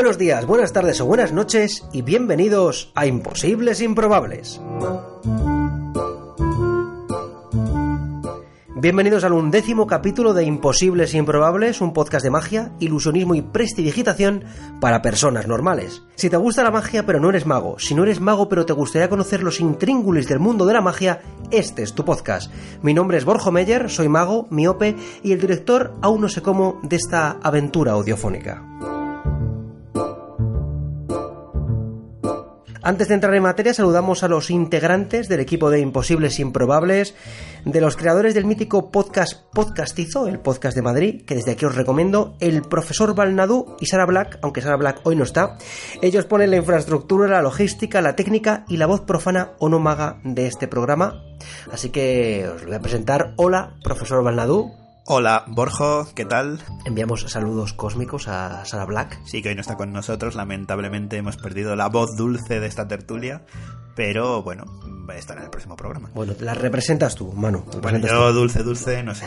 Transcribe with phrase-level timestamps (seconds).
[0.00, 4.58] Buenos días, buenas tardes o buenas noches y bienvenidos a Imposibles Improbables.
[8.76, 14.44] Bienvenidos al undécimo capítulo de Imposibles Improbables, un podcast de magia, ilusionismo y prestidigitación
[14.80, 16.02] para personas normales.
[16.14, 18.72] Si te gusta la magia pero no eres mago, si no eres mago pero te
[18.72, 21.20] gustaría conocer los intríngulis del mundo de la magia,
[21.50, 22.50] este es tu podcast.
[22.80, 26.80] Mi nombre es Borjo Meyer, soy mago, miope y el director aún no sé cómo
[26.84, 28.99] de esta aventura audiofónica.
[32.82, 37.14] Antes de entrar en materia, saludamos a los integrantes del equipo de Imposibles Improbables,
[37.66, 41.74] de los creadores del mítico podcast Podcastizo, el podcast de Madrid, que desde aquí os
[41.74, 45.58] recomiendo, el profesor Balnadú y Sara Black, aunque Sara Black hoy no está.
[46.00, 50.18] Ellos ponen la infraestructura, la logística, la técnica y la voz profana o no maga
[50.24, 51.22] de este programa.
[51.70, 53.34] Así que os lo voy a presentar.
[53.36, 54.79] Hola, profesor Balnadú.
[55.06, 56.60] Hola, Borjo, ¿qué tal?
[56.84, 59.18] Enviamos saludos cósmicos a Sara Black.
[59.24, 62.86] Sí, que hoy no está con nosotros, lamentablemente hemos perdido la voz dulce de esta
[62.86, 63.42] tertulia,
[63.96, 64.64] pero bueno,
[65.08, 66.10] va a estar en el próximo programa.
[66.14, 67.64] Bueno, la representas tú, Manu.
[67.82, 69.24] Bueno, yo dulce, dulce, no sé.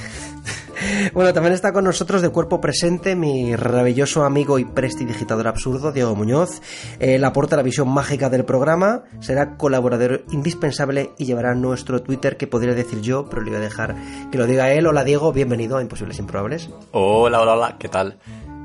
[1.13, 6.15] Bueno, también está con nosotros de cuerpo presente mi maravilloso amigo y prestidigitador absurdo, Diego
[6.15, 6.61] Muñoz.
[6.99, 12.47] Él aporta la visión mágica del programa, será colaborador indispensable y llevará nuestro Twitter, que
[12.47, 13.95] podría decir yo, pero le voy a dejar
[14.29, 14.87] que lo diga él.
[14.87, 16.69] Hola Diego, bienvenido a Imposibles Improbables.
[16.91, 18.17] Hola, hola, hola, ¿qué tal?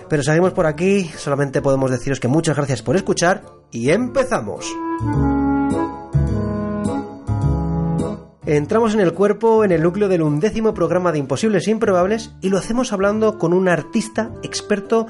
[0.09, 4.65] Pero seguimos por aquí, solamente podemos deciros que muchas gracias por escuchar y empezamos.
[8.45, 12.49] Entramos en el cuerpo, en el núcleo del undécimo programa de Imposibles e Improbables y
[12.49, 15.05] lo hacemos hablando con un artista experto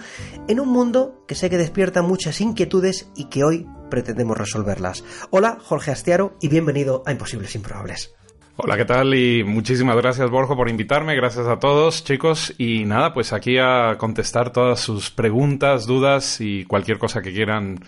[0.49, 5.05] en un mundo que sé que despierta muchas inquietudes y que hoy pretendemos resolverlas.
[5.29, 8.19] Hola, Jorge Astiaro y bienvenido a Imposibles e Improbables.
[8.62, 9.14] Hola, ¿qué tal?
[9.16, 11.16] Y muchísimas gracias, Borjo, por invitarme.
[11.16, 12.53] Gracias a todos, chicos.
[12.58, 17.80] Y nada, pues aquí a contestar todas sus preguntas, dudas y cualquier cosa que quieran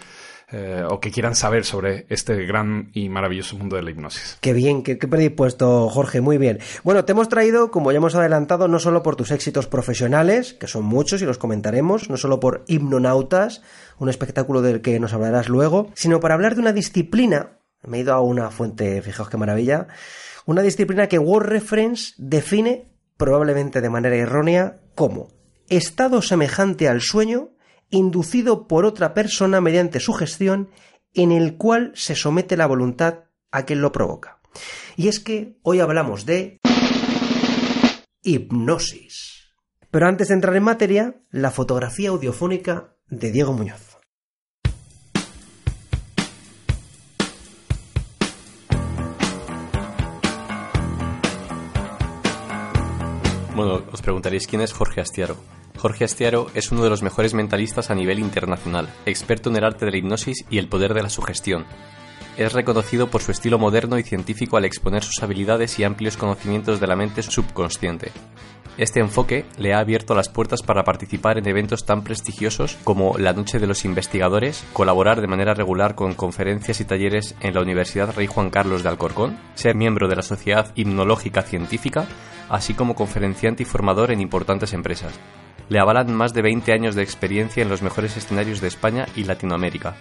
[0.49, 4.37] eh, o que quieran saber sobre este gran y maravilloso mundo de la hipnosis.
[4.39, 6.59] Qué bien, qué, qué predispuesto, Jorge, muy bien.
[6.85, 10.67] Bueno, te hemos traído, como ya hemos adelantado, no solo por tus éxitos profesionales, que
[10.67, 13.61] son muchos y los comentaremos, no solo por Hipnonautas,
[13.97, 17.57] un espectáculo del que nos hablarás luego, sino para hablar de una disciplina.
[17.83, 19.89] Me he ido a una fuente, fijaos qué maravilla
[20.51, 25.29] una disciplina que Word Reference define, probablemente de manera errónea, como
[25.69, 27.51] estado semejante al sueño
[27.89, 30.69] inducido por otra persona mediante su gestión
[31.13, 34.41] en el cual se somete la voluntad a quien lo provoca.
[34.97, 36.59] Y es que hoy hablamos de
[38.21, 39.53] hipnosis.
[39.89, 43.90] Pero antes de entrar en materia, la fotografía audiofónica de Diego Muñoz.
[53.61, 55.35] Os preguntaréis quién es Jorge Astiaro.
[55.77, 59.85] Jorge Astiaro es uno de los mejores mentalistas a nivel internacional, experto en el arte
[59.85, 61.65] de la hipnosis y el poder de la sugestión.
[62.37, 66.79] Es reconocido por su estilo moderno y científico al exponer sus habilidades y amplios conocimientos
[66.79, 68.11] de la mente subconsciente.
[68.77, 73.33] Este enfoque le ha abierto las puertas para participar en eventos tan prestigiosos como la
[73.33, 78.15] Noche de los Investigadores, colaborar de manera regular con conferencias y talleres en la Universidad
[78.15, 82.07] Rey Juan Carlos de Alcorcón, ser miembro de la Sociedad Hipnológica Científica,
[82.51, 85.17] así como conferenciante y formador en importantes empresas.
[85.69, 89.23] Le avalan más de 20 años de experiencia en los mejores escenarios de España y
[89.23, 89.95] Latinoamérica,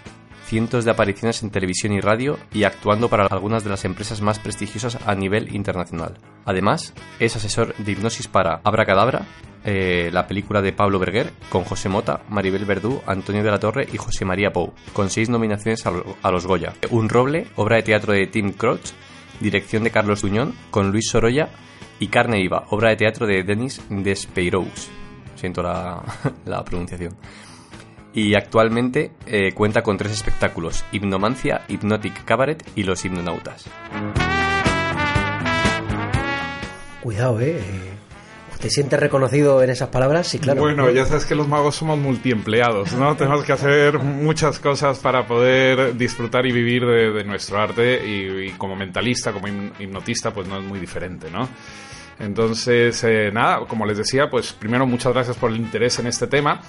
[0.44, 4.40] cientos de apariciones en televisión y radio y actuando para algunas de las empresas más
[4.40, 6.18] prestigiosas a nivel internacional.
[6.44, 9.26] Además, es asesor de hipnosis para Abracadabra,
[9.64, 13.86] eh, la película de Pablo Berger, con José Mota, Maribel Verdú, Antonio de la Torre
[13.92, 16.72] y José María Pou, con seis nominaciones a los Goya.
[16.90, 18.90] Un Roble, obra de teatro de Tim Crouch,
[19.38, 21.50] dirección de Carlos Duñón, con Luis Sorolla
[22.00, 24.90] y Carne Iva, obra de teatro de Denis Despeiroux.
[25.36, 26.02] Siento la,
[26.44, 27.16] la pronunciación
[28.12, 33.66] y actualmente eh, cuenta con tres espectáculos, Hipnomancia, Hypnotic Cabaret y Los Hipnonautas.
[37.02, 37.60] Cuidado, eh.
[38.60, 40.26] ¿Te sientes reconocido en esas palabras?
[40.26, 40.60] Sí, claro.
[40.60, 43.16] Bueno, ya sabes que los magos somos multiempleados, ¿no?
[43.16, 48.76] Tenemos que hacer muchas cosas para poder disfrutar y vivir de, nuestro arte y, como
[48.76, 51.48] mentalista, como hipnotista, pues no es muy diferente, ¿no?
[52.20, 56.26] Entonces, eh, nada, como les decía, pues primero muchas gracias por el interés en este
[56.26, 56.60] tema.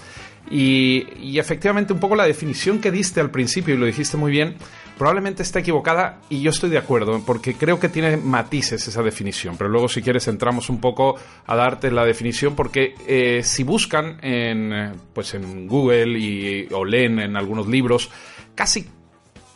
[0.50, 4.56] Y, efectivamente un poco la definición que diste al principio, y lo dijiste muy bien,
[4.98, 9.56] probablemente está equivocada y yo estoy de acuerdo, porque creo que tiene matices esa definición,
[9.58, 11.16] pero luego si quieres entramos un poco
[11.46, 17.20] a darte la definición, porque eh, si buscan en, pues en Google y, o leen
[17.20, 18.10] en algunos libros,
[18.56, 18.88] casi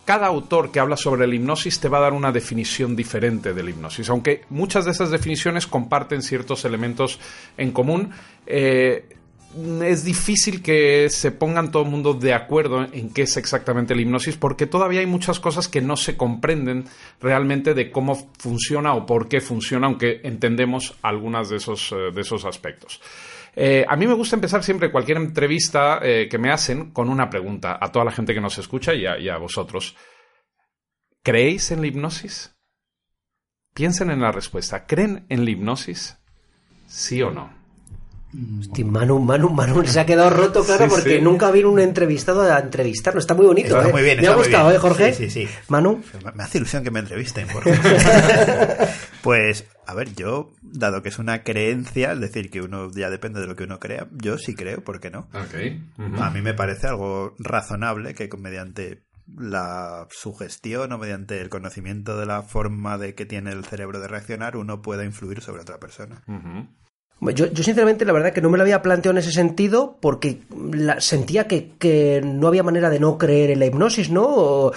[0.06, 3.64] cada autor que habla sobre la hipnosis te va a dar una definición diferente de
[3.64, 7.20] la hipnosis, aunque muchas de esas definiciones comparten ciertos elementos
[7.58, 8.12] en común.
[8.46, 9.10] Eh,
[9.84, 14.02] es difícil que se pongan todo el mundo de acuerdo en qué es exactamente la
[14.02, 16.86] hipnosis, porque todavía hay muchas cosas que no se comprenden
[17.22, 22.22] realmente de cómo funciona o por qué funciona, aunque entendemos algunas de esos, eh, de
[22.22, 23.02] esos aspectos.
[23.56, 27.30] Eh, a mí me gusta empezar siempre cualquier entrevista eh, que me hacen con una
[27.30, 29.96] pregunta a toda la gente que nos escucha y y a vosotros.
[31.24, 32.56] ¿Creéis en la hipnosis?
[33.74, 34.86] Piensen en la respuesta.
[34.86, 36.18] ¿Creen en la hipnosis?
[36.88, 37.65] ¿Sí o no?
[38.60, 42.60] Hostia, Manu, Manu, Manu se ha quedado roto, claro, porque nunca vino un entrevistado a
[42.60, 43.24] entrevistarnos.
[43.24, 43.92] Está muy bonito, está ¿eh?
[43.92, 45.14] Muy bien, me ha gustado, ¿eh, Jorge?
[45.14, 46.04] Sí, sí, Manu.
[46.34, 47.48] Me hace ilusión que me entrevisten.
[49.22, 53.40] pues, a ver, yo, dado que es una creencia, es decir, que uno ya depende
[53.40, 55.30] de lo que uno crea, yo sí creo, ¿por qué no?
[56.20, 62.26] A mí me parece algo razonable que mediante la sugestión o mediante el conocimiento de
[62.26, 66.24] la forma de que tiene el cerebro de reaccionar, uno pueda influir sobre otra persona.
[67.22, 70.42] Yo, yo, sinceramente la verdad que no me lo había planteado en ese sentido porque
[71.00, 74.72] sentía que, no había manera de no creer en la hipnosis, ¿no?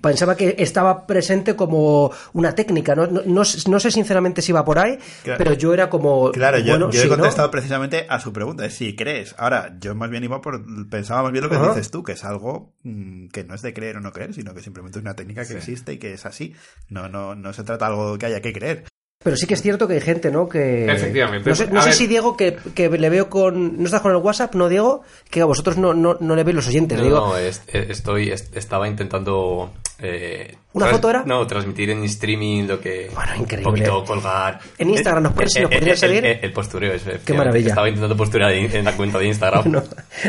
[0.00, 3.06] pensaba que estaba presente como una técnica, ¿no?
[3.06, 6.32] No, sé sinceramente si va por ahí, pero yo era como...
[6.32, 9.34] Claro, yo, he contestado precisamente a su pregunta, si crees.
[9.38, 10.62] Ahora, yo más bien iba por...
[10.88, 13.74] Pensaba más bien lo que dices tú, que es algo mm, que no es de
[13.74, 16.26] creer o no creer, sino que simplemente es una técnica que existe y que es
[16.26, 16.54] así.
[16.88, 18.84] No, no, no se trata de algo que haya que creer.
[19.22, 20.48] Pero sí que es cierto que hay gente, ¿no?
[20.48, 20.90] Que...
[20.90, 21.48] Efectivamente.
[21.70, 23.78] No sé, si Diego, que, le veo con...
[23.78, 25.02] ¿No estás con el WhatsApp, no, Diego?
[25.30, 27.18] Que a vosotros no, no, no le veis los oyentes, no, digo.
[27.18, 29.72] No, estoy, estaba intentando...
[29.98, 31.22] Eh, ¿Una foto era?
[31.24, 33.10] No, transmitir en streaming lo que...
[33.14, 33.68] Bueno, increíble.
[33.68, 34.58] Un poquito colgar...
[34.76, 36.24] En Instagram nos, puedes, nos seguir.
[36.24, 37.68] El, postureo, es Qué maravilla.
[37.68, 39.82] Estaba intentando posturar en la cuenta de Instagram.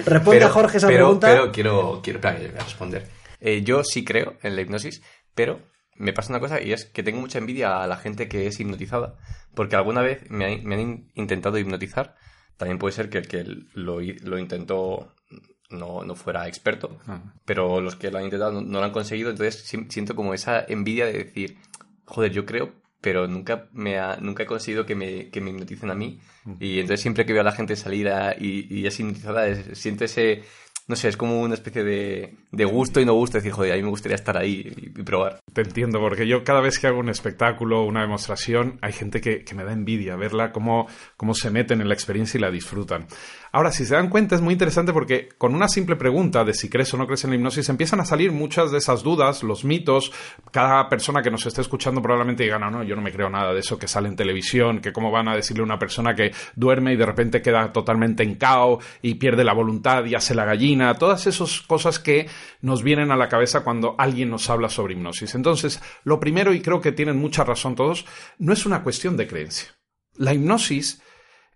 [0.06, 1.28] Responde a Jorge esa pregunta.
[1.28, 3.08] Pero quiero, quiero, responder.
[3.42, 5.02] Eh, yo sí creo en la hipnosis,
[5.34, 5.60] pero
[5.96, 8.60] me pasa una cosa y es que tengo mucha envidia a la gente que es
[8.60, 9.18] hipnotizada,
[9.54, 12.16] porque alguna vez me, han intentado hipnotizar.
[12.58, 13.44] También puede ser que el que
[13.74, 15.14] lo, lo intentó
[15.70, 17.00] no, no, fuera experto,
[17.46, 21.06] pero los que lo han intentado no, lo han conseguido, entonces siento como esa envidia
[21.06, 21.58] de decir,
[22.06, 25.90] joder, yo creo, pero nunca, me ha, nunca he conseguido que me, que me hipnoticen
[25.92, 26.22] a mí.
[26.60, 30.44] Y entonces siempre que veo a la gente salir y, y es hipnotizada, siento ese
[30.88, 33.76] no sé, es como una especie de, de gusto y no gusto, decir, joder, a
[33.76, 35.40] mí me gustaría estar ahí y, probar.
[35.54, 39.44] Te entiendo, porque yo cada vez que hago un espectáculo, una demostración, hay gente que,
[39.44, 43.08] que me da envidia verla, cómo, cómo se meten en la experiencia y la disfrutan.
[43.56, 46.70] Ahora, si se dan cuenta, es muy interesante porque con una simple pregunta de si
[46.70, 49.64] crees o no crees en la hipnosis, empiezan a salir muchas de esas dudas, los
[49.64, 50.12] mitos.
[50.52, 53.54] Cada persona que nos esté escuchando probablemente diga, no, no, yo no me creo nada
[53.54, 56.32] de eso que sale en televisión, que cómo van a decirle a una persona que
[56.56, 60.46] duerme y de repente queda totalmente en caos y pierde la voluntad y hace la
[60.46, 60.96] gallina.
[60.96, 62.28] Todas esas cosas que
[62.62, 65.36] nos vienen a la cabeza cuando alguien nos habla sobre hipnosis.
[65.36, 68.08] Entonces, lo primero, y creo que tienen mucha razón todos,
[68.40, 69.76] no es una cuestión de creencia.
[70.16, 71.04] La hipnosis,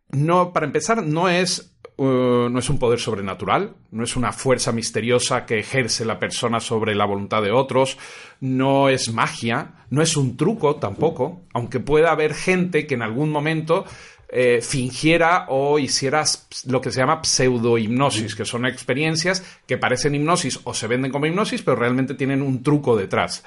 [0.09, 4.71] no, para empezar, no es Uh, no es un poder sobrenatural, no es una fuerza
[4.71, 7.97] misteriosa que ejerce la persona sobre la voluntad de otros,
[8.39, 13.31] no es magia, no es un truco tampoco, aunque pueda haber gente que en algún
[13.31, 13.83] momento
[14.29, 16.23] eh, fingiera o hiciera
[16.67, 21.25] lo que se llama pseudo-hipnosis, que son experiencias que parecen hipnosis o se venden como
[21.25, 23.43] hipnosis, pero realmente tienen un truco detrás.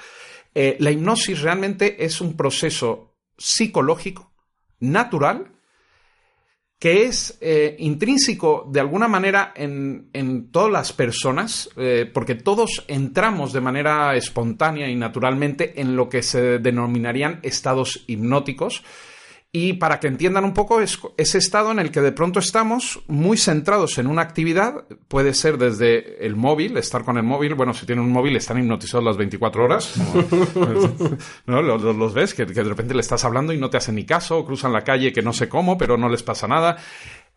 [0.53, 4.33] Eh, la hipnosis realmente es un proceso psicológico,
[4.81, 5.53] natural,
[6.81, 13.53] que es eh, intrínseco de alguna manera en, todas las personas, eh, porque todos entramos
[13.53, 18.83] de manera espontánea y naturalmente en lo que se denominarían estados hipnóticos,
[19.53, 23.01] y para que entiendan un poco, es ese estado en el que de pronto estamos
[23.07, 27.73] muy centrados en una actividad, puede ser desde el móvil, estar con el móvil, bueno,
[27.73, 29.93] si tienen un móvil están hipnotizados las 24 horas,
[31.45, 31.61] ¿no?
[31.61, 34.45] Los, ves, que, que, de repente le estás hablando y no te hacen ni caso,
[34.45, 36.77] cruzan la calle que no sé cómo, pero no les pasa nada.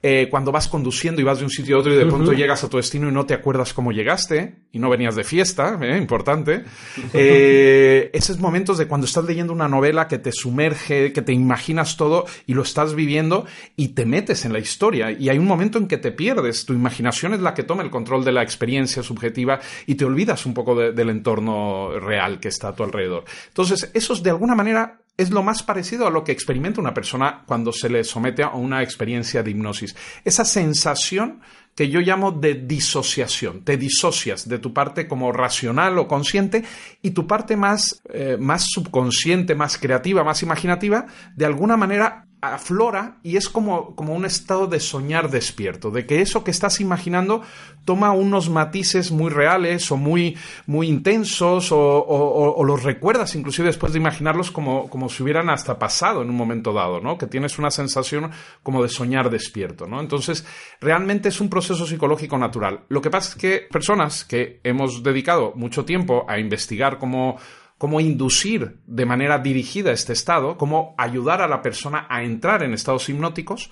[0.07, 2.63] Eh, cuando vas conduciendo y vas de un sitio a otro y de pronto llegas
[2.63, 5.97] a tu destino y no te acuerdas cómo llegaste y no venías de fiesta, ¿eh?
[5.97, 6.65] importante.
[7.17, 11.97] Eh, esos momentos de cuando estás leyendo una novela que te sumerge, que te imaginas
[11.97, 13.47] todo y lo estás viviendo
[13.77, 16.73] y te metes en la historia y hay un momento en que te pierdes, tu
[16.73, 20.55] imaginación es la que toma el control de la experiencia subjetiva y te olvidas un
[20.55, 23.25] poco del entorno real que está a tu alrededor.
[23.49, 27.45] Entonces, esos de alguna manera es lo más parecido a lo que experimenta una persona
[27.47, 29.95] cuando se le somete a una experiencia de hipnosis.
[30.25, 31.41] Esa sensación
[31.75, 33.63] que yo llamo de disociación.
[33.65, 36.65] Te disocias de tu parte como racional o consciente
[37.03, 43.17] y tu parte más, eh, más subconsciente, más creativa, más imaginativa, de alguna manera aflora
[43.23, 47.43] y es como, como un estado de soñar despierto, de que eso que estás imaginando
[47.85, 53.99] toma unos matices muy reales o muy, muy intensos o, los recuerdas inclusive después de
[53.99, 57.19] imaginarlos como, como si hubieran hasta pasado en un momento dado, ¿no?
[57.19, 58.31] Que tienes una sensación
[58.63, 60.01] como de soñar despierto, ¿no?
[60.01, 60.47] Entonces,
[60.81, 62.81] realmente es un proceso psicológico natural.
[62.89, 67.39] Lo que pasa es que personas que hemos dedicado mucho tiempo a investigar cómo
[67.79, 72.73] cómo inducir de manera dirigida este estado, cómo ayudar a la persona a entrar en
[72.73, 73.71] estados hipnóticos.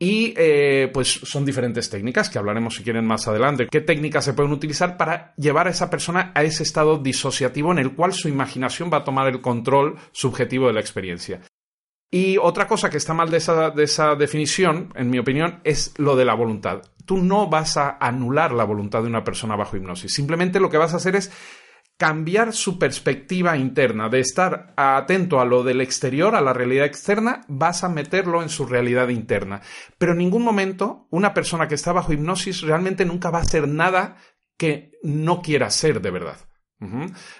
[0.00, 3.66] Y eh, pues son diferentes técnicas que hablaremos si quieren más adelante.
[3.68, 7.78] ¿Qué técnicas se pueden utilizar para llevar a esa persona a ese estado disociativo en
[7.78, 11.40] el cual su imaginación va a tomar el control subjetivo de la experiencia?
[12.10, 15.92] Y otra cosa que está mal de esa, de esa definición, en mi opinión, es
[15.98, 16.82] lo de la voluntad.
[17.04, 20.14] Tú no vas a anular la voluntad de una persona bajo hipnosis.
[20.14, 21.30] Simplemente lo que vas a hacer es
[21.98, 27.44] cambiar su perspectiva interna, de estar atento a lo del exterior, a la realidad externa,
[27.48, 29.60] vas a meterlo en su realidad interna.
[29.98, 33.66] Pero en ningún momento una persona que está bajo hipnosis realmente nunca va a hacer
[33.66, 34.16] nada
[34.56, 36.36] que no quiera ser de verdad.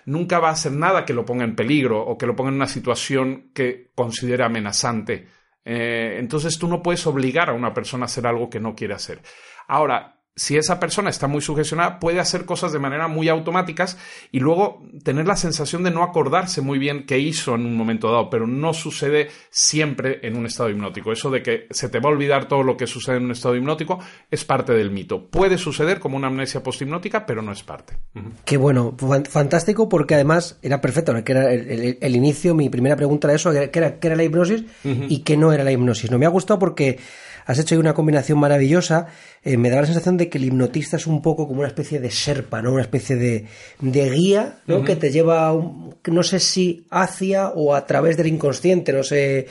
[0.06, 2.56] Nunca va a hacer nada que lo ponga en peligro o que lo ponga en
[2.56, 5.28] una situación que considere amenazante.
[5.64, 8.94] Eh, entonces tú no puedes obligar a una persona a hacer algo que no quiere
[8.94, 9.20] hacer.
[9.68, 13.98] Ahora, si esa persona está muy sugestionada, puede hacer cosas de manera muy automáticas
[14.30, 18.10] y luego tener la sensación de no acordarse muy bien qué hizo en un momento
[18.10, 21.10] dado, pero no sucede siempre en un estado hipnótico.
[21.10, 23.56] Eso de que se te va a olvidar todo lo que sucede en un estado
[23.56, 23.98] hipnótico
[24.30, 25.26] es parte del mito.
[25.26, 27.98] Puede suceder como una amnesia posthipnótica, pero no es parte.
[28.44, 28.94] Qué bueno,
[29.28, 33.78] fantástico porque además era perfecto, que era el, inicio, mi primera pregunta era eso, que
[33.78, 36.12] era, era la hipnosis y qué no era la hipnosis.
[36.12, 36.98] No me ha gustado porque
[37.48, 39.06] has hecho ahí una combinación maravillosa.
[39.42, 42.00] Eh, me da la sensación de que el hipnotista es un poco como una especie
[42.00, 42.72] de serpa, ¿no?
[42.72, 43.46] Una especie de,
[43.80, 44.84] guía, ¿no?
[44.84, 45.52] Que te lleva,
[46.06, 49.46] no sé si hacia o a través del inconsciente, no sé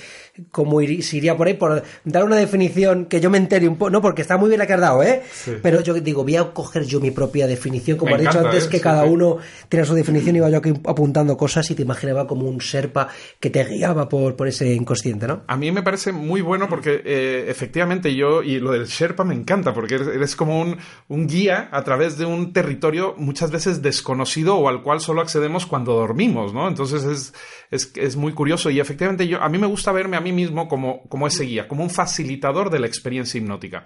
[0.51, 4.01] cómo iría por ahí, por dar una definición que yo me entere un poco, no,
[4.01, 5.21] porque está muy bien la que has dado, ¿eh?
[5.61, 8.69] Pero yo digo, voy a coger yo mi propia definición, como he dicho antes, ¿eh?
[8.69, 9.37] que cada uno
[9.69, 13.07] tiene su definición, y iba yo aquí apuntando cosas y te imaginaba como un serpa
[13.39, 15.43] que te guiaba por, por ese inconsciente, ¿no?
[15.47, 19.33] A mí me parece muy bueno porque eh, efectivamente yo, y lo del Sherpa me
[19.33, 24.69] encanta, porque eres como un, guía a través de un territorio muchas veces desconocido o
[24.69, 26.67] al cual solo accedemos cuando dormimos, ¿no?
[26.67, 27.31] Entonces
[27.69, 30.67] es, es, muy curioso y efectivamente yo, a mí me gusta verme a mí mismo
[30.67, 33.83] como, como ese guía, como un facilitador de la experiencia hipnótica.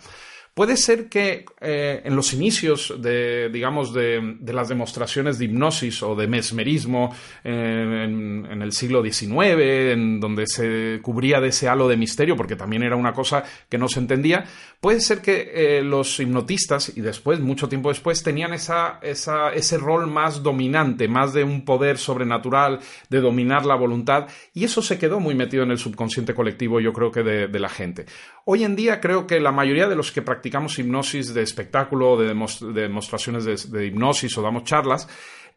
[0.53, 6.13] Puede ser que eh, en los inicios de, digamos, de, las demostraciones de hipnosis o
[6.13, 9.61] de mesmerismo en, el siglo XIX,
[9.93, 13.77] en donde se cubría de ese halo de misterio, porque también era una cosa que
[13.77, 14.43] no se entendía,
[14.81, 20.07] puede ser que eh, los hipnotistas, y después, mucho tiempo después, tenían esa, ese rol
[20.07, 25.19] más dominante, más de un poder sobrenatural, de dominar la voluntad, y eso se quedó
[25.19, 28.07] muy metido en el subconsciente colectivo, yo creo que de, de la gente.
[28.43, 32.33] Hoy en día creo que la mayoría de los que practicamos hipnosis de espectáculo, de,
[32.73, 35.07] demostraciones de, hipnosis o damos charlas,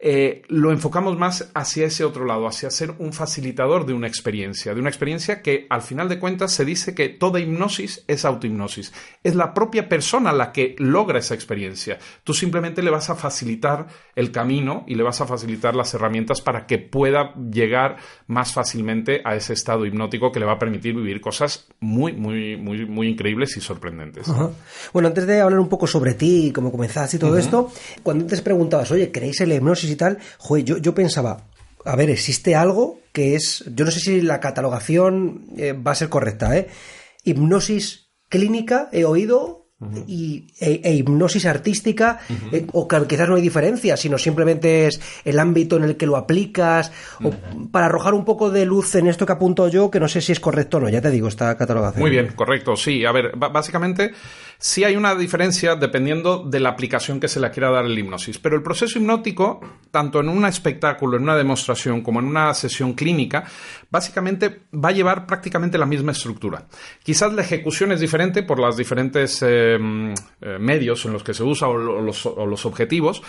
[0.06, 4.74] eh, lo enfocamos más hacia ese otro lado, hacia ser un facilitador de una experiencia,
[4.74, 8.92] de una experiencia que al final de cuentas se dice que toda hipnosis es autohipnosis.
[9.22, 11.98] Es la propia persona la que logra esa experiencia.
[12.22, 16.42] Tú simplemente le vas a facilitar el camino y le vas a facilitar las herramientas
[16.42, 17.96] para que pueda llegar
[18.26, 22.58] más fácilmente a ese estado hipnótico que le va a permitir vivir cosas muy, muy,
[22.58, 24.26] muy, muy increíbles y sorprendentes.
[24.92, 28.42] Bueno, antes de hablar un poco sobre ti, cómo comenzaste y todo esto, cuando antes
[28.42, 30.18] preguntabas, oye, ¿creéis en la hipnosis y tal?
[30.38, 31.48] Joder, yo, pensaba,
[31.84, 35.96] a ver, existe algo que es, yo no sé si la catalogación eh, va a
[35.96, 36.68] ser correcta, ¿eh?
[37.24, 39.63] Hipnosis clínica, he oído,
[40.06, 42.20] y, e, e hipnosis artística,
[42.52, 46.06] eh, o que quizás no hay diferencia, sino simplemente es el ámbito en el que
[46.06, 47.30] lo aplicas, o
[47.70, 50.32] para arrojar un poco de luz en esto que apunto yo, que no sé si
[50.32, 52.00] es correcto o no, ya te digo, esta catalogación.
[52.00, 53.04] Muy bien, correcto, sí.
[53.04, 54.12] A ver, básicamente
[54.58, 58.38] sí hay una diferencia dependiendo de la aplicación que se le quiera dar el hipnosis,
[58.38, 62.92] pero el proceso hipnótico, tanto en un espectáculo, en una demostración, como en una sesión
[62.94, 63.44] clínica,
[63.90, 66.64] básicamente va a llevar prácticamente la misma estructura.
[67.02, 71.42] Quizás la ejecución es diferente por los diferentes eh, eh, medios en los que se
[71.42, 73.22] usa o los, objetivos,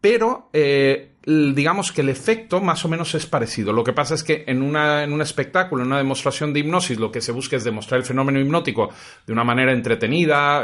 [0.00, 3.72] pero eh, digamos que el efecto más o menos es parecido.
[3.72, 6.98] Lo que pasa es que en, una, en un espectáculo, en una demostración de hipnosis,
[6.98, 8.90] lo que se busca es demostrar el fenómeno hipnótico
[9.26, 10.62] de una manera entretenida,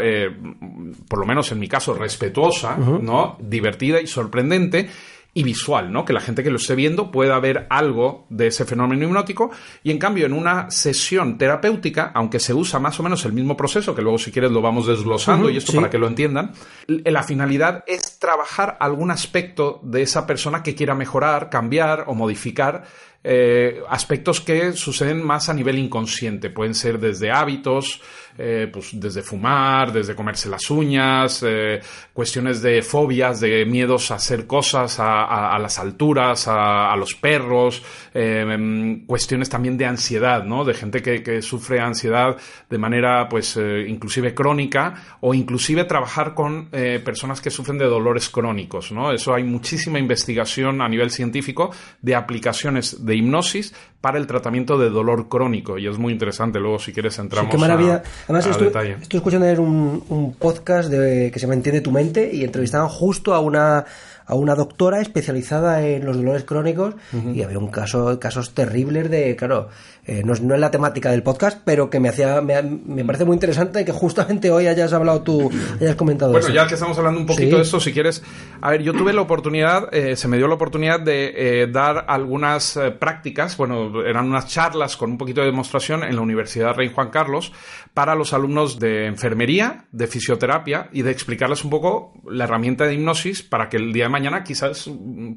[1.08, 3.36] por lo menos en mi caso respetuosa, ¿no?
[3.40, 4.88] divertida y sorprendente
[5.36, 6.06] y visual, ¿no?
[6.06, 9.50] Que la gente que lo esté viendo pueda ver algo de ese fenómeno hipnótico
[9.82, 13.54] y en cambio en una sesión terapéutica, aunque se usa más o menos el mismo
[13.54, 16.52] proceso, que luego si quieres lo vamos desglosando y esto para que lo entiendan,
[16.86, 22.84] la finalidad es trabajar algún aspecto de esa persona que quiera mejorar, cambiar o modificar
[23.28, 26.48] eh, aspectos que suceden más a nivel inconsciente.
[26.48, 28.00] Pueden ser desde hábitos,
[28.38, 31.80] eh, pues desde fumar, desde comerse las uñas, eh,
[32.12, 37.82] cuestiones de fobias, de miedos a hacer cosas a, las alturas, a, los perros,
[38.14, 40.64] em, cuestiones también de ansiedad, ¿no?
[40.64, 42.36] De gente que, sufre ansiedad
[42.70, 46.70] de manera, pues, inclusive crónica o inclusive trabajar con
[47.04, 49.12] personas que sufren de dolores crónicos, ¿no?
[49.12, 53.74] Eso hay muchísima investigación a nivel científico de aplicaciones de hipnosis
[54.06, 56.60] para el tratamiento de dolor crónico y es muy interesante.
[56.60, 58.04] Luego, si quieres, entramos qué maravilla.
[58.28, 62.86] Además, estoy, estoy, escuchando un, un podcast de, que se mantiene tu mente y entrevistaban
[62.86, 63.84] justo a una
[64.26, 66.94] a una doctora especializada en los dolores crónicos
[67.32, 69.68] y había un caso, casos terribles de, claro,
[70.08, 73.04] eh, no, es, no, es, la temática del podcast, pero que me hacía, me, me,
[73.04, 76.96] parece muy interesante que justamente hoy hayas hablado tú, hayas comentado Bueno, ya que estamos
[76.96, 78.22] hablando un poquito de esto, si quieres,
[78.60, 82.04] a ver, yo tuve la oportunidad, eh, se me dio la oportunidad de eh, dar
[82.06, 86.92] algunas prácticas, bueno, eran unas charlas con un poquito de demostración en la Universidad Rey
[86.94, 87.52] Juan Carlos
[87.92, 92.94] para los alumnos de enfermería, de fisioterapia y de explicarles un poco la herramienta de
[92.94, 94.88] hipnosis para que el día de mañana quizás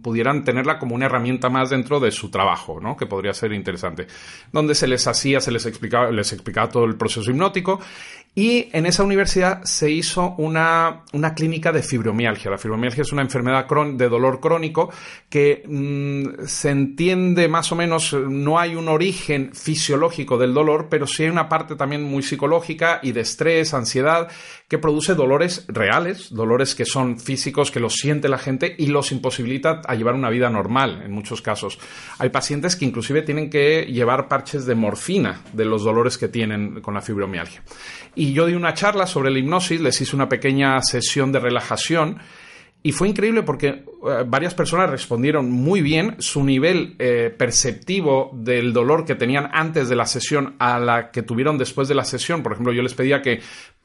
[0.04, 2.96] pudieran tenerla como una herramienta más dentro de su trabajo, ¿no?
[2.96, 4.06] Que podría ser interesante.
[4.60, 7.80] Donde se les hacía, se les explicaba, les explicaba todo el proceso hipnótico
[8.40, 12.50] y en esa universidad se hizo una, una, clínica de fibromialgia.
[12.50, 14.90] La fibromialgia es una enfermedad de dolor crónico
[15.30, 21.06] que mm, se entiende más o menos, no hay un origen fisiológico del dolor, pero
[21.06, 24.30] sí hay una parte también muy psicológica y de estrés, ansiedad,
[24.70, 29.12] que produce dolores reales, dolores que son físicos, que los siente la gente y los
[29.12, 31.78] imposibilita a llevar una vida normal en muchos casos.
[32.20, 36.80] Hay pacientes que inclusive tienen que llevar parches de morfina de los dolores que tienen
[36.80, 37.64] con la fibromialgia.
[38.16, 42.20] Y yo di una charla sobre la hipnosis, les hice una pequeña sesión de relajación
[42.82, 43.84] y fue increíble porque eh,
[44.26, 46.16] varias personas respondieron muy bien.
[46.20, 51.22] Su nivel eh, perceptivo del dolor que tenían antes de la sesión a la que
[51.22, 52.42] tuvieron después de la sesión.
[52.42, 53.42] Por ejemplo, yo les pedía que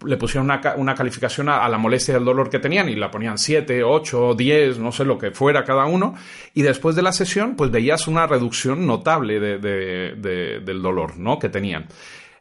[0.07, 3.83] le pusieran una, calificación a, la molestia del dolor que tenían y la ponían 7,
[3.83, 6.15] 8, 10, no sé lo que fuera cada uno.
[6.55, 11.41] Y después de la sesión, pues veías una reducción notable del dolor ¿no?
[11.41, 11.89] que tenían.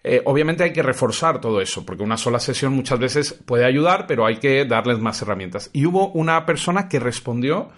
[0.04, 4.06] Eh, obviamente hay que reforzar todo eso, porque una sola sesión muchas veces puede ayudar,
[4.06, 5.70] pero hay que darles más herramientas.
[5.72, 7.70] Y hubo una persona que respondió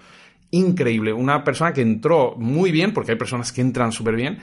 [0.51, 4.39] increíble, una persona que entró muy bien, porque hay personas que entran súper bien,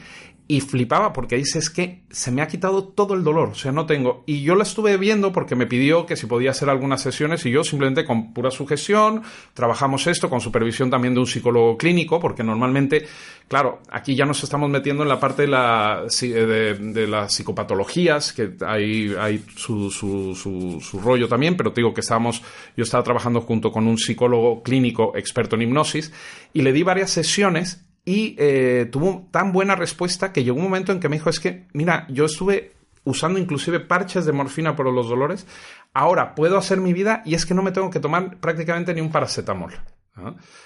[0.49, 3.73] y flipaba porque dice es que se me ha quitado todo el dolor, o sea,
[3.73, 4.25] no tengo.
[4.27, 7.51] Y yo la estuve viendo porque me pidió que si podía hacer algunas sesiones y
[7.51, 9.23] yo simplemente con pura sugestión,
[9.55, 13.07] trabajamos esto con supervisión también de un psicólogo clínico, porque normalmente,
[13.49, 18.53] claro, aquí ya nos estamos metiendo en la parte de, la, de, las psicopatologías, que
[18.67, 22.43] hay, hay su, su, su, rollo también, pero te digo que estábamos,
[22.77, 26.13] yo estaba trabajando junto con un psicólogo clínico experto en hipnosis
[26.53, 30.93] y le di varias sesiones y eh, tuvo tan buena respuesta que llegó un momento
[30.93, 32.73] en que me dijo, es que, mira, yo estuve
[33.05, 35.47] usando inclusive parches de morfina por los dolores,
[35.93, 39.01] ahora puedo hacer mi vida y es que no me tengo que tomar prácticamente ni
[39.01, 39.73] un paracetamol.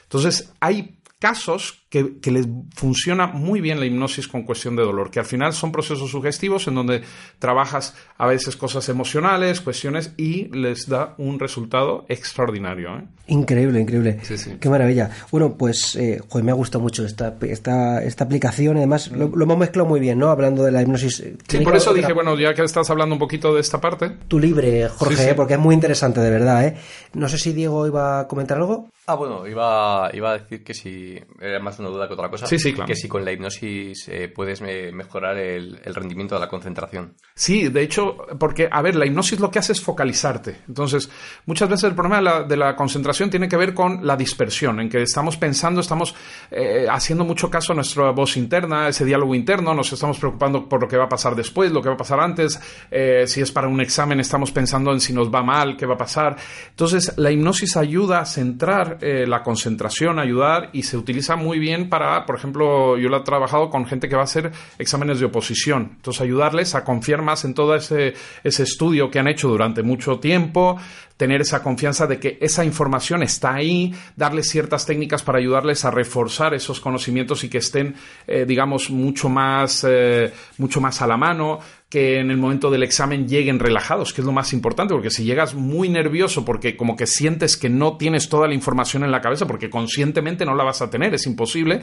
[0.02, 5.18] Entonces, hay casos que, les funciona muy bien la hipnosis con cuestión de dolor, que
[5.18, 7.02] al final son procesos sugestivos en donde
[7.38, 12.98] trabajas a veces cosas emocionales, cuestiones y les da un resultado extraordinario.
[12.98, 13.04] ¿eh?
[13.28, 14.20] Increíble, increíble.
[14.60, 15.10] Qué maravilla.
[15.30, 19.88] Bueno, pues eh, me ha gustado mucho esta, esta, esta aplicación, además lo, hemos mezclado
[19.88, 20.28] muy bien, ¿no?
[20.28, 21.24] Hablando de la hipnosis.
[21.48, 24.10] Sí, por eso dije, bueno, ya que estás hablando un poquito de esta parte.
[24.28, 25.34] Tu libre, Jorge, ¿eh?
[25.34, 26.66] porque es muy interesante, de verdad.
[26.66, 26.76] ¿eh?
[27.14, 28.90] No sé si Diego iba a comentar algo.
[29.08, 32.44] Ah, bueno, iba, iba a decir que si era más una duda que otra cosa.
[32.48, 32.88] Sí, sí, claro.
[32.88, 37.14] Que si con la hipnosis eh, puedes mejorar el, rendimiento de la concentración.
[37.32, 40.62] Sí, de hecho, porque, a ver, la hipnosis lo que hace es focalizarte.
[40.66, 41.08] Entonces,
[41.44, 45.02] muchas veces el problema de la, concentración tiene que ver con la dispersión, en que
[45.02, 46.12] estamos pensando, estamos
[46.50, 50.82] eh, haciendo mucho caso a nuestra voz interna, ese diálogo interno, nos estamos preocupando por
[50.82, 52.58] lo que va a pasar después, lo que va a pasar antes.
[52.90, 55.94] Eh, si es para un examen, estamos pensando en si nos va mal, qué va
[55.94, 56.36] a pasar.
[56.70, 61.88] Entonces, la hipnosis ayuda a centrar eh, la concentración, ayudar y se utiliza muy bien
[61.88, 65.26] para, por ejemplo, yo lo he trabajado con gente que va a hacer exámenes de
[65.26, 65.92] oposición.
[65.96, 70.18] Entonces, ayudarles a confiar más en todo ese, ese estudio que han hecho durante mucho
[70.18, 70.78] tiempo,
[71.16, 75.90] tener esa confianza de que esa información está ahí, darles ciertas técnicas para ayudarles a
[75.90, 77.94] reforzar esos conocimientos y que estén,
[78.26, 82.82] eh, digamos, mucho más, eh, mucho más a la mano que en el momento del
[82.82, 86.96] examen lleguen relajados, que es lo más importante, porque si llegas muy nervioso porque como
[86.96, 90.64] que sientes que no tienes toda la información en la cabeza, porque conscientemente no la
[90.64, 91.82] vas a tener, es imposible,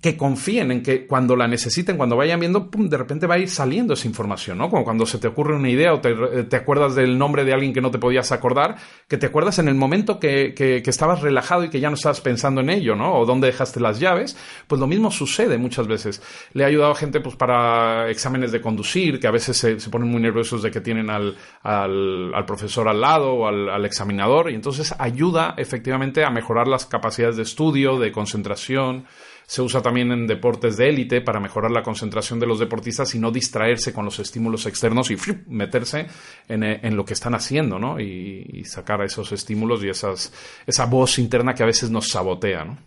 [0.00, 3.38] que confíen en que cuando la necesiten, cuando vayan viendo, pum, de repente va a
[3.38, 4.68] ir saliendo esa información, ¿no?
[4.68, 7.72] Como cuando se te ocurre una idea o te, te acuerdas del nombre de alguien
[7.72, 8.76] que no te podías acordar,
[9.08, 12.20] que te acuerdas en el momento que, que, estabas relajado y que ya no estabas
[12.20, 13.14] pensando en ello, ¿no?
[13.14, 16.22] O dónde dejaste las llaves, pues lo mismo sucede muchas veces.
[16.52, 19.90] Le ha ayudado a gente pues para exámenes de conducir, que a veces se, se
[19.90, 24.54] ponen muy nerviosos de que tienen al, al, profesor al lado o al examinador, y
[24.54, 29.06] entonces ayuda efectivamente a mejorar las capacidades de estudio, de concentración,
[29.46, 33.18] se usa también en deportes de élite para mejorar la concentración de los deportistas y
[33.20, 36.06] no distraerse con los estímulos externos y meterse
[36.48, 38.00] eh, en, lo que están haciendo, ¿no?
[38.00, 40.32] Y, sacar esos estímulos y esas,
[40.66, 42.78] esa voz interna que a veces nos sabotea, ¿no?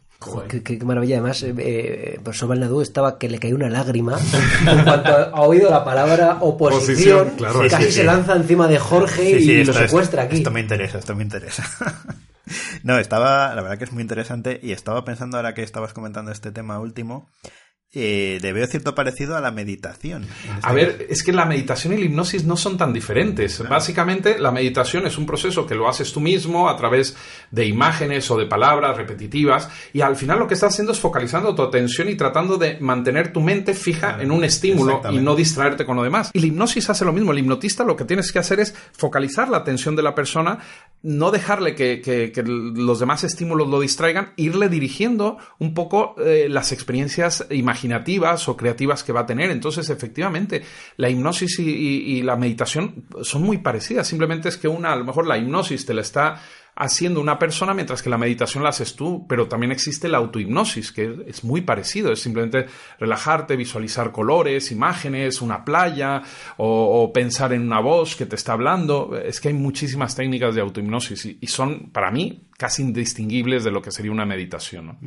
[0.50, 1.16] qué, maravilla.
[1.20, 4.18] Además, eh, eh, el profesor Balnadú estaba que le caía una lágrima
[4.68, 7.32] en cuanto ha oído la palabra oposición.
[7.70, 10.38] casi se lanza encima de Jorge y lo secuestra aquí.
[10.38, 11.64] Esto me interesa, esto me interesa.
[12.84, 16.32] No, estaba, la verdad que es muy interesante y estaba pensando ahora que estabas comentando
[16.32, 17.30] este tema último,
[17.92, 20.28] eh, le veo cierto parecido a la meditación.
[20.62, 23.68] A ver, es que la meditación y la hipnosis no son tan diferentes.
[23.68, 27.18] Básicamente, la meditación es un proceso que lo haces tú mismo a través
[27.50, 31.56] de imágenes o de palabras repetitivas y al final lo que estás haciendo es focalizando
[31.56, 35.84] tu atención y tratando de mantener tu mente fija en un estímulo y no distraerte
[35.84, 36.30] con lo demás.
[36.34, 37.32] Y la hipnosis hace lo mismo.
[37.32, 40.60] El hipnotista lo que tienes que hacer es focalizar la atención de la persona,
[41.02, 47.48] no dejarle que, los demás estímulos lo distraigan, irle dirigiendo un poco eh, las experiencias
[47.50, 49.50] imaginativas imaginativas o creativas que va a tener.
[49.52, 50.64] Entonces, efectivamente,
[50.98, 54.08] la hipnosis y, la meditación son muy parecidas.
[54.08, 56.42] Simplemente es que una, a lo mejor la hipnosis te la está
[56.76, 60.92] haciendo una persona mientras que la meditación la haces tú, pero también existe la autohipnosis,
[60.92, 62.68] que es muy parecido, es simplemente
[63.00, 66.22] relajarte, visualizar colores, imágenes, una playa
[66.58, 69.18] o, pensar en una voz que te está hablando.
[69.18, 73.82] Es que hay muchísimas técnicas de autohipnosis y, son, para mí, casi indistinguibles de lo
[73.82, 74.98] que sería una meditación.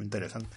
[0.00, 0.48] Interesante.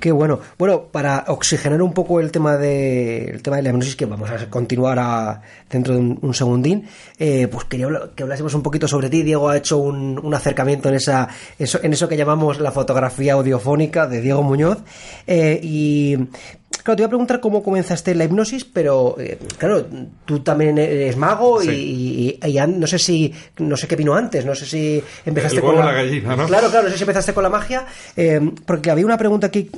[0.00, 0.40] Qué bueno.
[0.58, 4.30] Bueno, para oxigenar un poco el tema de, el tema de la hipnosis, que vamos
[4.30, 9.10] a continuar a, dentro de un, segundín, eh, pues quería que hablásemos un poquito sobre
[9.10, 9.22] ti.
[9.22, 11.28] Diego ha hecho un, un acercamiento en, esa,
[11.58, 14.78] en eso que llamamos la fotografía audiofónica de Diego Muñoz.
[15.26, 16.16] Eh, y
[16.86, 19.84] Claro, te iba a preguntar cómo comenzaste la hipnosis, pero eh, claro,
[20.24, 24.66] tú también eres mago y, no sé si no sé qué vino antes, no sé
[24.66, 25.90] si empezaste con la...
[25.90, 26.46] gallina, ¿no?
[26.46, 29.68] Claro, claro, no sé si empezaste con la magia, eh, porque había una pregunta aquí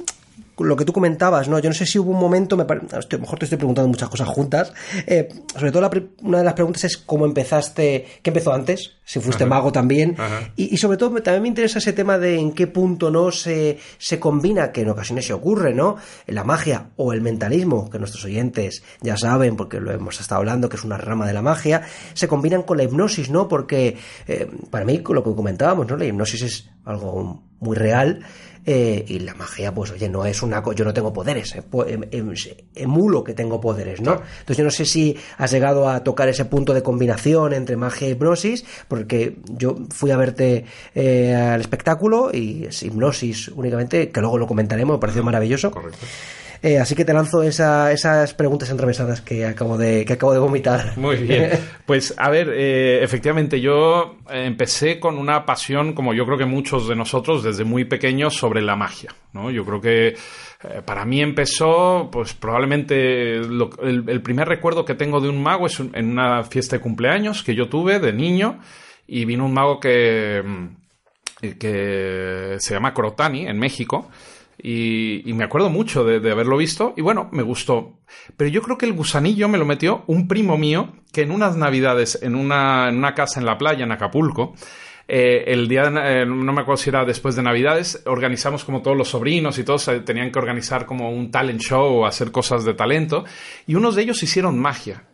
[0.58, 1.58] lo que tú comentabas, ¿no?
[1.58, 4.08] Yo no sé si hubo un momento, me a lo mejor te estoy preguntando muchas
[4.08, 4.72] cosas juntas.
[5.06, 5.90] Eh, sobre todo,
[6.22, 10.16] una de las preguntas es cómo empezaste, qué empezó antes, si fuiste mago también.
[10.56, 14.18] Y, sobre todo, también me interesa ese tema de en qué punto no se, se
[14.20, 15.96] combina, que en ocasiones se ocurre, ¿no?
[16.26, 20.68] La magia o el mentalismo, que nuestros oyentes ya saben, porque lo hemos estado hablando,
[20.68, 21.82] que es una rama de la magia,
[22.14, 23.48] se combinan con la hipnosis, ¿no?
[23.48, 25.96] Porque eh, para mí, con lo que comentábamos, ¿no?
[25.96, 28.20] La hipnosis es algo muy real
[28.70, 32.02] eh, y la magia, pues oye, no es una yo no tengo poderes, eh, em,
[32.10, 32.34] em,
[32.74, 34.20] emulo que tengo poderes, ¿no?
[34.40, 38.08] Entonces yo no sé si has llegado a tocar ese punto de combinación entre magia
[38.08, 44.20] y hipnosis, porque yo fui a verte eh, al espectáculo y es hipnosis únicamente, que
[44.20, 45.70] luego lo comentaremos, me pareció maravilloso.
[45.70, 46.04] Correcto.
[46.62, 50.96] Eh, así que te lanzo esas preguntas entremesadas que acabo de, que acabo de vomitar.
[50.96, 51.50] Muy bien.
[51.88, 56.86] Pues a ver, eh, efectivamente yo empecé con una pasión, como yo creo que muchos
[56.86, 59.14] de nosotros, desde muy pequeños, sobre la magia.
[59.32, 59.50] ¿no?
[59.50, 65.30] Yo creo que eh, para mí empezó, pues probablemente el, primer recuerdo que tengo de
[65.30, 68.58] un mago es en una fiesta de cumpleaños que yo tuve de niño
[69.06, 70.42] y vino un mago que,
[71.40, 74.10] que se llama Crotani en México
[74.60, 78.00] y, me acuerdo mucho de, haberlo visto y bueno, me gustó.
[78.36, 81.56] Pero yo creo que el gusanillo me lo metió un primo mío que en unas
[81.56, 84.54] navidades en una, en una casa en la playa, en Acapulco,
[85.06, 88.96] eh, el día, eh, no me acuerdo si era después de Navidades, organizamos como todos
[88.96, 92.74] los sobrinos y todos tenían que organizar como un talent show o hacer cosas de
[92.74, 93.24] talento,
[93.66, 95.04] y unos de ellos hicieron magia.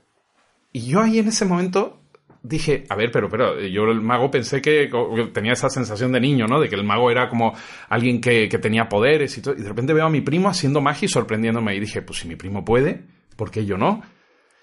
[0.73, 2.01] Y yo ahí en ese momento
[2.45, 4.89] dije, a ver, pero, pero, yo el mago pensé que
[5.33, 6.61] tenía esa sensación de niño, ¿no?
[6.61, 7.55] De que el mago era como
[7.89, 9.55] alguien que, que tenía poderes y todo.
[9.55, 11.75] Y de repente veo a mi primo haciendo magia y sorprendiéndome.
[11.75, 13.03] Y dije, pues si mi primo puede,
[13.37, 14.03] ¿por qué yo no?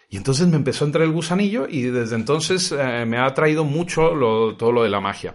[0.09, 3.63] Y entonces me empezó a entrar el gusanillo y desde entonces eh, me ha atraído
[3.63, 4.11] mucho
[4.57, 5.33] todo lo de la magia.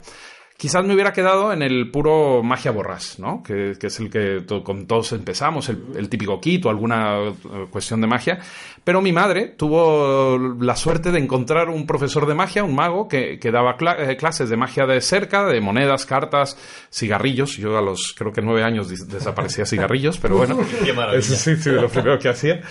[0.56, 3.42] Quizás me hubiera quedado en el puro magia borrás, ¿no?
[3.42, 7.34] Que, es el que con todos empezamos, el, típico kit o alguna eh,
[7.70, 8.38] cuestión de magia.
[8.82, 13.38] Pero mi madre tuvo la suerte de encontrar un profesor de magia, un mago, que,
[13.52, 16.56] daba eh, clases de magia de cerca, de monedas, cartas,
[16.90, 17.58] cigarrillos.
[17.58, 20.58] Yo a los creo que nueve años desaparecía cigarrillos, pero bueno,
[21.12, 22.62] eso sí, sí, lo primero que hacía.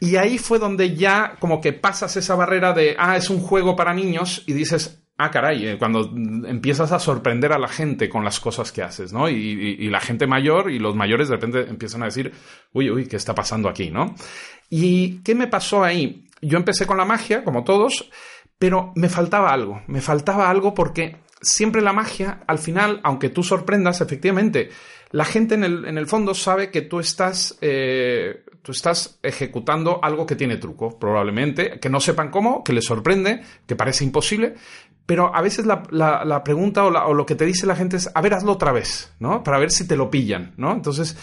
[0.00, 3.76] Y ahí fue donde ya como que pasas esa barrera de, ah, es un juego
[3.76, 6.10] para niños y dices, ah, caray, eh, cuando
[6.46, 9.28] empiezas a sorprender a la gente con las cosas que haces, ¿no?
[9.28, 12.32] Y, la gente mayor y los mayores de repente empiezan a decir,
[12.72, 14.14] uy, uy, ¿qué está pasando aquí, no?
[14.70, 16.26] ¿Y qué me pasó ahí?
[16.40, 18.10] Yo empecé con la magia, como todos,
[18.58, 23.42] pero me faltaba algo, me faltaba algo porque siempre la magia, al final, aunque tú
[23.42, 24.70] sorprendas, efectivamente,
[25.14, 30.00] la gente en el, en el fondo sabe que tú estás, eh, tú estás ejecutando
[30.02, 34.56] algo que tiene truco, probablemente, que no sepan cómo, que les sorprende, que parece imposible,
[35.06, 38.10] pero a veces la, la, pregunta o, o, lo que te dice la gente es,
[38.14, 39.42] a ver, hazlo otra vez, ¿no?
[39.42, 40.72] Para ver si te lo pillan, ¿no?
[40.72, 41.16] Entonces,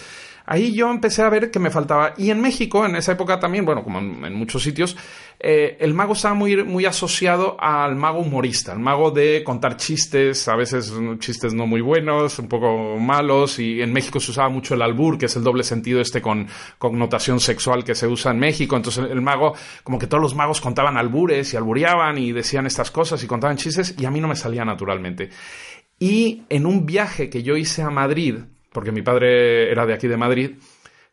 [0.52, 2.14] ahí yo empecé a ver que me faltaba.
[2.18, 4.98] Y en México, en esa época también, bueno, como en, muchos sitios,
[5.40, 10.50] eh, el mago estaba muy, muy asociado al mago humorista, al mago de contar chistes,
[10.50, 14.74] a veces chistes no muy buenos, un poco malos, y en México se usaba mucho
[14.74, 18.40] el albur, que es el doble sentido este con connotación sexual que se usa en
[18.40, 18.76] México.
[18.76, 22.92] Entonces el mago, como que todos los magos contaban albures y albureaban y decían estas
[22.92, 25.30] cosas y contaban chistes, y a mí no me salía naturalmente.
[25.98, 28.40] Y en un viaje que yo hice a Madrid,
[28.72, 30.52] porque mi padre era de aquí de Madrid,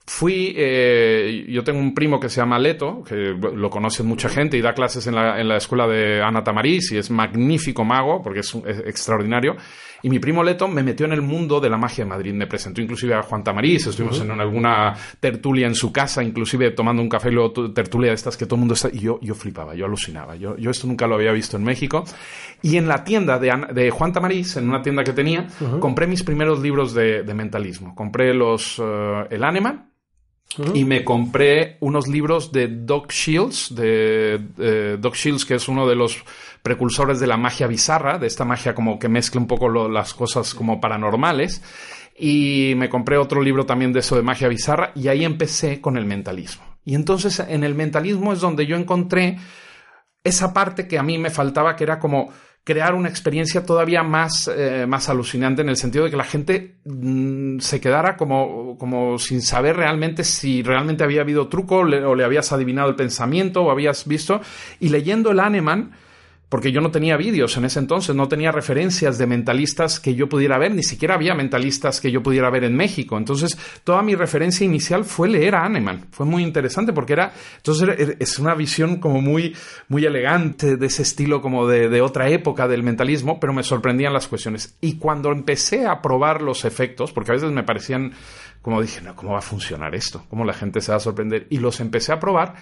[0.09, 4.57] fui, eh, yo tengo un primo que se llama Leto, que lo conoce mucha gente
[4.57, 8.23] y da clases en la, en la escuela de Ana Tamariz y es magnífico mago,
[8.23, 8.55] porque es,
[8.87, 9.57] extraordinario.
[10.03, 12.47] Y mi primo Leto me metió en el mundo de la magia de Madrid, me
[12.47, 17.09] presentó inclusive a Juan Tamariz, estuvimos en alguna tertulia en su casa, inclusive tomando un
[17.09, 18.89] café y luego tertulia de estas que todo el mundo está...
[18.93, 22.05] Y yo, yo flipaba, yo alucinaba, yo, yo esto nunca lo había visto en México.
[22.63, 25.47] Y en la tienda de, de Juan Tamariz, en una tienda que tenía,
[25.81, 27.95] compré mis primeros libros de, de mentalismo.
[27.95, 29.43] Compré los, uh, el
[30.75, 35.95] Y me compré unos libros de Doc Shields, de, Doc Shields, que es uno de
[35.95, 36.25] los
[36.63, 40.55] precursores de la magia bizarra, de esta magia como que mezcla un poco las cosas
[40.55, 41.63] como paranormales.
[42.19, 45.97] Y me compré otro libro también de eso de magia bizarra y ahí empecé con
[45.97, 46.65] el mentalismo.
[46.85, 49.39] Y entonces en el mentalismo es donde yo encontré
[50.25, 52.33] esa parte que a mí me faltaba, que era como
[52.69, 56.75] crear una experiencia todavía más, eh, más alucinante en el sentido de que la gente
[56.85, 62.25] mm, se quedara como, como sin saber realmente si realmente había habido truco o le
[62.25, 64.43] habías adivinado el pensamiento o habías visto.
[64.81, 65.93] Y leyendo el Aneman,
[66.49, 70.29] porque yo no tenía vídeos en ese entonces, no tenía referencias de mentalistas que yo
[70.29, 73.19] pudiera ver, ni siquiera había mentalistas que yo pudiera ver en México.
[73.19, 76.07] Entonces, toda mi referencia inicial fue leer a Hahnemann.
[76.11, 79.55] Fue muy interesante porque era, entonces es una visión como muy,
[79.89, 84.15] muy elegante de ese estilo como de, de otra época del mentalismo, pero me sorprendían
[84.15, 84.77] las cuestiones.
[84.81, 88.13] Y cuando empecé a probar los efectos, porque a veces me parecían,
[88.63, 90.25] como dije, no, ¿cómo va a funcionar esto?
[90.31, 91.47] ¿Cómo la gente se va a sorprender?
[91.51, 92.55] Y los empecé a probar,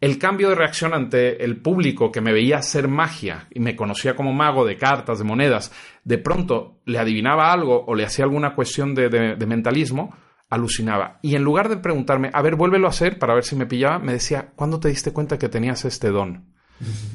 [0.00, 4.14] el cambio de reacción ante el público que me veía hacer magia y me conocía
[4.14, 5.72] como mago de cartas, de monedas,
[6.04, 10.14] de pronto le adivinaba algo o le hacía alguna cuestión de, mentalismo,
[10.50, 11.18] alucinaba.
[11.22, 13.98] Y en lugar de preguntarme, a ver, vuélvelo a hacer para ver si me pillaba,
[13.98, 16.44] me decía, ¿cuándo te diste cuenta que tenías este don?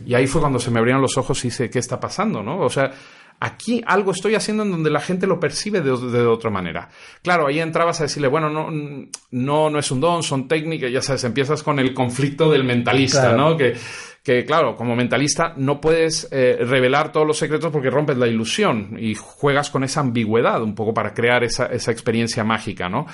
[0.06, 2.43] Y ahí fue cuando se me abrieron los ojos y dije, ¿qué está pasando?
[2.43, 2.60] ¿no?
[2.60, 2.91] O sea,
[3.39, 6.89] Aquí algo estoy haciendo en donde la gente lo percibe de, otra manera.
[7.22, 11.02] Claro, ahí entrabas a decirle, bueno, no, no, no es un don, son técnicas, ya
[11.02, 13.58] sabes, empiezas con el conflicto del mentalista, ¿no?
[13.58, 13.76] Que,
[14.24, 18.96] que, claro, como mentalista no puedes eh, revelar todos los secretos porque rompes la ilusión
[18.98, 23.06] y juegas con esa ambigüedad un poco para crear esa, experiencia mágica, ¿no?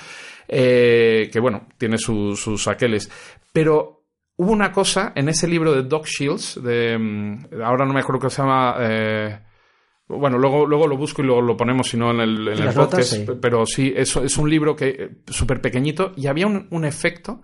[0.46, 3.10] Eh, que bueno, tiene sus aqueles.
[3.52, 4.04] Pero
[4.36, 8.20] hubo una cosa en ese libro de Doc Shields, de, mm, ahora no me acuerdo
[8.20, 8.76] que se llama...
[8.78, 9.38] Eh,
[10.18, 12.74] bueno, luego, luego lo busco y luego lo ponemos, si no, en el, en el
[12.74, 13.30] podcast.
[13.40, 17.42] Pero sí, es, es un libro que súper pequeñito y había un, un efecto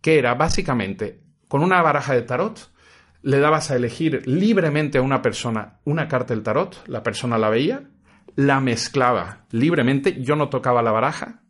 [0.00, 2.72] que era básicamente con una baraja de tarot
[3.22, 7.48] le dabas a elegir libremente a una persona una carta del tarot, la persona la
[7.48, 7.88] veía,
[8.36, 11.42] la mezclaba libremente, yo no tocaba la baraja,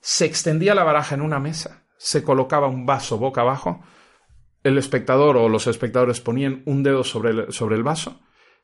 [0.00, 3.82] se extendía la baraja en una mesa, se colocaba un vaso boca abajo,
[4.62, 8.20] el espectador o los espectadores ponían un dedo sobre el, sobre el vaso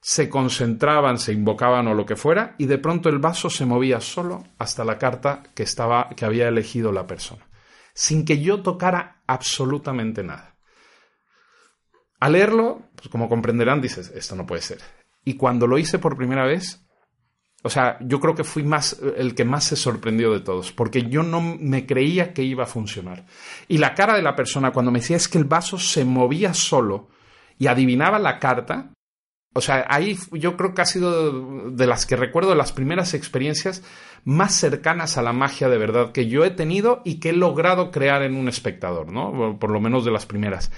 [0.07, 4.03] se concentraban, se invocaban o lo que fuera, y de pronto el vaso se movía
[4.03, 7.49] solo hasta la carta que estaba, que había elegido la persona,
[7.95, 10.59] sin que yo tocara absolutamente nada.
[12.21, 14.81] Al leerlo, pues como comprenderán, dices, esto no puede ser.
[15.25, 16.87] Y cuando lo hice por primera vez,
[17.62, 21.09] o sea, yo creo que fui más el que más se sorprendió de todos, porque
[21.09, 23.25] yo no me creía que iba a funcionar.
[23.69, 26.53] Y la cara de la persona cuando me decía es que el vaso se movía
[26.53, 27.09] solo
[27.57, 28.90] y adivinaba la carta,
[29.55, 33.85] o sea, ahí yo creo que ha sido de las que recuerdo las primeras experiencias
[34.25, 37.93] más cercanas a la magia de verdad que yo he tenido y que he logrado
[37.93, 39.57] crear en un espectador, ¿no?
[39.61, 40.73] Por lo menos de las primeras.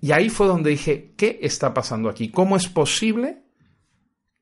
[0.00, 2.30] Y ahí fue donde dije, ¿qué está pasando aquí?
[2.30, 3.44] ¿Cómo es posible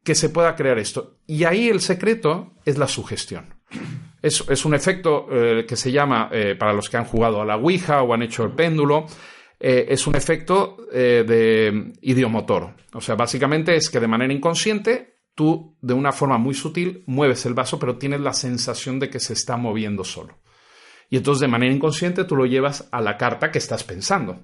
[0.03, 1.18] que se pueda crear esto?
[1.27, 3.55] Y ahí el secreto es la sugestión.
[4.23, 7.44] Es, es un efecto eh, que se llama, eh, para los que han jugado a
[7.44, 9.07] la Ouija o han hecho el péndulo,
[9.66, 12.74] eh, es un efecto eh, de idiomotor.
[12.92, 17.46] O sea, básicamente es que de manera inconsciente tú, de una forma muy sutil, mueves
[17.46, 20.38] el vaso, pero tienes la sensación de que se está moviendo solo.
[21.09, 24.42] Y entonces de manera inconsciente tú lo llevas a la carta que estás pensando.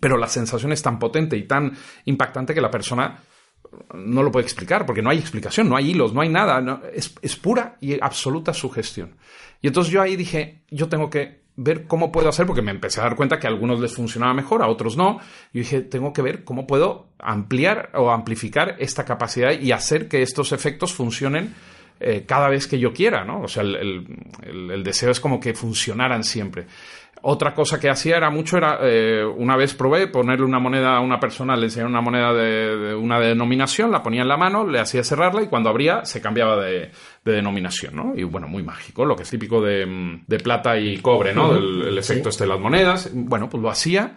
[0.00, 1.76] Pero la sensación es tan potente y tan
[2.06, 3.22] impactante que la persona
[3.94, 7.14] no lo puede explicar, porque no hay explicación, no hay hilos, no hay nada, es,
[7.22, 9.18] es, pura y absoluta sugestión.
[9.60, 13.00] Y entonces yo ahí dije, yo tengo que ver cómo puedo hacer, porque me empecé
[13.00, 15.20] a dar cuenta que a algunos les funcionaba mejor, a otros no.
[15.52, 20.22] Y dije, tengo que ver cómo puedo ampliar o amplificar esta capacidad y hacer que
[20.22, 21.54] estos efectos funcionen
[22.00, 23.42] eh, cada vez que yo quiera, ¿no?
[23.42, 24.06] O sea, el,
[24.44, 26.66] el, deseo es como que funcionaran siempre.
[27.24, 31.00] Otra cosa que hacía era mucho, era eh, una vez probé ponerle una moneda a
[31.00, 34.80] una persona, le enseñé una moneda de, una denominación, la ponía en la mano, le
[34.80, 36.90] hacía cerrarla y cuando abría se cambiaba de,
[37.24, 38.12] denominación, ¿no?
[38.16, 41.54] Y bueno, muy mágico, lo que es típico de, plata y cobre, ¿no?
[41.54, 43.10] El, efecto este de las monedas.
[43.14, 44.16] Bueno, pues lo hacía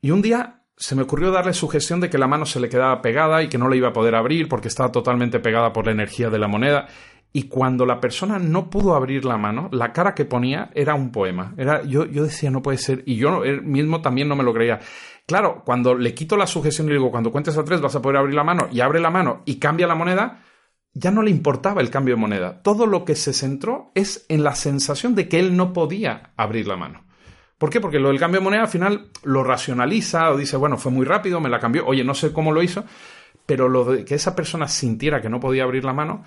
[0.00, 3.02] y un día se me ocurrió darle sugestión de que la mano se le quedaba
[3.02, 5.92] pegada y que no le iba a poder abrir porque estaba totalmente pegada por la
[5.92, 6.86] energía de la moneda
[7.32, 11.12] y cuando la persona no pudo abrir la mano, la cara que ponía era un
[11.12, 11.54] poema.
[11.56, 13.04] Era, yo, yo decía, no puede ser.
[13.06, 14.80] Y yo mismo también no me lo creía.
[15.26, 18.02] Claro, cuando le quito la sujeción y le digo, cuando cuentes a tres vas a
[18.02, 20.42] poder abrir la mano, y abre la mano y cambia la moneda,
[20.92, 22.62] ya no le importaba el cambio de moneda.
[22.62, 26.66] Todo lo que se centró es en la sensación de que él no podía abrir
[26.66, 27.04] la mano.
[27.58, 27.80] ¿Por qué?
[27.80, 31.04] Porque lo del cambio de moneda al final lo racionaliza o dice, bueno, fue muy
[31.04, 32.84] rápido, me la cambió, oye, no sé cómo lo hizo,
[33.46, 36.24] pero lo de que esa persona sintiera que no podía abrir la mano,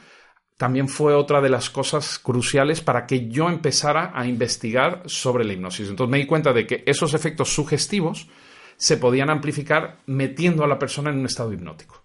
[0.57, 5.53] también fue otra de las cosas cruciales para que yo empezara a investigar sobre la
[5.53, 5.89] hipnosis.
[5.89, 8.27] Entonces me di cuenta de que esos efectos sugestivos
[8.77, 12.02] se podían amplificar metiendo a la persona en un estado hipnótico.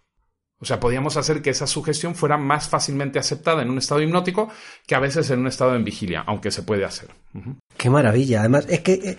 [0.60, 4.48] O sea, podíamos hacer que esa sugestión fuera más fácilmente aceptada en un estado hipnótico
[4.88, 7.10] que a veces en un estado en vigilia, aunque se puede hacer.
[7.76, 8.40] Qué maravilla.
[8.40, 9.16] Además, es que eh,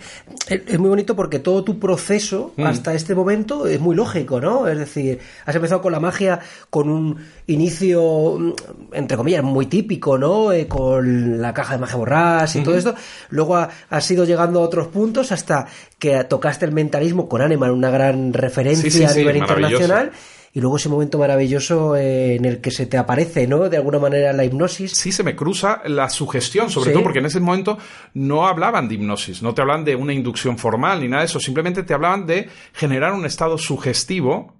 [0.66, 2.66] es muy bonito porque todo tu proceso mm.
[2.66, 4.68] hasta este momento es muy lógico, ¿no?
[4.68, 8.52] Es decir, has empezado con la magia con un inicio, mm,
[8.92, 10.52] entre comillas, muy típico, ¿no?
[10.52, 12.94] Eh, con la caja de magia borrás y todo esto.
[13.30, 15.66] Luego has ido llegando a otros puntos hasta
[15.98, 20.12] que tocaste el mentalismo con Animal, una gran referencia a nivel internacional
[20.52, 23.68] y luego ese momento maravilloso eh, en el que se te aparece, ¿no?
[23.68, 24.92] De alguna manera la hipnosis.
[24.92, 27.78] Sí, se me cruza la sugestión, sobre todo porque en ese momento
[28.14, 31.38] no hablaban de hipnosis, no te hablan de una inducción formal ni nada de eso,
[31.38, 34.56] simplemente te hablaban de generar un estado sugestivo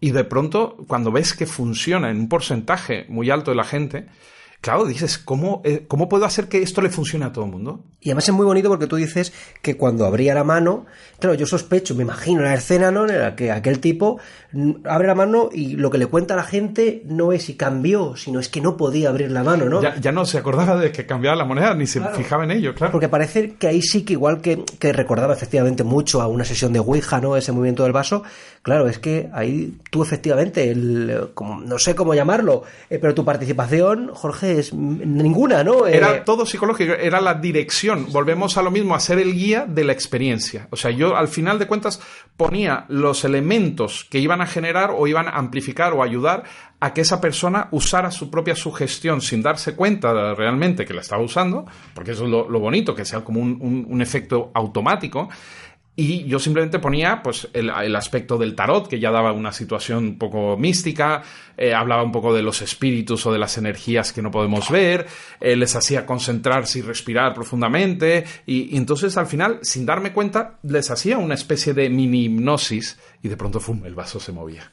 [0.00, 4.06] y de pronto cuando ves que funciona en un porcentaje muy alto de la gente,
[4.64, 7.80] claro, dices, ¿cómo, eh, ¿cómo puedo hacer que esto le funcione a todo el mundo?
[8.00, 10.86] Y además es muy bonito porque tú dices que cuando abría la mano,
[11.18, 13.06] claro, yo sospecho, me imagino la escena, ¿no?
[13.06, 14.18] En la que aquel tipo
[14.84, 18.16] abre la mano y lo que le cuenta a la gente no es si cambió,
[18.16, 19.82] sino es que no podía abrir la mano, ¿no?
[19.82, 22.92] Ya, no se acordaba de que cambiaba la moneda, ni se fijaba en ello, claro.
[22.92, 26.72] Porque parece que ahí sí que igual que, que recordaba efectivamente mucho a una sesión
[26.72, 27.36] de Ouija, ¿no?
[27.36, 28.22] Ese movimiento del vaso,
[28.62, 33.24] claro, es que ahí tú efectivamente, el, como, no sé cómo llamarlo, eh, pero tu
[33.24, 35.86] participación, Jorge, es ninguna, ¿no?
[35.86, 38.06] Era eh, todo psicológico, era la dirección.
[38.10, 40.68] Volvemos a lo mismo, a ser el guía de la experiencia.
[40.70, 42.00] O sea, yo al final de cuentas
[42.36, 46.44] ponía los elementos que iban a generar o iban a amplificar o ayudar
[46.80, 51.22] a que esa persona usara su propia sugestión sin darse cuenta realmente que la estaba
[51.22, 51.64] usando,
[51.94, 55.28] porque eso es lo, bonito, que sea como un efecto automático.
[55.96, 60.18] Y yo simplemente ponía pues, el, aspecto del tarot, que ya daba una situación un
[60.18, 61.22] poco mística,
[61.56, 65.06] eh, hablaba un poco de los espíritus o de las energías que no podemos ver,
[65.40, 70.90] eh, les hacía concentrarse y respirar profundamente, y, entonces al final, sin darme cuenta, les
[70.90, 74.72] hacía una especie de mini hipnosis y de pronto, ¡fum!, el vaso se movía.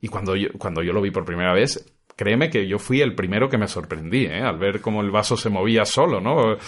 [0.00, 1.84] Y cuando yo, cuando yo lo vi por primera vez,
[2.20, 4.42] créeme que yo fui el primero que me sorprendí, ¿eh?
[4.42, 6.58] al ver cómo el vaso se movía solo, ¿no?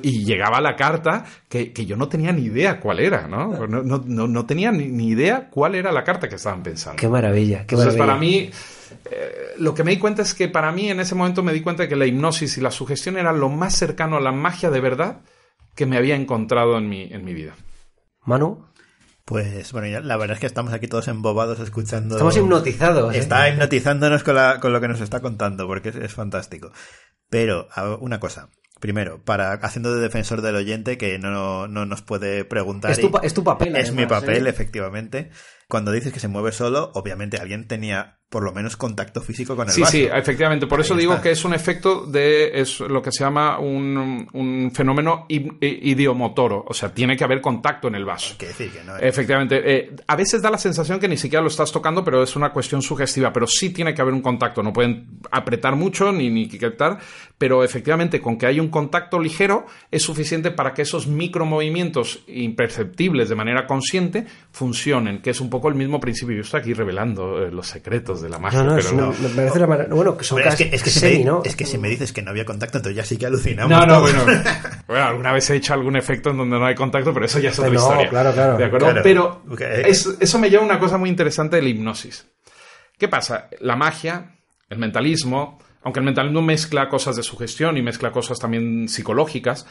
[0.00, 3.66] Y llegaba la carta que, yo no tenía ni idea cuál era, ¿no?
[3.66, 6.98] No, no, no tenía ni, idea cuál era la carta que estaban pensando.
[6.98, 8.48] Qué maravilla, qué Entonces, para mí,
[9.10, 11.60] eh, lo que me di cuenta es que para mí en ese momento me di
[11.60, 14.70] cuenta de que la hipnosis y la sugestión era lo más cercano a la magia
[14.70, 15.20] de verdad
[15.74, 17.52] que me había encontrado en mi, en mi vida.
[18.24, 18.64] Manu.
[19.24, 22.16] Pues bueno, la verdad es que estamos aquí todos embobados escuchando.
[22.16, 23.14] Estamos hipnotizados.
[23.14, 23.18] ¿eh?
[23.18, 26.72] Está hipnotizándonos con, la, con, lo que nos está contando, porque es, fantástico.
[27.30, 27.68] Pero,
[28.00, 28.48] una cosa.
[28.80, 32.90] Primero, para haciendo de defensor del oyente que no, nos puede preguntar.
[32.90, 33.76] Es tu, es tu papel.
[33.76, 34.50] Es mi papel, ¿eh?
[34.50, 35.30] efectivamente
[35.68, 39.68] cuando dices que se mueve solo, obviamente alguien tenía por lo menos contacto físico con
[39.68, 40.66] el sí, Sí, efectivamente.
[40.66, 44.72] Por eso digo que es un efecto de es lo que se llama un, un
[44.74, 46.64] fenómeno idiomotoro.
[46.66, 48.34] O sea, tiene que haber contacto en el vaso.
[48.38, 49.60] decir que no Efectivamente.
[49.62, 52.54] Eh, a veces da la sensación que ni siquiera lo estás tocando, pero es una
[52.54, 53.34] cuestión sugestiva.
[53.34, 54.62] Pero sí tiene que haber un contacto.
[54.62, 57.00] No pueden apretar mucho ni, ni quitar,
[57.36, 63.28] pero efectivamente con que haya un contacto ligero es suficiente para que esos micromovimientos imperceptibles
[63.28, 66.34] de manera consciente funcionen, que es un poco el mismo principio.
[66.36, 68.62] Yo estoy aquí revelando eh, los secretos de la magia.
[68.62, 69.12] No, pero no.
[69.12, 71.42] Me parece la Bueno, que son casi, es que, si me, ¿no?
[71.44, 73.70] es que si me dices que no había contacto, entonces ya sí que alucinamos.
[73.70, 74.24] No, no, bueno.
[74.86, 77.50] bueno, alguna vez he hecho algún efecto en donde no hay contacto, pero eso ya
[77.50, 78.08] es otra historia.
[78.08, 78.56] Claro, claro.
[78.56, 78.88] ¿De acuerdo?
[79.02, 79.42] Pero
[79.88, 82.26] eso me lleva a una cosa muy interesante de la hipnosis.
[82.98, 83.48] ¿Qué pasa?
[83.60, 84.36] La magia,
[84.68, 89.66] el mentalismo, aunque el mentalismo mezcla cosas de sugestión y mezcla cosas también psicológicas,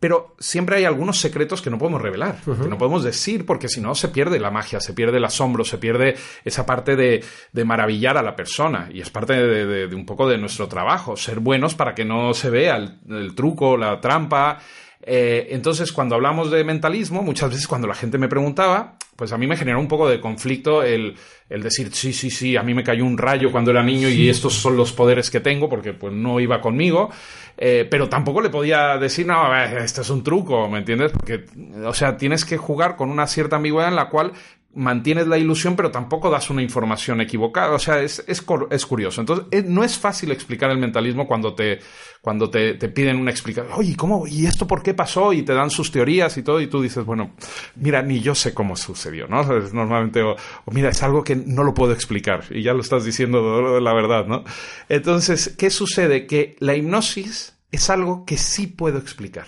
[0.00, 3.80] pero siempre hay algunos secretos que no podemos revelar, que no podemos decir, porque si
[3.80, 7.24] no se pierde la magia, se pierde el asombro, se pierde esa parte de,
[7.64, 8.88] maravillar a la persona.
[8.92, 12.50] Y es parte de, un poco de nuestro trabajo, ser buenos para que no se
[12.50, 14.60] vea el truco, la trampa,
[15.02, 19.38] eh, entonces, cuando hablamos de mentalismo, muchas veces cuando la gente me preguntaba, pues a
[19.38, 21.16] mí me generó un poco de conflicto el,
[21.48, 24.54] decir, sí, sí, sí, a mí me cayó un rayo cuando era niño y estos
[24.54, 27.10] son los poderes que tengo, porque pues no iba conmigo,
[27.56, 31.12] eh, pero tampoco le podía decir, no, este es un truco, ¿me entiendes?
[31.12, 31.44] Porque,
[31.84, 34.32] o sea, tienes que jugar con una cierta ambigüedad en la cual
[34.74, 37.74] mantienes la ilusión, pero tampoco das una información equivocada.
[37.74, 39.20] O sea, es, es, es curioso.
[39.20, 41.80] Entonces, eh, no es fácil explicar el mentalismo cuando te,
[42.20, 43.72] cuando te, te, piden una explicación.
[43.76, 44.26] Oye, ¿cómo?
[44.26, 45.32] ¿Y esto por qué pasó?
[45.32, 47.34] Y te dan sus teorías y todo, y tú dices, bueno,
[47.76, 49.42] mira, ni yo sé cómo sucedió, ¿no?
[49.72, 50.36] Normalmente, o,
[50.70, 54.26] mira, es algo que no lo puedo explicar, y ya lo estás diciendo la verdad,
[54.26, 54.44] ¿no?
[54.88, 56.26] Entonces, ¿qué sucede?
[56.26, 59.46] Que la hipnosis es algo que sí puedo explicar.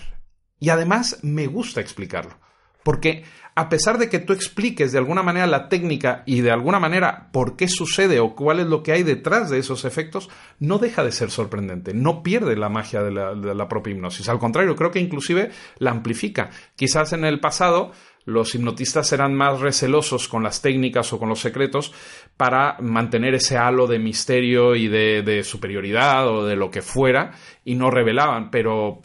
[0.59, 2.39] Y además me gusta explicarlo.
[2.83, 3.23] Porque
[3.53, 7.29] a pesar de que tú expliques de alguna manera la técnica y de alguna manera
[7.33, 10.29] por qué sucede o cuál es lo que hay detrás de esos efectos,
[10.59, 14.29] no deja de ser sorprendente, no pierde la magia de la, propia hipnosis.
[14.29, 16.49] Al contrario, creo que inclusive la amplifica.
[16.75, 17.91] Quizás en el pasado
[18.23, 21.93] los hipnotistas eran más recelosos con las técnicas o con los secretos
[22.37, 27.31] para mantener ese halo de misterio y de superioridad o de lo que fuera
[27.65, 28.99] y no revelaban, pero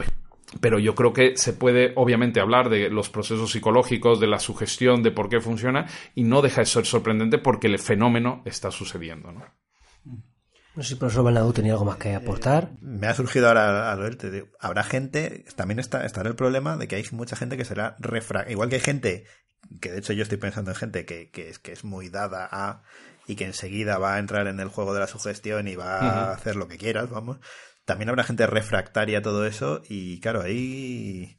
[0.60, 5.02] pero yo creo que se puede obviamente hablar de los procesos psicológicos, de la sugestión,
[5.02, 9.32] de por qué funciona, y no deja de ser sorprendente porque el fenómeno está sucediendo.
[9.32, 9.44] ¿no?
[10.76, 12.70] No sé si el profesor Bernadou tenía algo más que aportar.
[12.80, 14.50] Me ha surgido ahora al verte.
[14.60, 18.50] Habrá gente, también está, estará el problema de que hay mucha gente que será refra...
[18.50, 19.24] Igual que hay gente,
[19.80, 22.48] que de hecho yo estoy pensando en gente que, que, es, que es muy dada
[22.50, 22.82] a
[23.26, 26.32] y que enseguida va a entrar en el juego de la sugestión y va a
[26.32, 27.38] hacer lo que quieras, vamos
[27.86, 31.38] también habrá gente refractaria a todo eso y claro, ahí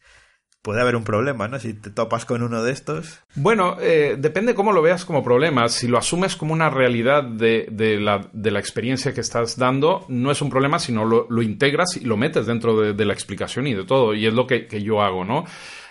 [0.63, 1.59] puede haber un problema, ¿no?
[1.59, 3.21] Si te topas con uno de estos.
[3.35, 5.69] Bueno, eh, depende cómo lo veas como problema.
[5.69, 10.05] Si lo asumes como una realidad de, de, la, de la, experiencia que estás dando,
[10.09, 13.67] no es un problema, sino lo, lo integras y lo metes dentro de, la explicación
[13.67, 14.13] y de todo.
[14.13, 15.45] Y es lo que, que yo hago, ¿no?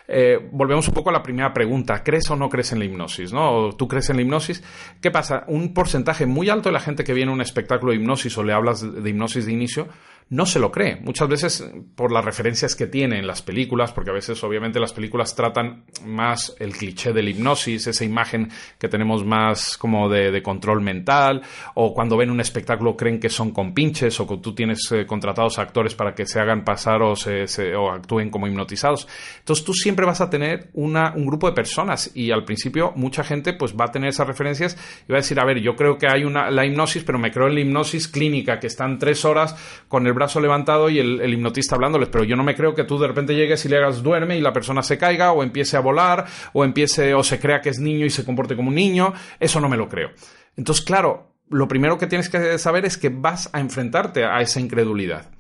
[0.08, 2.02] Eh, volvemos un poco a la primera pregunta.
[2.02, 3.32] ¿Crees o no crees en la hipnosis?
[3.32, 3.70] ¿no?
[3.76, 4.62] ¿Tú crees en la hipnosis?
[5.00, 5.44] ¿Qué pasa?
[5.48, 8.44] Un porcentaje muy alto de la gente que viene a un espectáculo de hipnosis o
[8.44, 9.88] le hablas de hipnosis de inicio
[10.28, 10.96] no se lo cree.
[10.96, 11.64] Muchas veces
[11.94, 15.84] por las referencias que tiene en las películas, porque a veces obviamente las películas tratan
[16.04, 21.42] más el cliché de la hipnosis, esa imagen que tenemos más como de, control mental,
[21.74, 25.58] o cuando ven un espectáculo creen que son compinches o que tú tienes eh, contratados
[25.58, 27.46] actores para que se hagan pasar o, se,
[27.76, 29.06] o actúen como hipnotizados.
[29.38, 33.22] Entonces tú siempre vas a tener una, un grupo de personas y al principio mucha
[33.22, 34.76] gente pues va a tener esas referencias
[35.08, 37.30] y va a decir, a ver, yo creo que hay una, la hipnosis, pero me
[37.30, 39.56] creo en la hipnosis clínica, que están tres horas
[39.88, 42.98] con el brazo levantado y el, hipnotista hablándoles, pero yo no me creo que tú
[42.98, 45.80] de repente llegues y le hagas duerme y la persona se caiga o empiece a
[45.80, 49.14] volar o empiece o se crea que es niño y se comporte como un niño,
[49.38, 50.10] eso no me lo creo.
[50.56, 54.58] Entonces, claro, lo primero que tienes que saber es que vas a enfrentarte a esa
[54.58, 55.30] incredulidad.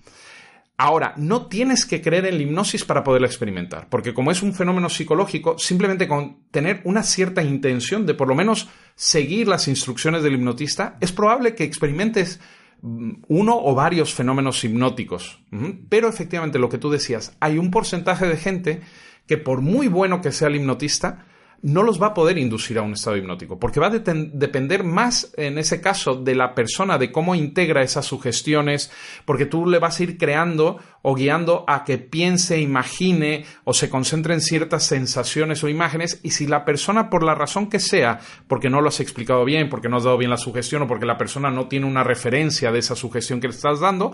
[0.78, 4.52] Ahora, no tienes que creer en la hipnosis para poderla experimentar, porque como es un
[4.52, 10.22] fenómeno psicológico, simplemente con tener una cierta intención de por lo menos seguir las instrucciones
[10.22, 12.40] del hipnotista, es probable que experimentes
[12.82, 15.42] uno o varios fenómenos hipnóticos.
[15.88, 18.80] Pero efectivamente, lo que tú decías, hay un porcentaje de gente
[19.26, 21.26] que por muy bueno que sea el hipnotista,
[21.62, 25.32] no los va a poder inducir a un estado hipnótico, porque va a depender más
[25.36, 28.90] en ese caso de la persona, de cómo integra esas sugestiones,
[29.24, 33.88] porque tú le vas a ir creando o guiando a que piense, imagine o se
[33.88, 38.20] concentre en ciertas sensaciones o imágenes, y si la persona, por la razón que sea,
[38.48, 41.06] porque no lo has explicado bien, porque no has dado bien la sugestión o porque
[41.06, 44.12] la persona no tiene una referencia de esa sugestión que le estás dando,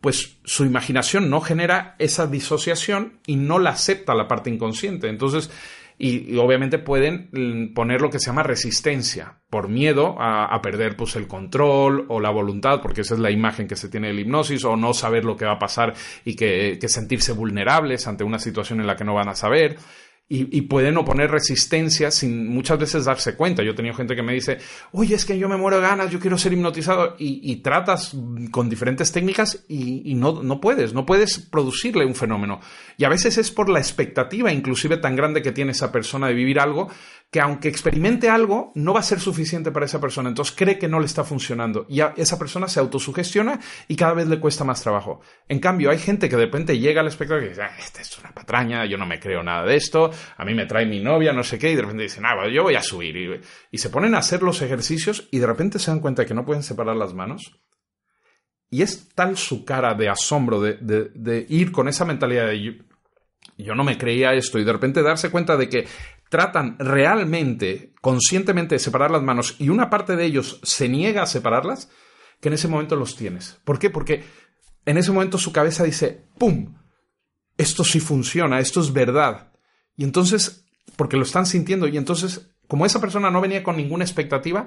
[0.00, 5.08] pues su imaginación no genera esa disociación y no la acepta la parte inconsciente.
[5.08, 5.48] Entonces,
[6.04, 11.14] y, obviamente pueden mm, poner lo que se llama resistencia por miedo a, perder pues
[11.14, 14.64] el control o la voluntad porque esa es la imagen que se tiene del hipnosis
[14.64, 15.94] o no saber lo que va a pasar
[16.24, 19.76] y que, que sentirse vulnerables ante una situación en la que no van a saber
[20.34, 23.62] y, pueden oponer resistencia sin muchas veces darse cuenta.
[23.62, 24.58] Yo he tenido gente que me dice,
[24.92, 28.16] oye, es que yo me muero de ganas, yo quiero ser hipnotizado, y, tratas
[28.50, 32.60] con diferentes técnicas y, no, no, puedes, no puedes producirle un fenómeno.
[32.96, 36.34] Y a veces es por la expectativa inclusive tan grande que tiene esa persona de
[36.34, 36.88] vivir algo,
[37.30, 40.28] que aunque experimente algo, no va a ser suficiente para esa persona.
[40.28, 41.86] Entonces cree que no le está funcionando.
[41.88, 43.58] Y esa persona se autosugestiona
[43.88, 45.20] y cada vez le cuesta más trabajo.
[45.48, 48.18] En cambio, hay gente que de repente llega al espectador y dice, ah, esta es
[48.18, 51.32] una patraña, yo no me creo nada de esto, a mí me trae mi novia,
[51.32, 53.42] no sé qué, y de repente dicen, ah, yo voy a subir.
[53.70, 56.44] Y, se ponen a hacer los ejercicios y de repente se dan cuenta que no
[56.44, 57.60] pueden separar las manos.
[58.70, 62.82] Y es tal su cara de asombro de, de ir con esa mentalidad de
[63.58, 65.86] yo no me creía esto y de repente darse cuenta de que
[66.30, 71.26] tratan realmente, conscientemente de separar las manos y una parte de ellos se niega a
[71.26, 71.90] separarlas,
[72.40, 73.60] que en ese momento los tienes.
[73.64, 73.90] ¿Por qué?
[73.90, 74.24] Porque
[74.84, 76.74] en ese momento su cabeza dice, ¡pum!
[77.56, 79.51] Esto sí funciona, esto es verdad.
[80.02, 80.64] Y entonces,
[80.96, 84.66] porque lo están sintiendo, y entonces, como esa persona no venía con ninguna expectativa,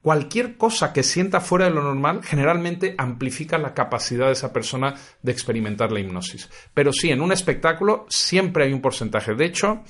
[0.00, 4.94] cualquier cosa que sienta fuera de lo normal generalmente amplifica la capacidad de esa persona
[5.22, 6.48] de experimentar la hipnosis.
[6.72, 9.34] Pero sí, en un espectáculo siempre hay un porcentaje.
[9.34, 9.82] De hecho,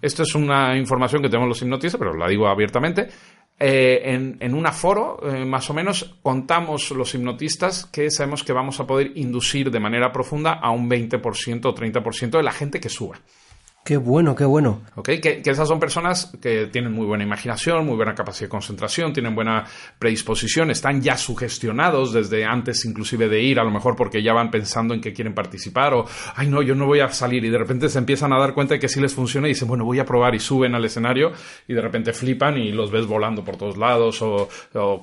[0.00, 3.10] esto es una información que tenemos los hipnotistas, pero la digo abiertamente.
[3.60, 4.02] Eh,
[4.40, 8.88] en, un aforo, eh, más o menos, contamos los hipnotistas que sabemos que vamos a
[8.88, 13.20] poder inducir de manera profunda a un 20% o 30% de la gente que suba.
[13.84, 14.82] Qué bueno, qué bueno.
[14.94, 19.12] Okay, que, esas son personas que tienen muy buena imaginación, muy buena capacidad de concentración,
[19.12, 19.64] tienen buena
[19.98, 24.52] predisposición, están ya sugestionados desde antes inclusive de ir, a lo mejor porque ya van
[24.52, 26.04] pensando en que quieren participar o,
[26.36, 28.74] ay no, yo no voy a salir y de repente se empiezan a dar cuenta
[28.74, 31.32] de que sí les funciona y dicen, bueno, voy a probar y suben al escenario
[31.66, 34.48] y de repente flipan y los ves volando por todos lados o,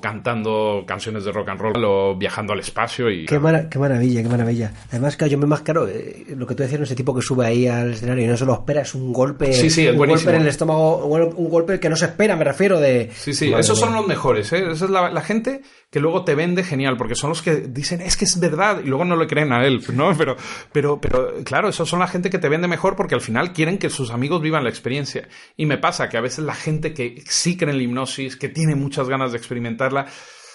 [0.00, 3.26] cantando canciones de rock and roll o viajando al espacio y...
[3.26, 3.38] Qué,
[3.70, 4.72] qué maravilla, qué maravilla.
[4.88, 7.44] Además, que yo me más claro, eh, lo que tú decías, ese tipo que sube
[7.44, 9.50] ahí al escenario y no se los es un golpe,
[9.90, 13.10] un golpe en el estómago, un golpe que no se espera, me refiero de...
[13.14, 14.70] Sí, sí, esos son los mejores, ¿eh?
[14.72, 18.16] Esa es la, gente que luego te vende genial, porque son los que dicen, es
[18.16, 20.10] que es verdad, y luego no le creen a él, ¿no?
[20.20, 20.36] Pero,
[20.70, 23.78] pero, pero claro, esos son la gente que te vende mejor porque al final quieren
[23.78, 25.28] que sus amigos vivan la experiencia.
[25.56, 28.48] Y me pasa que a veces la gente que sí cree en la hipnosis, que
[28.48, 30.06] tiene muchas ganas de experimentarla,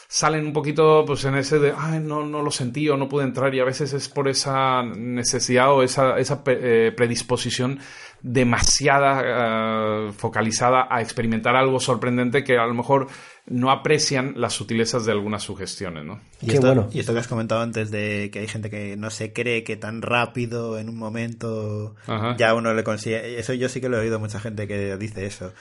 [0.08, 3.24] salen un poquito pues en ese de, ay, no, no lo sentí o no pude
[3.24, 7.80] entrar y a veces es por esa necesidad o esa, esa eh, predisposición
[8.26, 13.08] demasiada eh, focalizada a experimentar algo sorprendente que a lo mejor
[13.46, 16.20] no aprecian las sutilezas de algunas sugestiones, ¿no?
[16.42, 16.90] Y, esto, bueno.
[16.92, 19.76] y esto que has comentado antes de que hay gente que no se cree que
[19.76, 21.96] tan rápido en un momento
[22.38, 23.38] ya uno le consigue...
[23.38, 25.54] Eso yo sí que lo he oído mucha gente que dice eso.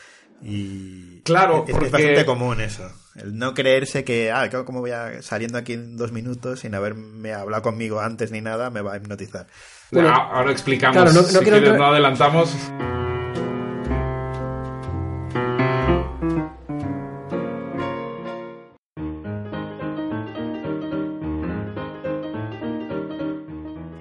[0.43, 2.91] Y claro, es, bastante común eso.
[3.15, 7.35] El no creerse que, ah, como voy a, saliendo aquí en dos minutos sin haberme
[7.35, 9.47] hablado conmigo antes ni nada, me va a hipnotizar.
[10.01, 12.55] Ahora explicamos, no, si quieres, no adelantamos.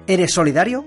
[0.06, 0.84] ¿Eres solidario?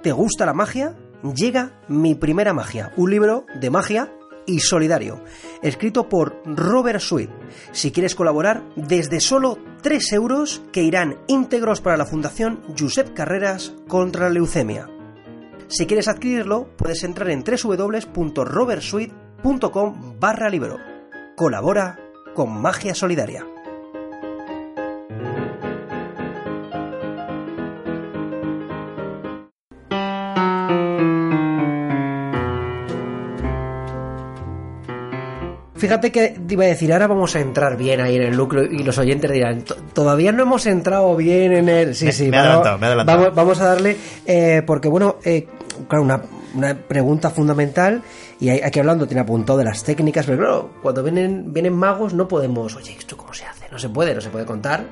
[0.00, 0.96] ¿Te gusta la magia?
[1.34, 4.12] Llega Mi Primera Magia, un libro de magia
[4.50, 5.22] y solidario,
[5.62, 7.30] escrito por Robert Sweet.
[7.72, 13.74] Si quieres colaborar, desde solo 3 euros que irán íntegros para la Fundación Josep Carreras
[13.88, 14.90] contra la leucemia.
[15.68, 20.76] Si quieres adquirirlo, puedes entrar en www.robertsweet.com barra libro.
[21.36, 22.00] Colabora
[22.34, 23.46] con Magia Solidaria.
[35.80, 38.64] Fíjate que te iba a decir, ahora vamos a entrar bien ahí en el núcleo
[38.64, 39.64] y los oyentes dirán,
[39.94, 41.94] todavía no hemos entrado bien en el...
[41.94, 43.18] Sí, sí, me, adelantado, me adelantado.
[43.18, 45.48] Vamos, vamos, a darle, eh, porque bueno, eh,
[45.88, 46.20] claro, una,
[46.54, 48.02] una, pregunta fundamental
[48.38, 52.28] y aquí hablando tiene apuntado de las técnicas, pero claro, cuando vienen, vienen magos no
[52.28, 53.60] podemos, oye, ¿esto cómo se hace?
[53.70, 54.84] no se puede, no se puede contar,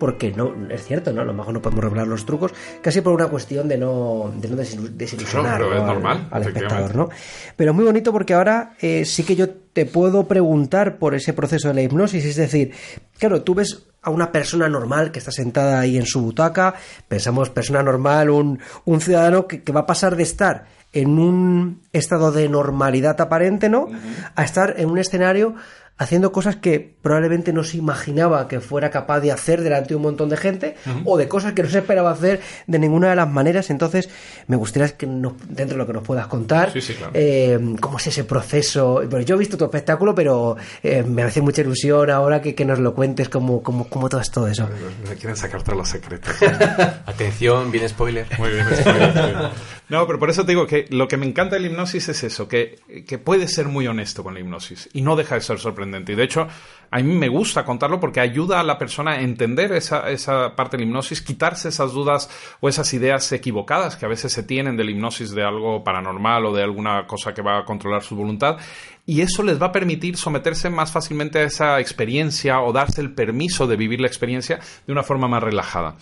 [0.00, 1.20] porque no, es cierto, ¿no?
[1.20, 4.48] A lo mejor no podemos revelar los trucos, casi por una cuestión de no, de
[4.48, 7.10] no desilusionar al, espectador, ¿no?
[7.54, 11.68] Pero muy bonito porque ahora eh, sí que yo te puedo preguntar por ese proceso
[11.68, 12.72] de la hipnosis, es decir,
[13.18, 16.74] claro, tú ves a una persona normal que está sentada ahí en su butaca,
[17.06, 21.82] pensamos persona normal, un, un ciudadano que, que va a pasar de estar en un
[21.92, 23.86] estado de normalidad aparente, ¿no?
[24.34, 25.54] A estar en un escenario
[26.00, 30.02] haciendo cosas que probablemente no se imaginaba que fuera capaz de hacer delante de un
[30.02, 30.74] montón de gente
[31.04, 33.68] o de cosas que no se esperaba hacer de ninguna de las maneras.
[33.68, 34.08] Entonces,
[34.46, 35.36] me gustaría que dentro
[35.66, 36.72] de lo que nos puedas contar,
[37.12, 39.02] eh, cómo es ese proceso.
[39.10, 42.78] Bueno, yo he visto tu espectáculo, pero eh, me hace mucha ilusión ahora que, nos
[42.78, 44.66] lo cuentes, cómo, cómo, cómo todo es todo eso.
[45.06, 46.34] Me quieren sacar todos los secretos.
[47.04, 48.26] Atención, viene spoiler.
[48.38, 49.50] Muy bien, spoiler.
[49.90, 52.22] No, pero por eso te digo que lo que me encanta de la hipnosis es
[52.22, 52.78] eso, que,
[53.08, 56.12] que puede ser muy honesto con la hipnosis y no deja de ser sorprendente.
[56.12, 56.46] Y de hecho,
[56.92, 60.76] a mí me gusta contarlo porque ayuda a la persona a entender esa, esa parte
[60.76, 62.30] de la hipnosis, quitarse esas dudas
[62.60, 66.46] o esas ideas equivocadas que a veces se tienen de la hipnosis de algo paranormal
[66.46, 68.58] o de alguna cosa que va a controlar su voluntad.
[69.06, 73.12] Y eso les va a permitir someterse más fácilmente a esa experiencia o darse el
[73.12, 75.96] permiso de vivir la experiencia de una forma más relajada.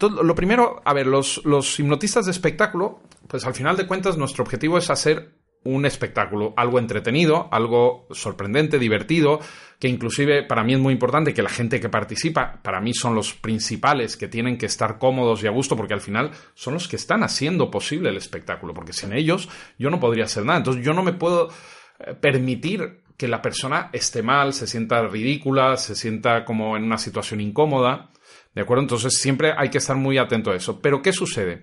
[0.00, 4.44] Lo primero, a ver, los, los hipnotistas de espectáculo pues al final de cuentas nuestro
[4.44, 9.40] objetivo es hacer un espectáculo, algo entretenido, algo sorprendente, divertido,
[9.78, 13.14] que inclusive para mí es muy importante que la gente que participa, para mí son
[13.14, 16.86] los principales que tienen que estar cómodos y a gusto, porque al final son los
[16.86, 19.48] que están haciendo posible el espectáculo, porque sin ellos
[19.78, 20.58] yo no podría hacer nada.
[20.58, 21.48] Entonces yo no me puedo
[21.98, 26.98] eh, permitir que la persona esté mal, se sienta ridícula, se sienta como en una
[26.98, 28.10] situación incómoda,
[28.54, 28.82] ¿de acuerdo?
[28.82, 30.80] Entonces siempre hay que estar muy atento a eso.
[30.80, 31.62] Pero ¿qué sucede?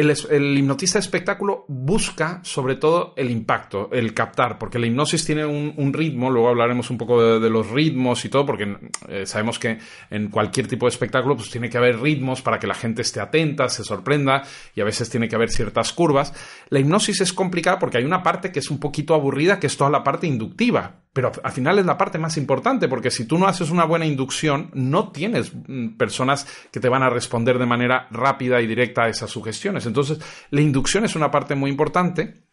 [0.00, 5.44] El, hipnotista de espectáculo busca sobre todo el impacto, el captar, porque la hipnosis tiene
[5.44, 8.76] un, ritmo, luego hablaremos un poco de, los ritmos y todo, porque
[9.08, 9.78] eh, sabemos que
[10.10, 13.20] en cualquier tipo de espectáculo pues tiene que haber ritmos para que la gente esté
[13.20, 14.42] atenta, se sorprenda
[14.74, 16.32] y a veces tiene que haber ciertas curvas.
[16.68, 19.76] La hipnosis es complicada porque hay una parte que es un poquito aburrida, que es
[19.76, 23.36] toda la parte inductiva, pero al final es la parte más importante, porque si tú
[23.36, 27.66] no haces una buena inducción, no tienes mm, personas que te van a responder de
[27.66, 29.86] manera rápida y directa a esas sugestiones.
[29.86, 32.44] Entonces, la inducción es una parte muy importante.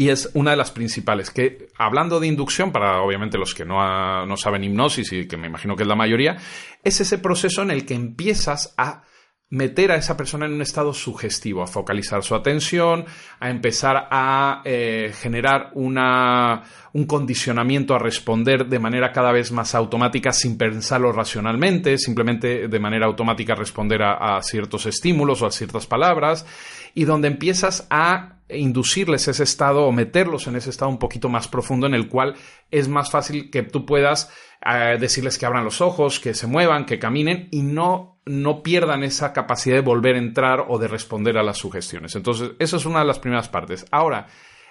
[0.00, 4.24] Y es una de las principales, que hablando de inducción, para obviamente los que no,
[4.26, 6.36] no saben hipnosis y que me imagino que es la mayoría,
[6.84, 9.02] es ese proceso en el que empiezas a
[9.50, 13.06] meter a esa persona en un estado sugestivo, a focalizar su atención,
[13.40, 19.74] a empezar a eh, generar una, un condicionamiento a responder de manera cada vez más
[19.74, 25.86] automática sin pensarlo racionalmente, simplemente de manera automática responder a, ciertos estímulos o a ciertas
[25.86, 26.46] palabras,
[26.94, 31.48] y donde empiezas a inducirles ese estado o meterlos en ese estado un poquito más
[31.48, 32.34] profundo en el cual
[32.70, 34.32] es más fácil que tú puedas
[34.64, 39.02] eh, decirles que abran los ojos, que se muevan, que caminen y no no pierdan
[39.02, 42.14] esa capacidad de volver a entrar o de responder a las sugestiones.
[42.14, 43.86] Entonces, eso es una de las primeras partes.
[43.90, 44.26] Ahora,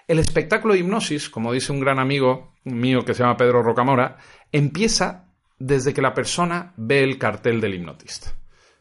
[0.07, 4.17] el espectáculo de hipnosis, como dice un gran amigo mío que se llama Pedro Rocamora,
[4.51, 5.25] empieza
[5.59, 8.33] desde que la persona ve el cartel del hipnotista.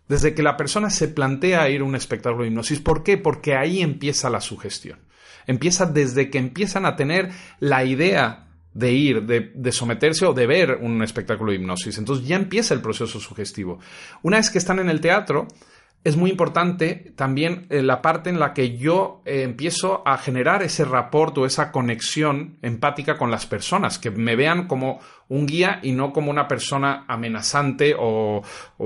[0.08, 2.80] Desde que la persona se plantea ir a un espectáculo de hipnosis.
[2.80, 3.18] ¿Por qué?
[3.18, 5.00] Porque ahí empieza la sugestión.
[5.48, 10.78] Empieza desde que empiezan a tener la idea de ir, de, someterse o de ver
[10.80, 11.98] un espectáculo de hipnosis.
[11.98, 13.80] Entonces ya empieza el proceso sugestivo.
[14.22, 15.48] Una vez que están en el teatro,
[16.04, 20.62] es muy importante también eh, la parte en la que yo eh, empiezo a generar
[20.62, 25.80] ese rapport o esa conexión empática con las personas, que me vean como un guía
[25.82, 28.42] y no como una persona amenazante o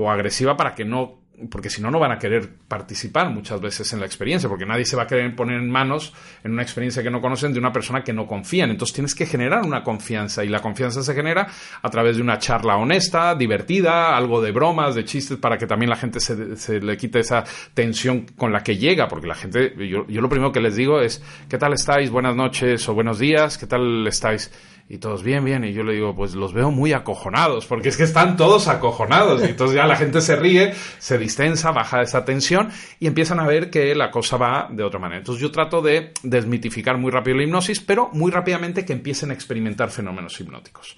[0.09, 3.99] agresiva para que no porque si no, no van a querer participar muchas veces en
[3.99, 6.13] la experiencia, porque nadie se va a querer poner en manos
[6.43, 8.69] en una experiencia que no conocen de una persona que no confían.
[8.69, 11.47] Entonces tienes que generar una confianza y la confianza se genera
[11.81, 15.89] a través de una charla honesta, divertida, algo de bromas, de chistes, para que también
[15.89, 20.07] la gente se, le quite esa tensión con la que llega, porque la gente, yo,
[20.07, 22.09] yo lo primero que les digo es, ¿qué tal estáis?
[22.09, 24.51] Buenas noches o buenos días, ¿qué tal estáis?
[24.89, 25.63] Y todos, bien, bien.
[25.63, 29.41] Y yo le digo, pues los veo muy acojonados, porque es que están todos acojonados.
[29.41, 32.69] Y entonces ya la gente se ríe, se distensa, baja esa tensión
[32.99, 35.19] y empiezan a ver que la cosa va de otra manera.
[35.19, 39.33] Entonces yo trato de desmitificar muy rápido la hipnosis, pero muy rápidamente que empiecen a
[39.33, 40.97] experimentar fenómenos hipnóticos.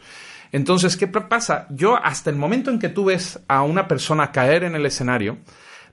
[0.51, 1.65] Entonces, ¿qué pasa?
[1.71, 5.39] Yo hasta el momento en que tú ves a una persona caer en el escenario,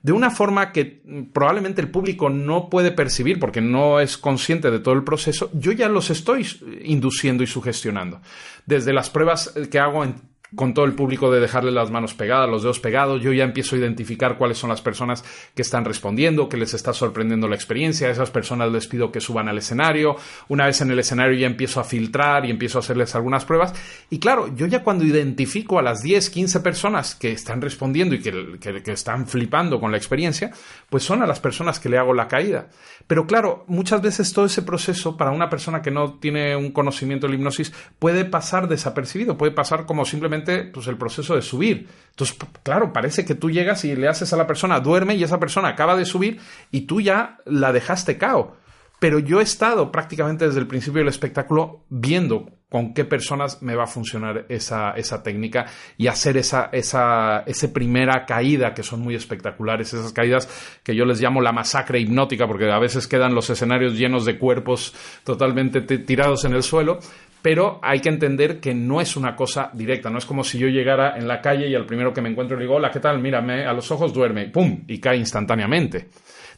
[0.02, 4.78] de una forma que probablemente el público no puede percibir porque no es consciente de
[4.78, 6.46] todo el proceso, yo ya los estoy
[6.84, 8.20] induciendo y sugestionando.
[8.66, 12.48] Desde las pruebas que hago en con todo el público de dejarle las manos pegadas,
[12.48, 15.24] los dedos pegados, yo ya empiezo a identificar cuáles son las personas
[15.54, 19.20] que están respondiendo, que les está sorprendiendo la experiencia, a esas personas les pido que
[19.20, 20.16] suban al escenario,
[20.48, 23.74] una vez en el escenario ya empiezo a filtrar y empiezo a hacerles algunas pruebas
[24.10, 28.20] y claro, yo ya cuando identifico a las 10, 15 personas que están respondiendo y
[28.20, 30.50] que, que están flipando con la experiencia,
[30.88, 32.68] pues son a las personas que le hago la caída.
[33.06, 37.26] Pero claro, muchas veces todo ese proceso para una persona que no tiene un conocimiento
[37.26, 41.88] de la hipnosis puede pasar desapercibido, puede pasar como simplemente pues, el proceso de subir.
[42.10, 45.40] Entonces, claro, parece que tú llegas y le haces a la persona, duerme y esa
[45.40, 48.56] persona acaba de subir y tú ya la dejaste cao.
[48.98, 53.74] Pero yo he estado prácticamente desde el principio del espectáculo viendo con qué personas me
[53.74, 55.66] va a funcionar esa, esa técnica
[55.98, 60.48] y hacer esa, esa, esa primera caída que son muy espectaculares, esas caídas
[60.84, 64.38] que yo les llamo la masacre hipnótica porque a veces quedan los escenarios llenos de
[64.38, 67.00] cuerpos totalmente tirados en el suelo,
[67.42, 70.68] pero hay que entender que no es una cosa directa, no es como si yo
[70.68, 73.20] llegara en la calle y al primero que me encuentro le digo, hola, ¿qué tal?
[73.20, 74.84] Mírame a los ojos, duerme, ¡pum!
[74.86, 76.08] y cae instantáneamente.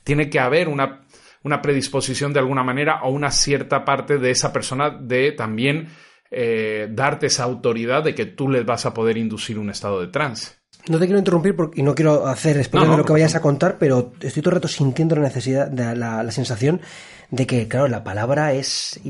[0.05, 1.03] Tiene que haber una
[1.45, 5.89] una predisposición de alguna manera o una cierta parte de esa persona de también
[6.30, 10.09] eh, darte esa autoridad de que tú les vas a poder inducir un estado de
[10.09, 10.62] trance.
[10.89, 13.41] No te quiero interrumpir porque, y no quiero hacer spoiler de lo que vayas a
[13.41, 16.81] contar, pero estoy todo el rato sintiendo la necesidad, la, la sensación
[17.31, 19.01] de que, claro, la palabra es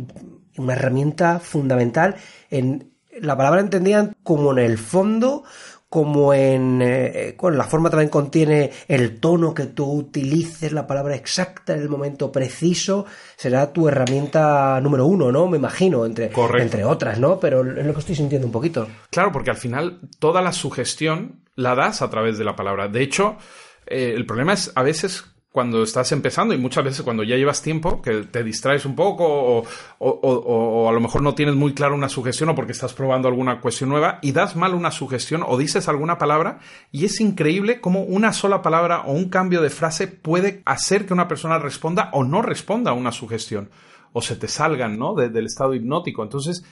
[0.59, 2.17] una herramienta fundamental
[2.51, 5.45] en la palabra entendían como en el fondo
[5.93, 11.75] como en eh, la forma también contiene el tono que tú utilices, la palabra exacta
[11.75, 13.05] en el momento preciso,
[13.37, 15.49] será tu herramienta número uno, ¿no?
[15.49, 17.39] Me imagino, entre, entre otras, ¿no?
[17.39, 18.89] Pero es lo que estoy sintiendo un poquito.
[19.11, 22.89] Claro, porque al final toda la sugestión la das a través de la palabra.
[22.89, 23.37] De hecho,
[23.87, 27.61] eh, el problema es a veces cuando estás empezando y muchas veces cuando ya llevas
[27.61, 29.65] tiempo, que te distraes un poco
[29.99, 33.61] o, a lo mejor no tienes muy claro una sugestión o porque estás probando alguna
[33.61, 38.03] cuestión nueva y das mal una sugestión o dices alguna palabra y es increíble cómo
[38.03, 42.25] una sola palabra o un cambio de frase puede hacer que una persona responda o
[42.25, 43.71] no responda a una sugestión
[44.15, 45.15] o se te salgan ¿no?
[45.15, 46.23] del estado hipnótico.
[46.23, 46.65] Entonces,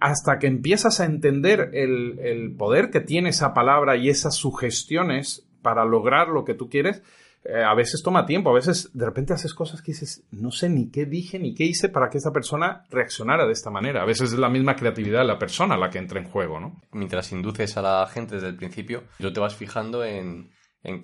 [0.00, 5.46] hasta que empiezas a entender el, el poder que tiene esa palabra y esas sugestiones
[5.62, 7.02] para lograr lo que tú quieres,
[7.42, 10.68] eh, a veces toma tiempo, a veces de repente haces cosas que dices, no sé
[10.68, 14.02] ni qué dije ni qué hice para que esa persona reaccionara de esta manera.
[14.02, 16.80] A veces es la misma creatividad de la persona la que entra en juego, ¿no?
[16.92, 20.50] Mientras induces a la gente desde el principio, tú te vas fijando en,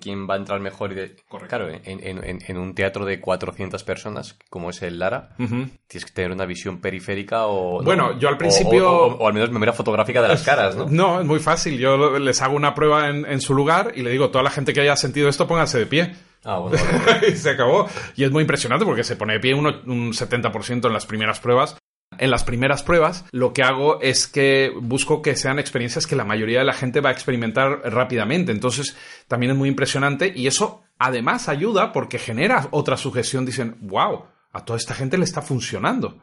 [0.01, 0.91] quién va a entrar mejor.
[0.91, 1.15] Y de,
[1.47, 6.45] claro, en, un teatro de 400 personas, como es el Lara, tienes que tener una
[6.45, 7.83] visión periférica o...
[7.83, 8.89] Bueno, yo al principio...
[8.89, 10.87] O, al menos memoria fotográfica de las caras, ¿no?
[10.89, 11.77] No, es muy fácil.
[11.77, 14.81] Yo les hago una prueba en, su lugar y le digo, toda la gente que
[14.81, 16.15] haya sentido esto, pónganse de pie.
[16.43, 16.77] Ah, bueno,
[17.27, 17.87] y se acabó.
[18.15, 21.77] Y es muy impresionante porque se pone de pie un 70% en las primeras pruebas.
[22.19, 26.23] En las primeras pruebas, lo que hago es que busco que sean experiencias que la
[26.23, 28.51] mayoría de la gente va a experimentar rápidamente.
[28.51, 28.95] Entonces,
[29.27, 33.45] también es muy impresionante y eso además ayuda porque genera otra sugestión.
[33.45, 36.17] Dicen, wow, a toda esta gente le está funcionando.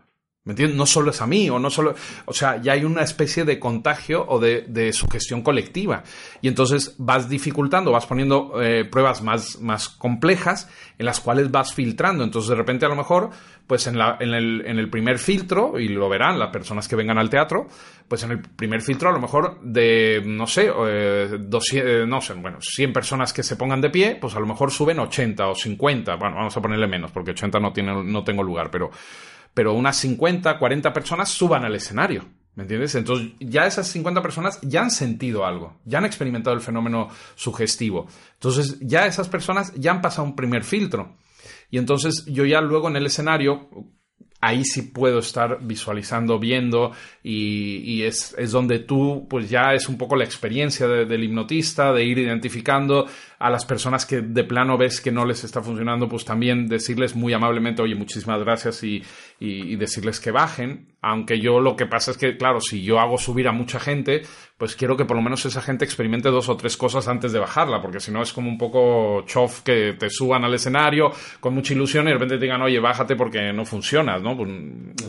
[0.45, 0.77] ¿Me entiendes?
[0.77, 1.95] No solo es a mí, o no solo.
[2.27, 6.05] O sea, ya hay una especie de contagio o de, sugestión colectiva.
[6.43, 10.69] Y entonces vas dificultando, vas poniendo eh, pruebas más, más complejas
[10.99, 12.25] en las cuales vas filtrando.
[12.25, 13.31] Entonces, de repente, a lo mejor,
[13.67, 16.97] pues en, la, en, el, en el primer filtro, y lo verán las personas que
[16.97, 17.67] vengan al teatro,
[18.09, 21.39] pues en el primer filtro, a lo mejor de, no sé, eh,
[21.73, 24.71] eh no sé, bueno, 100 personas que se pongan de pie, pues a lo mejor
[24.71, 26.17] suben 80 o 50.
[26.17, 28.91] Bueno, vamos a ponerle menos, porque 80 no, tiene, no tengo lugar, pero
[29.55, 32.25] pero unas 50, 40 personas suban al escenario.
[32.57, 32.95] ¿Me entiendes?
[32.95, 38.07] Entonces ya esas 50 personas ya han sentido algo, ya han experimentado el fenómeno sugestivo.
[38.35, 41.17] Entonces ya esas personas ya han pasado un primer filtro.
[41.71, 43.69] Y entonces yo ya luego en el escenario,
[44.45, 46.93] ahí sí puedo estar visualizando, viendo
[47.23, 52.19] y, es, donde tú pues ya es un poco la experiencia del hipnotista, de ir
[52.19, 53.09] identificando
[53.45, 57.15] a las personas que de plano ves que no les está funcionando, pues también decirles
[57.15, 59.03] muy amablemente, oye, muchísimas gracias y,
[59.39, 60.97] y, decirles que bajen.
[61.03, 64.23] Aunque yo lo que pasa es que, claro, si yo hago subir a mucha gente,
[64.57, 67.39] pues quiero que por lo menos esa gente experimente dos o tres cosas antes de
[67.39, 71.55] bajarla, porque si no es como un poco chof que te suban al escenario con
[71.55, 74.39] mucha ilusión y de repente te digan, oye, bájate porque no funcionas, ¿no?
[74.39, 74.49] Pues,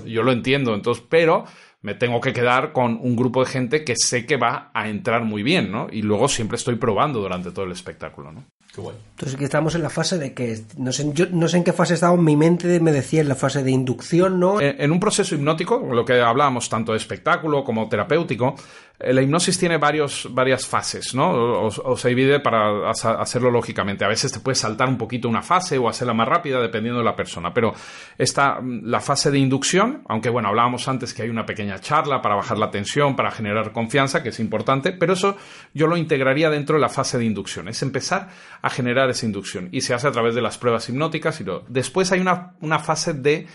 [0.05, 1.45] yo lo entiendo, entonces, pero
[1.85, 5.23] me tengo que quedar con un grupo de gente que sé que va a entrar
[5.23, 5.85] muy bien, ¿no?
[5.91, 8.43] Y luego siempre estoy probando durante todo el espectáculo, ¿no?
[8.77, 11.73] Entonces aquí estamos en la fase de que, no sé, yo no sé en qué
[11.73, 14.59] fase estaba, mi mente me decía en la fase de inducción, ¿no?
[14.59, 18.55] En, un proceso hipnótico, lo que hablábamos tanto de espectáculo como terapéutico,
[18.99, 21.65] la hipnosis tiene varios, varias fases, ¿no?
[21.65, 24.05] O, se divide para hacerlo lógicamente.
[24.05, 27.05] A veces te puedes saltar un poquito una fase o hacerla más rápida dependiendo de
[27.05, 27.53] la persona.
[27.53, 27.73] Pero
[28.17, 32.21] está mm, la fase de inducción, aunque bueno, hablábamos antes que hay una pequeña charla
[32.21, 35.35] para bajar la tensión, para generar confianza, que es importante, pero eso
[35.73, 37.67] yo lo integraría dentro de la fase de inducción.
[37.67, 38.29] Es empezar
[38.61, 42.11] a generar esa inducción y se hace a través de las pruebas hipnóticas y Después
[42.11, 43.47] hay una, una fase de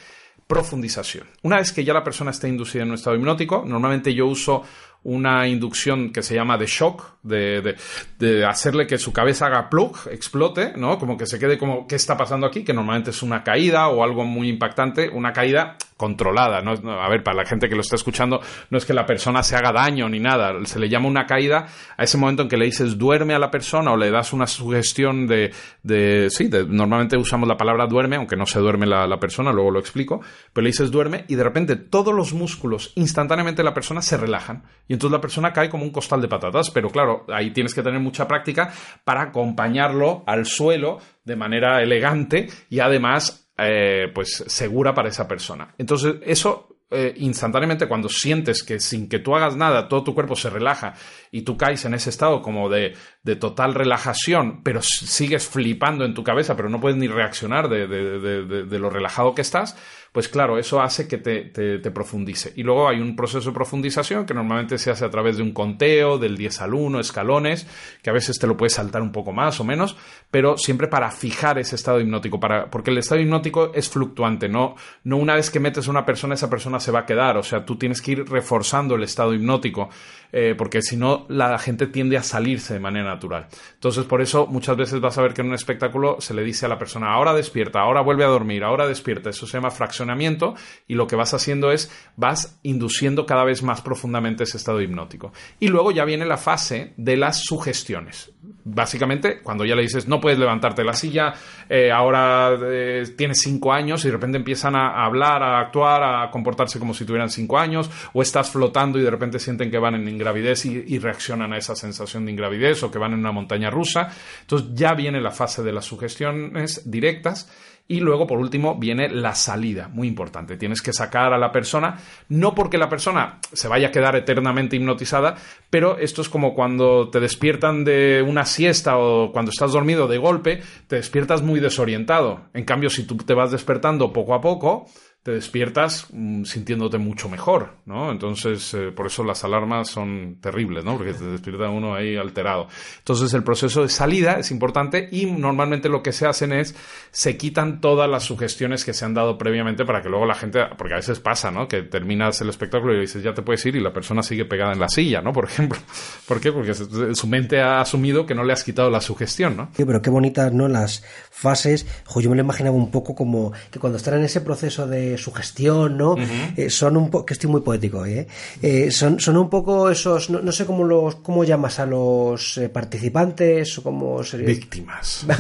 [0.51, 1.29] profundización.
[1.43, 4.65] Una vez que ya la persona está inducida en un estado hipnótico, normalmente yo uso
[5.03, 7.77] una inducción que se llama de shock, de,
[8.19, 10.99] de, hacerle que su cabeza haga plug, explote, ¿no?
[10.99, 12.65] Como que se quede como, ¿qué está pasando aquí?
[12.65, 16.73] Que normalmente es una caída o algo muy impactante, una caída controlada, ¿no?
[16.99, 18.41] A ver, para la gente que lo está escuchando,
[18.71, 21.67] no es que la persona se haga daño ni nada, se le llama una caída
[21.95, 24.47] a ese momento en que le dices duerme a la persona o le das una
[24.47, 29.07] sugestión de, de sí, de, normalmente usamos la palabra duerme, aunque no se duerme la,
[29.07, 30.23] la persona, luego lo explico,
[30.55, 34.65] pero le dices duerme y de repente todos los músculos instantáneamente la persona se relajan
[34.89, 37.83] y entonces la persona cae como un costal de patatas, pero claro, ahí tienes que
[37.83, 38.73] tener mucha práctica
[39.05, 45.75] para acompañarlo al suelo de manera elegante y además eh, pues segura para esa persona.
[45.79, 50.35] Entonces eso eh, instantáneamente cuando sientes que sin que tú hagas nada todo tu cuerpo
[50.35, 50.95] se relaja
[51.31, 56.15] y tú caes en ese estado como de, de total relajación, pero sigues flipando en
[56.15, 59.77] tu cabeza, pero no puedes ni reaccionar de, de lo relajado que estás,
[60.13, 62.53] pues claro, eso hace que te, te, profundice.
[62.57, 65.53] Y luego hay un proceso de profundización que normalmente se hace a través de un
[65.53, 67.67] conteo, del 10 al 1, escalones,
[68.03, 69.97] que a veces te lo puedes saltar un poco más o menos,
[70.31, 74.75] pero siempre para fijar ese estado hipnótico, para, porque el estado hipnótico es fluctuante, no,
[75.05, 77.45] no una vez que metes a una persona, esa persona se va a quedar, o
[77.45, 79.91] sea, tú tienes que ir reforzando el estado hipnótico.
[80.33, 83.49] Eh, porque si no la gente tiende a salirse de manera natural.
[83.75, 86.67] Entonces, por eso muchas veces vas a ver que en un espectáculo se le dice
[86.67, 89.31] a la persona, ahora despierta, ahora vuelve a dormir, ahora despierta.
[89.31, 90.55] Eso se llama fraccionamiento
[90.87, 95.33] y lo que vas haciendo es vas induciendo cada vez más profundamente ese estado hipnótico.
[95.59, 98.33] Y luego ya viene la fase de las sugestiones.
[98.65, 101.33] Básicamente, cuando ya le dices, no puedes levantarte de la silla,
[101.69, 106.31] eh, ahora eh, tienes cinco años y de repente empiezan a hablar, a actuar, a
[106.31, 109.95] comportarse como si tuvieran cinco años, o estás flotando y de repente sienten que van
[109.95, 113.71] en ingravidez y, reaccionan a esa sensación de ingravidez o que van en una montaña
[113.71, 114.09] rusa.
[114.43, 117.51] Entonces ya viene la fase de las sugestiones directas.
[117.91, 120.57] Y luego, por último, viene la salida, muy importante.
[120.57, 124.77] Tienes que sacar a la persona, no porque la persona se vaya a quedar eternamente
[124.77, 125.35] hipnotizada,
[125.71, 130.19] pero esto es como cuando te despiertan de una siesta o cuando estás dormido de
[130.19, 132.43] golpe, te despiertas muy desorientado.
[132.55, 134.87] En cambio, si tú te vas despertando poco a poco,
[135.23, 138.11] te despiertas mm, sintiéndote mucho mejor, ¿no?
[138.11, 140.97] Entonces, eh, por eso las alarmas son terribles, ¿no?
[140.97, 142.69] Porque te despierta uno ahí alterado.
[142.99, 146.75] Entonces, el proceso de salida es importante y normalmente lo que se hacen es
[147.11, 150.61] se quitan todas las sugestiones que se han dado previamente para que luego la gente,
[150.79, 151.69] porque a veces pasa, ¿no?
[151.69, 154.73] Que terminas el espectáculo y dices, ya te puedes ir y la persona sigue pegada
[154.73, 155.35] en la silla, ¿no?
[155.35, 155.79] Por ejemplo.
[156.27, 156.51] ¿Por qué?
[156.51, 159.69] Porque su mente ha asumido que no le has quitado la sugestión, ¿no?
[159.77, 160.67] Sí, pero qué bonitas, ¿no?
[160.67, 161.05] Las
[161.41, 161.87] fases.
[162.17, 165.33] yo me lo imaginaba un poco como que cuando están en ese proceso de su
[165.33, 166.17] gestión, ¿no?
[166.57, 168.27] Eh, son un poco, que estoy muy poético, ¿eh?
[168.61, 172.69] eh son, son un poco esos, no, sé cómo los, cómo llamas a los eh,
[172.69, 174.47] participantes o cómo sería.
[174.47, 175.27] Víctimas.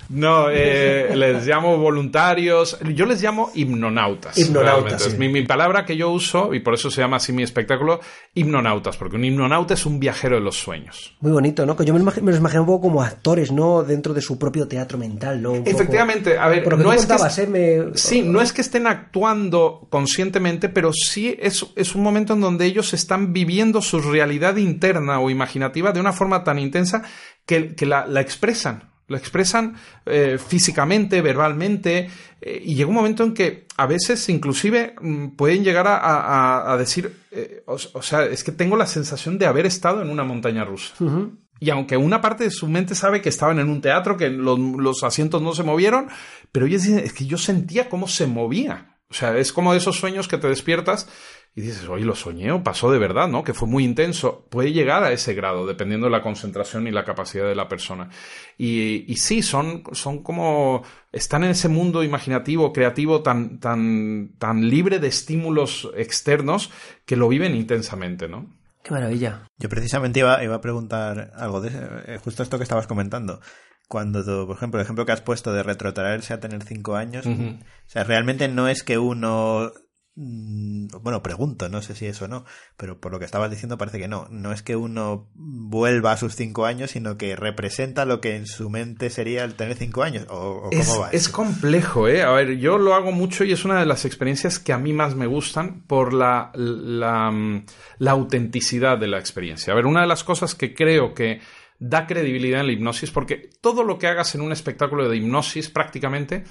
[0.11, 4.37] no, les llamo voluntarios, yo les llamo hipnonautas.
[4.37, 5.17] Hipnonautas.
[5.17, 7.99] Mi, mi, palabra que yo uso, y por eso se llama así mi espectáculo,
[8.33, 11.15] hipnonautas, porque un hipnonauta es un viajero de los sueños.
[11.21, 11.75] Muy bonito, ¿no?
[11.75, 13.83] Que yo me, me los imagino un poco como actores, ¿no?
[13.83, 15.55] Dentro de su propio teatro mental, ¿no?
[15.55, 21.35] Efectivamente, a ver, no es que Sí, no es que estén actuando conscientemente, pero sí
[21.39, 25.99] es, es un momento en donde ellos están viviendo su realidad interna o imaginativa de
[25.99, 27.03] una forma tan intensa
[27.45, 32.09] que, la, expresan la expresan eh, físicamente, verbalmente,
[32.41, 37.15] eh, y llega un momento en que a veces inclusive mm, pueden llegar a, decir,
[37.31, 40.93] eh, o, sea, es que tengo la sensación de haber estado en una montaña rusa.
[41.59, 45.03] Y aunque una parte de su mente sabe que estaban en un teatro, que los,
[45.03, 46.07] asientos no se movieron,
[46.51, 48.97] pero ellos dicen, es que yo sentía cómo se movía.
[49.11, 51.07] O sea, es como de esos sueños que te despiertas
[51.53, 53.43] y dices, oye, lo soñé o pasó de verdad, ¿no?
[53.43, 54.47] Que fue muy intenso.
[54.49, 58.09] Puede llegar a ese grado, dependiendo de la concentración y la capacidad de la persona.
[58.57, 64.69] Y, y sí, son, son como, están en ese mundo imaginativo, creativo, tan, tan, tan
[64.69, 66.71] libre de estímulos externos
[67.05, 68.49] que lo viven intensamente, ¿no?
[68.81, 69.47] Qué maravilla.
[69.57, 71.69] Yo precisamente iba, iba a preguntar algo de
[72.07, 73.41] eh, justo esto que estabas comentando.
[73.89, 77.59] Cuando, por ejemplo, el ejemplo que has puesto de retrotraerse a tener cinco años, o
[77.87, 79.69] sea, realmente no es que uno
[80.13, 82.43] bueno, pregunto, no sé si eso o no,
[82.75, 84.27] pero por lo que estabas diciendo parece que no.
[84.29, 88.45] No es que uno vuelva a sus cinco años, sino que representa lo que en
[88.45, 90.27] su mente sería el tener cinco años.
[90.29, 91.09] ¿O, es, cómo va?
[91.11, 92.23] Es complejo, ¿eh?
[92.23, 94.91] A ver, yo lo hago mucho y es una de las experiencias que a mí
[94.91, 97.65] más me gustan por la, la, mm,
[97.99, 99.71] la autenticidad de la experiencia.
[99.71, 101.39] A ver, una de las cosas que creo que
[101.79, 105.69] da credibilidad en la hipnosis, porque todo lo que hagas en un espectáculo de hipnosis
[105.69, 106.43] prácticamente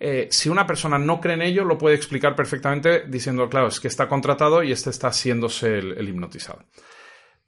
[0.00, 3.80] eh, si una persona no cree en ello, lo puede explicar perfectamente diciendo, claro, es
[3.80, 6.64] que está contratado y este está haciéndose el, hipnotizado.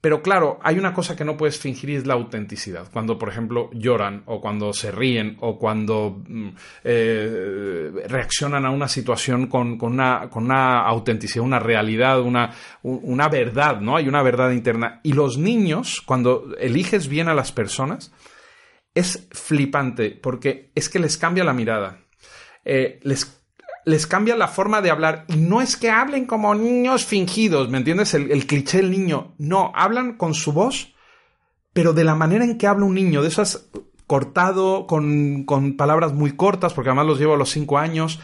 [0.01, 2.89] Pero claro, hay una cosa que no puedes fingir y es la autenticidad.
[2.91, 6.49] Cuando, por ejemplo, lloran o cuando se ríen o cuando mm,
[6.83, 13.95] eh, reaccionan a una situación con, una, autenticidad, una realidad, una, una verdad, ¿no?
[13.95, 14.99] Hay una verdad interna.
[15.03, 18.11] Y los niños, cuando eliges bien a las personas,
[18.95, 22.00] es flipante porque es que les cambia la mirada.
[22.65, 23.41] Eh, les,
[23.85, 25.25] les cambia la forma de hablar.
[25.27, 28.13] Y no es que hablen como niños fingidos, ¿me entiendes?
[28.13, 29.33] El, cliché del niño.
[29.37, 30.93] No, hablan con su voz,
[31.73, 33.69] pero de la manera en que habla un niño, de esas
[34.07, 38.19] cortado, con, con palabras muy cortas, porque además los llevo a los cinco años.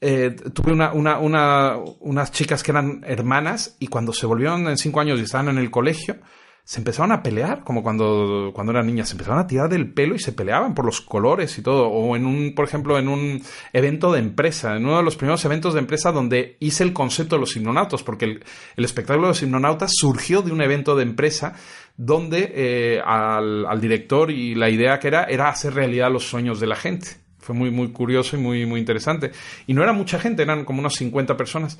[0.00, 4.76] Eh, tuve una, una, una, unas chicas que eran hermanas y cuando se volvieron en
[4.76, 6.18] cinco años y estaban en el colegio,
[6.66, 10.16] se empezaron a pelear, como cuando, cuando eran niñas, se empezaron a tirar del pelo
[10.16, 11.86] y se peleaban por los colores y todo.
[11.86, 13.40] O en un, por ejemplo, en un
[13.72, 17.36] evento de empresa, en uno de los primeros eventos de empresa donde hice el concepto
[17.36, 21.54] de los hipnonautas, porque el, espectáculo de los hipnonautas surgió de un evento de empresa
[21.96, 26.58] donde eh, al, al, director y la idea que era era hacer realidad los sueños
[26.58, 27.10] de la gente.
[27.38, 29.30] Fue muy, muy curioso y muy, muy interesante.
[29.68, 31.78] Y no era mucha gente, eran como unos 50 personas.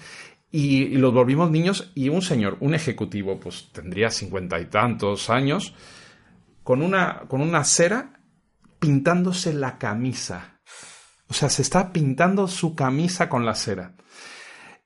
[0.51, 5.75] Y, los volvimos niños y un señor, un ejecutivo, pues tendría cincuenta y tantos años,
[6.63, 8.21] con una, con una cera
[8.79, 10.61] pintándose la camisa.
[11.29, 13.95] O sea, se está pintando su camisa con la cera.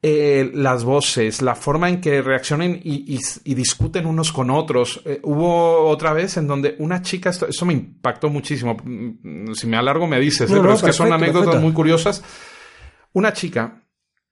[0.02, 3.18] Eh, las voces, la forma en que reaccionen y,
[3.54, 5.02] discuten unos con otros.
[5.04, 8.78] Eh, hubo otra vez en donde una chica, esto, eso me impactó muchísimo.
[8.82, 10.54] Mm, si me alargo me dices, ¿eh?
[10.56, 12.24] pero es que son anécdotas muy curiosas.
[13.12, 13.82] Una chica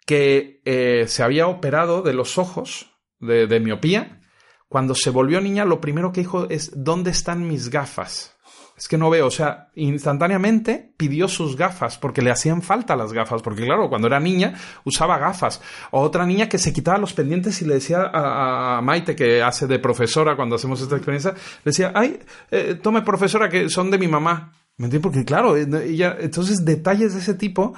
[0.08, 4.22] que eh, se había operado de los ojos de, miopía.
[4.66, 8.34] Cuando se volvió niña, lo primero que dijo es, ¿dónde están mis gafas?
[8.74, 13.12] Es que no veo, o sea, instantáneamente pidió sus gafas porque le hacían falta las
[13.12, 15.60] gafas, porque claro, cuando era niña usaba gafas.
[15.90, 19.66] O otra niña que se quitaba los pendientes y le decía a, Maite, que hace
[19.66, 21.34] de profesora cuando hacemos esta experiencia,
[21.66, 22.18] decía, ay,
[22.50, 24.54] eh, tome profesora que son de mi mamá.
[24.78, 25.02] ¿Me entiendes?
[25.02, 27.74] Porque claro, ella, entonces detalles de ese tipo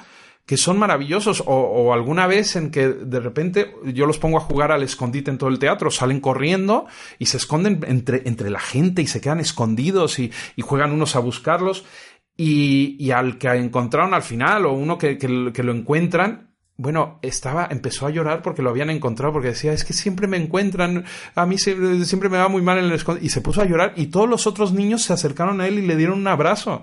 [0.51, 4.73] que son maravillosos, o, alguna vez en que de repente yo los pongo a jugar
[4.73, 6.87] al escondite en todo el teatro, salen corriendo
[7.21, 11.21] y se esconden entre, entre la gente y se quedan escondidos y, juegan unos a
[11.21, 11.85] buscarlos.
[12.37, 18.11] Y, al que encontraron al final, o uno que, lo encuentran, bueno, estaba, empezó a
[18.11, 21.05] llorar porque lo habían encontrado, porque decía, es que siempre me encuentran,
[21.37, 23.25] a mí siempre me va muy mal en el escondite.
[23.25, 25.87] Y se puso a llorar y todos los otros niños se acercaron a él y
[25.87, 26.83] le dieron un abrazo.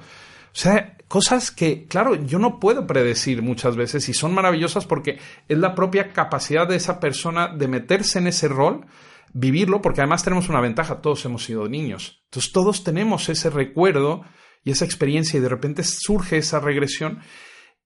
[0.57, 5.19] O sea, cosas que, claro, yo no puedo predecir muchas veces y son maravillosas porque
[5.47, 8.87] es la propia capacidad de esa persona de meterse en ese rol,
[9.33, 12.23] vivirlo, porque además tenemos una ventaja, todos hemos sido niños.
[12.25, 14.23] Entonces todos tenemos ese recuerdo
[14.63, 17.19] y esa experiencia y de repente surge esa regresión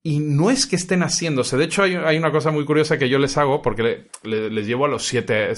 [0.04, 1.58] y no es que estén haciéndose.
[1.58, 4.88] De hecho, hay, una cosa muy curiosa que yo les hago, porque les llevo a
[4.88, 5.54] los siete,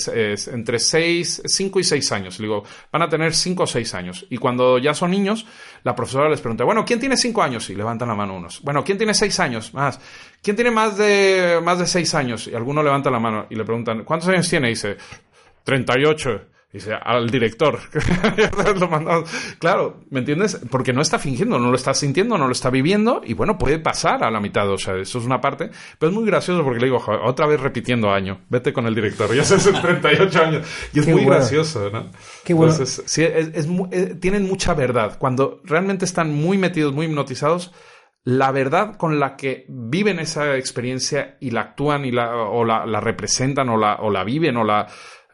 [0.52, 2.38] entre seis, cinco y seis años.
[2.38, 4.26] digo, van a tener cinco o seis años.
[4.30, 5.46] Y cuando ya son niños,
[5.84, 7.70] la profesora les pregunta, bueno, ¿quién tiene cinco años?
[7.70, 8.62] Y levantan la mano unos.
[8.62, 9.74] Bueno, ¿quién tiene seis años?
[9.74, 10.00] Más.
[10.42, 12.48] ¿Quién tiene más de, más de seis años?
[12.48, 14.68] Y alguno levanta la mano y le preguntan, ¿cuántos años tiene?
[14.68, 14.98] Y dice,
[15.64, 16.53] 38.
[16.74, 17.80] Dice, al director.
[19.60, 20.60] claro, ¿me entiendes?
[20.72, 23.78] Porque no está fingiendo, no lo está sintiendo, no lo está viviendo y bueno, puede
[23.78, 25.70] pasar a la mitad, o sea, eso es una parte.
[26.00, 29.32] Pero es muy gracioso porque le digo, otra vez repitiendo año, vete con el director,
[29.36, 30.68] ya hace 38 años.
[30.94, 32.10] Y es muy gracioso, ¿no?
[32.44, 32.74] Qué bueno.
[32.74, 35.20] sí, es, eh, tienen mucha verdad.
[35.20, 37.72] Cuando realmente están muy metidos, muy hipnotizados,
[38.24, 42.88] la verdad con la que viven esa experiencia y la actúan y la, o la,
[42.88, 44.88] la representan o la, o la viven o la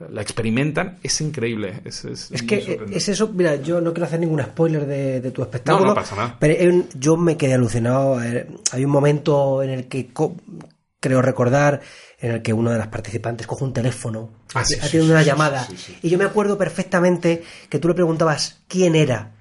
[0.07, 1.81] la experimentan, es increíble.
[1.83, 2.01] Es,
[2.47, 5.85] que es eso, mira, yo no quiero hacer ningún spoiler de, tu espectáculo.
[5.85, 6.37] No, no pasa nada.
[6.39, 8.17] Pero yo me quedé alucinado.
[8.17, 10.11] Hay un momento en el que
[10.99, 11.81] creo recordar
[12.19, 15.67] en el que uno de las participantes coge un teléfono, ah, una llamada.
[16.01, 19.35] y yo me acuerdo perfectamente que tú le preguntabas quién era.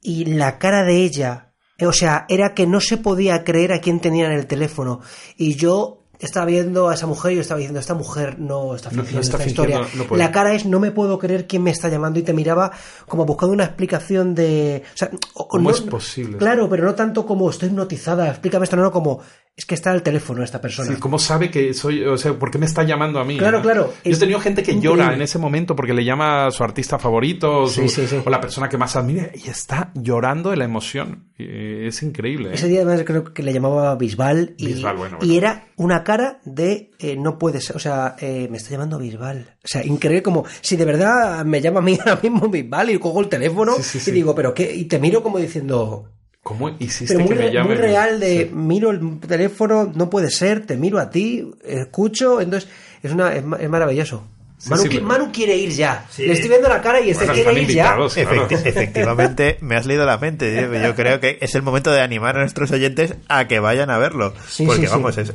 [0.00, 4.00] Y la cara de ella, o sea, era que no se podía creer a quién
[4.00, 5.00] tenía en el teléfono.
[5.36, 8.90] Y yo estaba viendo a esa mujer y yo estaba diciendo, esta mujer no está
[8.90, 9.80] fingiendo esta historia.
[10.10, 12.72] la cara es, no me puedo creer quién me está llamando y te miraba
[13.06, 14.82] como buscando una explicación de...
[14.94, 16.38] O sea, ¿Cómo es posible?
[16.38, 19.20] Claro, pero no tanto como estoy hipnotizada, explícame esto, no, no, como
[19.58, 20.94] es que está el teléfono esta persona.
[20.94, 23.38] Sí, ¿Cómo sabe que soy, o sea, por qué me está llamando a mí?
[23.38, 23.92] Claro, claro.
[24.04, 26.96] Yo he tenido gente que llora en ese momento porque le llama a su artista
[26.96, 31.32] favorito o la persona que más admira y está llorando de la emoción.
[31.36, 32.54] es increíble.
[32.54, 32.68] Ese ¿eh?
[32.68, 34.76] día además creo que le llamaba Bisbal y,
[35.22, 38.96] y era una cara de eh, no puede ser, o sea, eh, me está llamando
[39.00, 39.56] Bisbal.
[39.64, 42.98] O sea, increíble como si de verdad me llama a mí ahora mismo Bisbal y
[43.00, 43.74] cojo el teléfono
[44.06, 46.12] y digo, pero qué, y te miro como diciendo
[46.48, 47.68] ¿Cómo hiciste muy, que me llame?
[47.68, 52.70] Muy real de miro el teléfono, no puede ser, te miro a ti, escucho, entonces
[53.02, 54.24] es, una, es maravilloso.
[54.66, 56.06] Manu, quiere ir ya.
[56.16, 57.96] Le estoy viendo la cara y este quiere ir ya.
[58.16, 60.68] efectivamente, me has leído la mente.
[60.82, 63.98] Yo creo que es el momento de animar a nuestros oyentes a que vayan a
[63.98, 64.34] verlo.
[64.66, 65.32] porque vamos, es,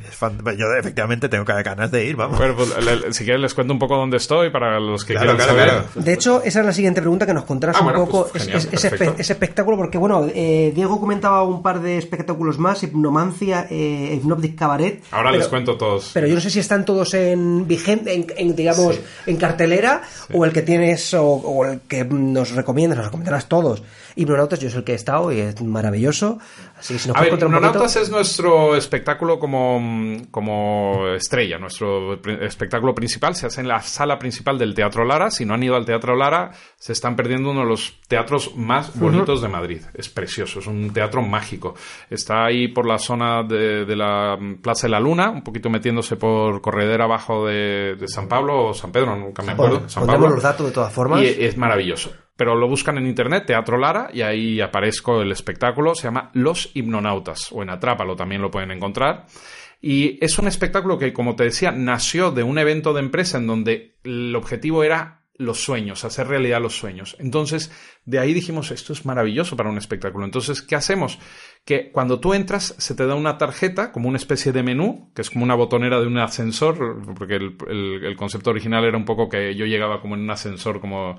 [0.57, 2.15] yo efectivamente tengo ganas de ir.
[2.15, 2.39] Vamos.
[2.55, 5.83] Pues, si quieres les cuento un poco dónde estoy para los que quieran saber.
[5.95, 8.87] De hecho, esa es la siguiente pregunta que nos contarás ah, un poco pues, ese,
[9.17, 15.03] espectáculo, porque bueno, eh, Diego comentaba un par de espectáculos más, Hipnomancia, eh, Hypnotic Cabaret.
[15.11, 16.11] Ahora les cuento todos.
[16.13, 20.01] Pero yo no sé si están todos en vigente, en, digamos en cartelera
[20.33, 23.83] o el que tienes o, el que nos recomiendas, nos recomendarás todos.
[24.15, 26.37] Hipnonautas yo es el que he estado y es maravilloso.
[26.77, 32.93] Así que si nos a ver, Hipnonautas es nuestro espectáculo como, como estrella, nuestro espectáculo
[32.93, 33.35] principal.
[33.35, 35.31] Se hace en la sala principal del Teatro Lara.
[35.31, 38.97] Si no han ido al Teatro Lara, se están perdiendo uno de los teatros más
[38.97, 39.81] bonitos de Madrid.
[39.93, 41.75] Es precioso, es un teatro mágico.
[42.09, 46.61] Está ahí por la zona de, la Plaza de la Luna, un poquito metiéndose por
[46.61, 49.87] corredera abajo de, San Pablo o San Pedro, nunca me acuerdo.
[49.89, 50.29] San Pablo.
[50.29, 51.21] los datos de todas formas.
[51.21, 55.93] Y es maravilloso pero lo buscan en internet, Teatro Lara, y ahí aparezco el espectáculo,
[55.95, 59.27] se llama Los Hipnonautas, o en Atrápalo también lo pueden encontrar.
[59.81, 63.47] Y es un espectáculo que, como te decía, nació de un evento de empresa en
[63.47, 67.15] donde el objetivo era los sueños, hacer realidad los sueños.
[67.19, 67.71] Entonces,
[68.05, 70.25] de ahí dijimos, esto es maravilloso para un espectáculo.
[70.25, 71.17] Entonces, ¿qué hacemos?
[71.65, 75.23] Que cuando tú entras, se te da una tarjeta, como una especie de menú, que
[75.23, 79.55] es como una botonera de un ascensor, porque el, concepto original era un poco que
[79.55, 81.17] yo llegaba como en un ascensor, como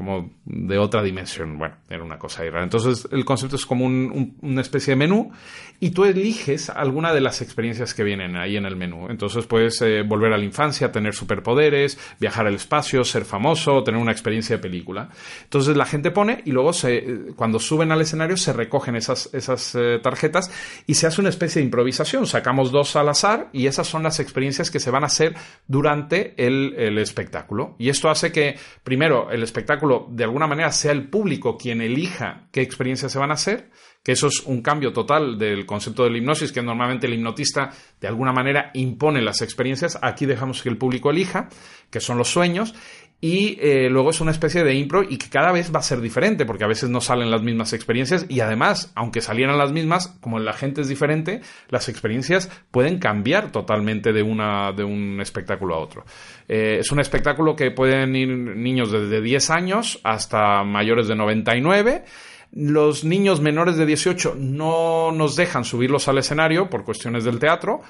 [0.00, 1.58] como de otra dimensión.
[1.58, 2.62] Bueno, era una cosa rara.
[2.62, 5.30] Entonces, el concepto es como una especie de menú
[5.78, 9.08] y tú eliges alguna de las experiencias que vienen ahí en el menú.
[9.10, 14.00] Entonces, puedes eh, volver a la infancia, tener superpoderes, viajar al espacio, ser famoso, tener
[14.00, 15.10] una experiencia de película.
[15.42, 19.74] Entonces, la gente pone y luego, se, cuando suben al escenario, se recogen esas, esas
[19.74, 20.50] eh, tarjetas
[20.86, 22.26] y se hace una especie de improvisación.
[22.26, 25.34] Sacamos dos al azar y esas son las experiencias que se van a hacer
[25.68, 27.76] durante el, el espectáculo.
[27.78, 32.48] Y esto hace que, primero, el espectáculo de alguna manera sea el público quien elija
[32.52, 33.70] qué experiencias se van a hacer,
[34.02, 37.70] que eso es un cambio total del concepto de la hipnosis, que normalmente el hipnotista
[38.00, 41.48] de alguna manera impone las experiencias, aquí dejamos que el público elija,
[41.90, 42.74] que son los sueños,
[43.20, 46.00] y eh, luego es una especie de impro y que cada vez va a ser
[46.00, 50.16] diferente porque a veces no salen las mismas experiencias y además, aunque salieran las mismas,
[50.20, 55.74] como la gente es diferente, las experiencias pueden cambiar totalmente de, una, de un espectáculo
[55.74, 56.04] a otro.
[56.48, 62.04] Eh, es un espectáculo que pueden ir niños desde 10 años hasta mayores de 99.
[62.52, 67.80] Los niños menores de 18 no nos dejan subirlos al escenario por cuestiones del teatro,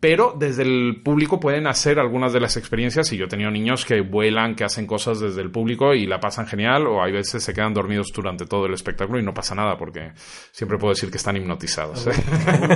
[0.00, 3.84] pero desde el público pueden hacer algunas de las experiencias y yo he tenido niños
[3.84, 7.44] que vuelan, que hacen cosas desde el público y la pasan genial o hay veces
[7.44, 10.12] se quedan dormidos durante todo el espectáculo y no pasa nada porque
[10.50, 12.06] siempre puedo decir que están hipnotizados.
[12.06, 12.12] ¿eh?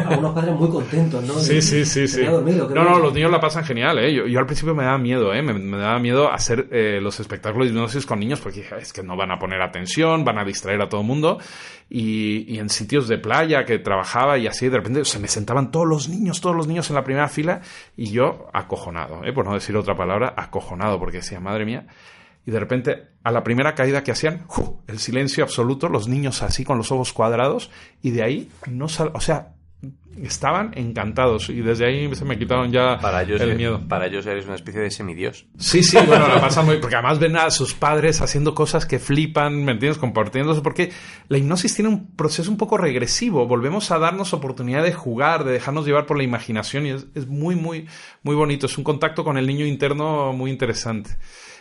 [0.06, 1.34] Algunos padres muy contentos, ¿no?
[1.34, 2.06] Sí, sí, sí.
[2.06, 2.24] sí.
[2.24, 2.42] no,
[2.84, 3.98] no, los niños la pasan genial.
[4.00, 4.12] ¿eh?
[4.12, 5.42] Yo, al principio me daba miedo, ¿eh?
[5.42, 9.16] me, daba miedo hacer eh, los espectáculos de hipnosis con niños porque es que no
[9.16, 11.38] van a poner atención, van a distraer a todo el mundo
[11.88, 15.86] y, en sitios de playa que trabajaba y así de repente se me sentaban todos
[15.86, 17.60] los niños, todos los niños en la primera fila
[17.96, 19.32] y yo acojonado, ¿eh?
[19.32, 21.86] por no decir otra palabra, acojonado porque decía, madre mía,
[22.46, 24.46] y de repente a la primera caída que hacían,
[24.86, 27.70] el silencio absoluto, los niños así con los ojos cuadrados
[28.02, 29.53] y de ahí no sal, o sea,
[30.22, 33.80] estaban encantados y desde ahí se me quitaron ya para ellos, el miedo.
[33.88, 35.46] Para ellos eres una especie de semidios.
[35.58, 36.78] Sí, sí, bueno, la pasa muy...
[36.78, 39.98] Porque además ven a sus padres haciendo cosas que flipan, ¿me entiendes?
[39.98, 40.92] Compartiéndose, porque
[41.28, 43.46] la hipnosis tiene un proceso un poco regresivo.
[43.46, 47.26] Volvemos a darnos oportunidad de jugar, de dejarnos llevar por la imaginación y es, es
[47.26, 47.86] muy, muy,
[48.22, 48.66] muy bonito.
[48.66, 51.16] Es un contacto con el niño interno muy interesante.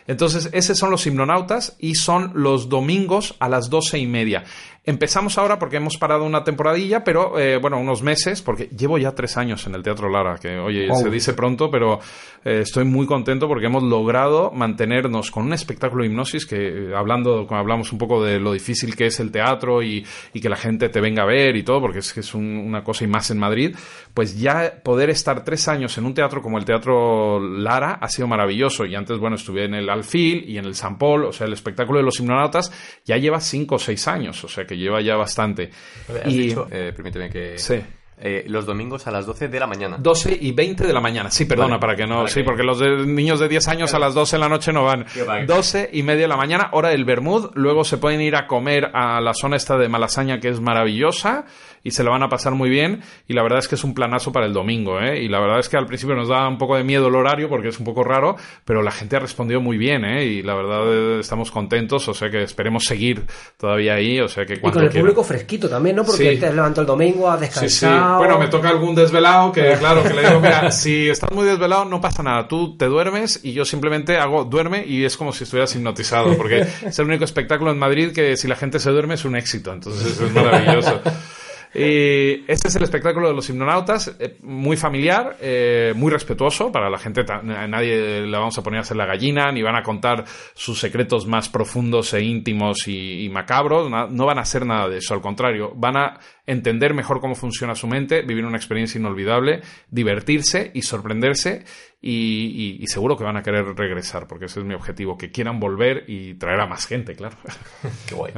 [0.08, 4.43] Entonces, esos son los hipnonautas y son los domingos a las doce y media.
[4.86, 9.14] Empezamos ahora porque hemos parado una temporadilla, pero eh, bueno, unos meses, porque llevo ya
[9.14, 12.01] tres años en el Teatro Lara, que oye, se dice pronto, pero
[12.43, 16.95] eh, estoy muy contento porque hemos logrado mantenernos con un espectáculo de hipnosis que, eh,
[16.97, 20.58] hablando, como hablamos un poco de lo difícil que es el teatro y, que la
[20.58, 23.32] gente te venga a ver y todo, porque es que es una cosa y más
[23.32, 23.74] en Madrid,
[24.14, 28.28] pues ya poder estar tres años en un teatro como el Teatro Lara ha sido
[28.28, 28.86] maravilloso.
[28.86, 31.54] Y antes, bueno, estuve en el Alfil y en el San Paul, o sea, el
[31.54, 32.72] espectáculo de los hipnonautas
[33.06, 35.70] ya lleva cinco o seis años, o sea que lleva ya bastante.
[36.26, 37.58] y, dicho, eh, permíteme que...
[37.58, 37.82] Sí
[38.26, 39.98] Eh, los domingos a las 12 de la mañana.
[40.00, 41.30] 12 y 20 de la mañana.
[41.30, 42.26] Sí, perdona, para que no.
[42.28, 45.06] sí, porque los niños de 10 años a las 12 de la noche no van.
[45.46, 47.52] 12 y media de la mañana, hora del Bermud.
[47.56, 51.46] Luego se pueden ir a comer a la zona esta de Malasaña, que es maravillosa
[51.84, 53.02] y se lo van a pasar muy bien.
[53.28, 55.22] Y la verdad es que es un planazo para el domingo, ¿eh?
[55.22, 57.50] Y la verdad es que al principio nos da un poco de miedo el horario
[57.50, 60.26] porque es un poco raro, pero la gente ha respondido muy bien, ¿eh?
[60.26, 63.26] Y la verdad eh, estamos contentos, o sea que esperemos seguir
[63.58, 66.04] todavía ahí, o sea que cuando Y con el público fresquito también, ¿no?
[66.04, 67.34] Porque te levanto el domingo.
[67.51, 67.86] Sí, sí.
[67.86, 71.86] Bueno, me toca algún desvelado que, claro, que le digo, mira, si estás muy desvelado
[71.86, 75.43] no pasa nada, tú te duermes y yo simplemente hago duerme y es como si
[75.43, 79.16] estuvieras hipnotizado, porque es el único espectáculo en Madrid que si la gente se duerme
[79.16, 81.01] es un éxito, entonces es maravilloso.
[81.75, 86.89] Y este es el espectáculo de los hipnonautas, eh, muy familiar, eh, muy respetuoso para
[86.89, 87.24] la gente.
[87.43, 90.24] Nadie le vamos a poner a hacer la gallina, ni van a contar
[90.54, 93.89] sus secretos más profundos e íntimos y, macabros.
[93.89, 97.74] No van a hacer nada de eso, al contrario, van a entender mejor cómo funciona
[97.74, 101.63] su mente, vivir una experiencia inolvidable, divertirse y sorprenderse
[102.05, 106.04] y, seguro que van a querer regresar, porque ese es mi objetivo, que quieran volver
[106.08, 107.38] y traer a más gente, claro.
[108.08, 108.34] Qué guay.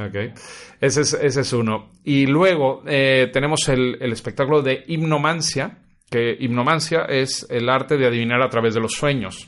[0.80, 1.90] ese, es, ese, es, uno.
[2.04, 5.78] Y luego eh, tenemos el, espectáculo de hipnomancia,
[6.08, 9.44] que hipnomancia es el arte de adivinar a través de los sueños.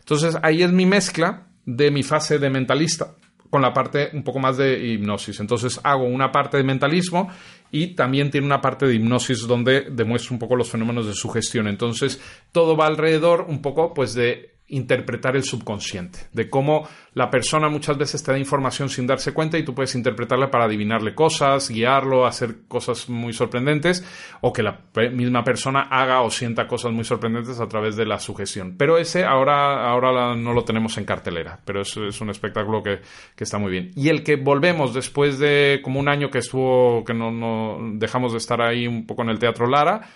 [0.00, 3.14] Entonces ahí es mi mezcla de mi fase de mentalista
[3.54, 5.38] con la parte un poco más de hipnosis.
[5.38, 7.30] Entonces hago una parte de mentalismo
[7.74, 11.66] y también tiene una parte de hipnosis donde demuestra un poco los fenómenos de sugestión.
[11.66, 12.20] Entonces
[12.52, 17.98] todo va alrededor un poco pues de interpretar el subconsciente, de cómo la persona muchas
[17.98, 22.26] veces te da información sin darse cuenta y tú puedes interpretarla para adivinarle cosas, guiarlo,
[22.26, 24.02] hacer cosas muy sorprendentes
[24.40, 24.80] o que la
[25.12, 28.76] misma persona haga o sienta cosas muy sorprendentes a través de la sugestión.
[28.78, 33.00] Pero ese ahora, ahora no lo tenemos en cartelera, pero es, es un espectáculo que,
[33.36, 33.90] que, está muy bien.
[33.94, 38.32] Y el que volvemos después de como un año que estuvo, que no, no dejamos
[38.32, 40.08] de estar ahí un poco en el Teatro Lara,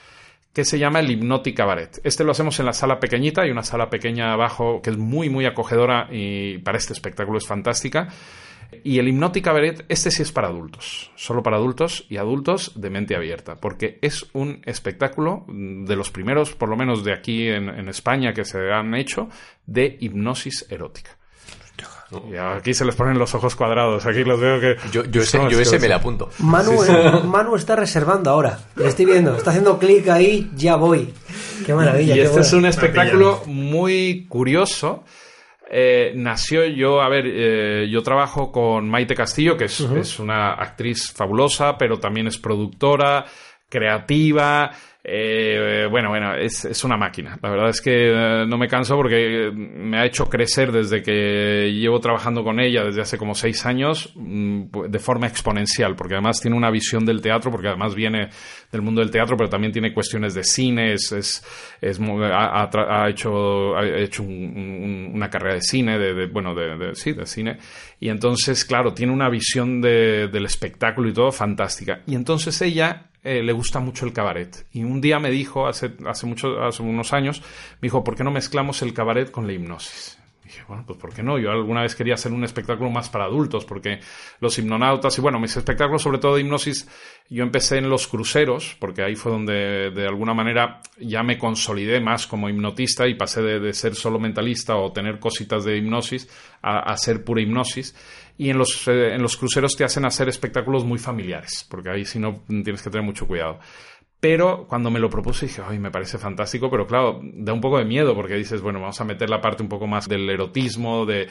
[0.58, 2.00] que se llama el Hypnotic Cabaret.
[2.02, 5.30] Este lo hacemos en la sala pequeñita, hay una sala pequeña abajo que es muy,
[5.30, 8.08] muy acogedora y para este espectáculo es fantástica.
[8.82, 12.90] Y el Hypnotic Cabaret, este sí es para adultos, solo para adultos y adultos de
[12.90, 17.88] mente abierta, porque es un espectáculo de los primeros, por lo menos de aquí en
[17.88, 19.28] España, que se han hecho,
[19.64, 21.17] de hipnosis erótica.
[22.10, 24.06] Y aquí se les ponen los ojos cuadrados.
[24.06, 24.76] Aquí los veo que.
[24.90, 26.30] Yo, yo ese, yo ese me le apunto.
[26.38, 26.72] Manu,
[27.24, 28.58] Manu está reservando ahora.
[28.76, 29.36] Le estoy viendo.
[29.36, 30.50] Está haciendo clic ahí.
[30.56, 31.12] Ya voy.
[31.66, 32.16] Qué maravilla.
[32.16, 35.04] Y este es un espectáculo muy curioso.
[35.70, 40.54] Eh, nació yo, a ver, eh, yo trabajo con Maite Castillo, que es, es una
[40.54, 43.26] actriz fabulosa, pero también es productora,
[43.68, 44.70] creativa,
[45.10, 47.38] eh, bueno, bueno, es, es, una máquina.
[47.42, 51.72] La verdad es que eh, no me canso porque me ha hecho crecer desde que
[51.72, 56.40] llevo trabajando con ella desde hace como seis años mm, de forma exponencial, porque además
[56.40, 58.28] tiene una visión del teatro, porque además viene
[58.70, 61.42] del mundo del teatro, pero también tiene cuestiones de cine, es, es,
[61.80, 67.58] ha, hecho, ha hecho una carrera de cine, de, bueno, de, sí, de cine,
[67.98, 72.02] y entonces, claro, tiene una visión del espectáculo y todo fantástica.
[72.06, 74.66] Y entonces ella eh, le gusta mucho el cabaret.
[74.72, 77.40] Y un día me dijo, hace, hace, mucho, hace unos años,
[77.80, 80.18] me dijo, ¿por qué no mezclamos el cabaret con la hipnosis?
[80.48, 81.38] dije, bueno, pues ¿por qué no?
[81.38, 84.00] Yo alguna vez quería hacer un espectáculo más para adultos, porque
[84.40, 86.88] los hipnonautas, y bueno, mis espectáculos sobre todo de hipnosis,
[87.28, 92.00] yo empecé en los cruceros, porque ahí fue donde de alguna manera ya me consolidé
[92.00, 96.28] más como hipnotista y pasé de, ser solo mentalista o tener cositas de hipnosis
[96.62, 97.94] a, a ser pura hipnosis
[98.38, 102.04] y en los, eh, en los cruceros te hacen hacer espectáculos muy familiares, porque ahí
[102.04, 103.58] si no tienes que tener mucho cuidado.
[104.20, 107.78] Pero cuando me lo propuse dije, ay, me parece fantástico, pero claro, da un poco
[107.78, 111.04] de miedo porque dices, bueno, vamos a meter la parte un poco más del erotismo,
[111.04, 111.28] de...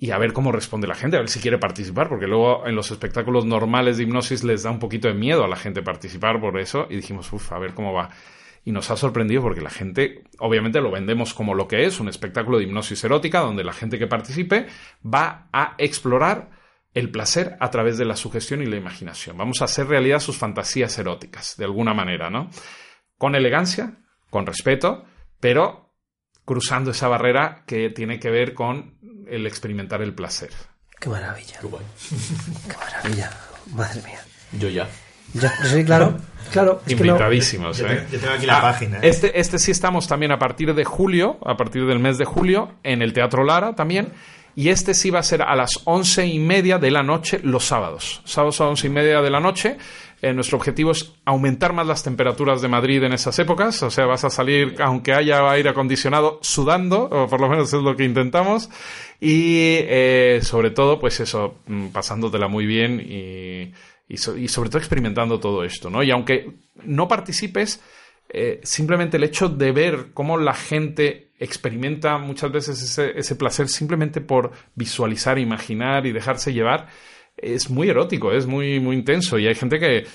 [0.00, 2.76] Y a ver cómo responde la gente, a ver si quiere participar, porque luego en
[2.76, 6.40] los espectáculos normales de hipnosis les da un poquito de miedo a la gente participar
[6.40, 8.10] por eso, y dijimos, uff, a ver cómo va
[8.68, 12.08] y nos ha sorprendido porque la gente, obviamente lo vendemos como lo que es, un
[12.10, 14.66] espectáculo de hipnosis erótica donde la gente que participe
[15.02, 16.50] va a explorar
[16.92, 19.38] el placer a través de la sugestión y la imaginación.
[19.38, 22.50] Vamos a hacer realidad sus fantasías eróticas, de alguna manera, ¿no?
[23.16, 25.06] Con elegancia, con respeto,
[25.40, 25.94] pero
[26.44, 30.50] cruzando esa barrera que tiene que ver con el experimentar el placer.
[31.00, 31.58] Qué maravilla.
[31.58, 33.30] Qué maravilla.
[33.72, 34.20] Madre mía.
[34.52, 34.86] Yo ya.
[35.32, 36.18] Ya, sí, claro.
[36.50, 38.06] Claro, Invitadísimos, ¿eh?
[38.10, 38.98] Yo tengo aquí la ah, página.
[39.02, 42.72] Este, este sí estamos también a partir de julio, a partir del mes de julio,
[42.82, 44.12] en el Teatro Lara también.
[44.58, 47.64] Y este sí va a ser a las once y media de la noche los
[47.64, 48.22] sábados.
[48.24, 49.76] Sábados a once y media de la noche.
[50.20, 53.80] Eh, nuestro objetivo es aumentar más las temperaturas de Madrid en esas épocas.
[53.84, 57.80] O sea, vas a salir, aunque haya aire acondicionado, sudando, o por lo menos es
[57.80, 58.68] lo que intentamos.
[59.20, 63.72] Y eh, sobre todo, pues eso, mm, pasándotela muy bien y
[64.08, 66.02] y, sobre todo experimentando todo esto, ¿no?
[66.02, 66.52] Y aunque
[66.82, 67.82] no participes,
[68.30, 73.68] eh, simplemente el hecho de ver cómo la gente experimenta muchas veces ese, ese placer
[73.68, 76.88] simplemente por visualizar, imaginar y dejarse llevar,
[77.36, 79.38] es muy erótico, es muy, muy intenso.
[79.38, 80.06] Y hay gente que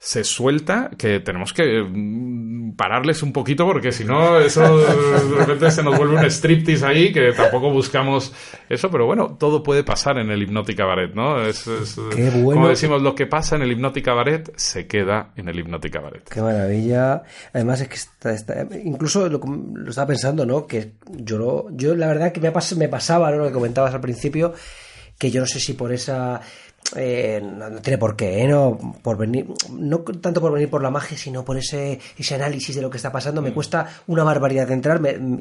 [0.00, 5.72] se suelta que tenemos que mm, pararles un poquito porque si no, eso de repente
[5.72, 8.32] se nos vuelve un striptease ahí que tampoco buscamos
[8.68, 11.44] eso, pero bueno, todo puede pasar en el Hypnotic Cabaret, ¿no?
[11.44, 11.68] Es,
[12.44, 16.28] Como decimos, lo que pasa en el Hypnotic Cabaret se queda en el Hypnotic Cabaret.
[16.28, 17.24] Qué maravilla.
[17.52, 19.40] Además es que está, incluso lo,
[19.88, 20.66] estaba pensando, ¿no?
[20.66, 23.38] Que yo, yo la verdad que me, me pasaba, ¿no?
[23.38, 24.54] Lo que comentabas al principio,
[25.18, 26.40] que yo no sé si por esa
[26.96, 28.48] eh, no, tiene por qué, ¿eh?
[28.48, 32.74] no, por venir, no tanto por venir por la magia, sino por ese, ese análisis
[32.74, 33.42] de lo que está pasando.
[33.42, 33.54] Me mm.
[33.54, 35.00] cuesta una barbaridad de entrar,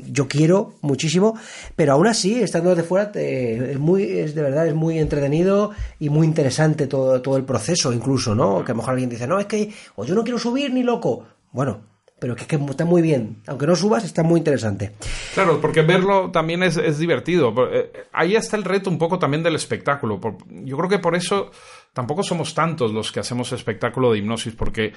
[0.10, 1.38] yo quiero muchísimo,
[1.76, 6.10] pero aún así, estando de fuera, es, muy, es de verdad, es muy entretenido y
[6.10, 8.64] muy interesante todo, todo el proceso, incluso, ¿no?
[8.66, 10.84] Que a lo mejor alguien dice, no, es que o yo no quiero subir ni
[10.84, 11.24] loco.
[11.54, 11.80] Bueno,
[12.20, 13.38] pero que, que, está muy bien.
[13.48, 14.94] Aunque no subas, está muy interesante.
[15.34, 17.54] Claro, porque verlo también es, es divertido.
[17.72, 20.20] Eh, ahí está el reto un poco también del espectáculo.
[20.50, 21.52] Yo creo que por eso
[21.94, 24.94] tampoco somos tantos los que hacemos espectáculo de hipnosis, porque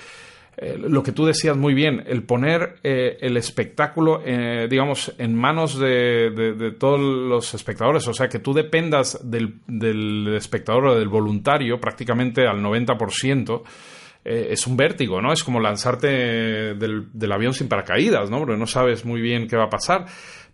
[0.56, 4.22] eh, lo que tú decías muy bien, el poner eh, el espectáculo,
[4.70, 9.60] digamos, en manos de, de, de, todos los espectadores, o sea, que tú dependas del,
[9.66, 13.62] del espectador o del voluntario prácticamente al 90%,
[14.24, 15.32] eh, es un vértigo, ¿no?
[15.32, 16.08] Es como lanzarte
[16.74, 18.38] del, avión sin paracaídas, ¿no?
[18.38, 20.06] Porque no sabes muy bien qué va a pasar.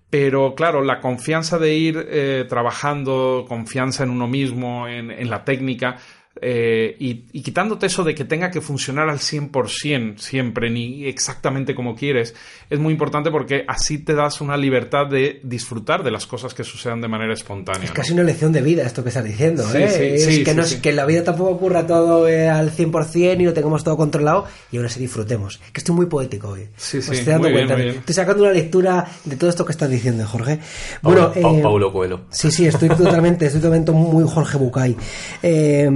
[0.08, 5.96] Pero claro, la confianza de ir eh, trabajando, confianza en uno mismo, en, la técnica,
[6.42, 11.94] eh, y, quitándote eso de que tenga que funcionar al 100% siempre, ni exactamente como
[11.94, 12.34] quieres,
[12.68, 16.64] es muy importante porque así te das una libertad de disfrutar de las cosas que
[16.64, 17.84] sucedan de manera espontánea.
[17.84, 20.14] Es casi una lección de vida esto que estás diciendo, ¿eh?
[20.16, 23.54] es que, no, que en la vida tampoco ocurra todo eh, al 100% y lo
[23.54, 25.58] tengamos todo controlado y ahora sí disfrutemos.
[25.72, 26.68] Que estoy muy poético hoy.
[26.76, 27.78] Sí, sí, estoy dando cuenta.
[27.78, 30.58] Estoy sacando una lectura de todo esto que estás diciendo, Jorge.
[31.02, 31.32] Bueno,
[31.62, 32.22] Paulo, Coelho.
[32.30, 34.96] Sí, sí, estoy totalmente, estoy totalmente muy Jorge Bucay.
[35.42, 35.88] Eh,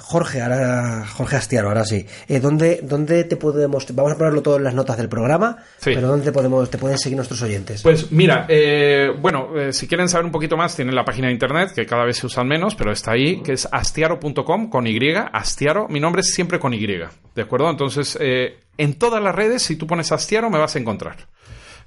[0.00, 2.06] Jorge, ahora Jorge Astiaro, ahora sí.
[2.28, 3.86] Eh, ¿dónde, ¿Dónde te podemos.?
[3.94, 6.98] Vamos a ponerlo todo en las notas del programa, pero ¿dónde te, podemos, te pueden
[6.98, 7.82] seguir nuestros oyentes?
[7.82, 11.34] Pues mira, eh, bueno, eh, si quieren saber un poquito más, tienen la página de
[11.34, 14.98] internet, que cada vez se usan menos, pero está ahí, que es astiaro.com con Y,
[15.32, 15.88] Astiaro.
[15.88, 17.70] Mi nombre es siempre con Y, ¿de acuerdo?
[17.70, 21.28] Entonces, en todas las redes, si tú pones Astiaro, me vas a encontrar.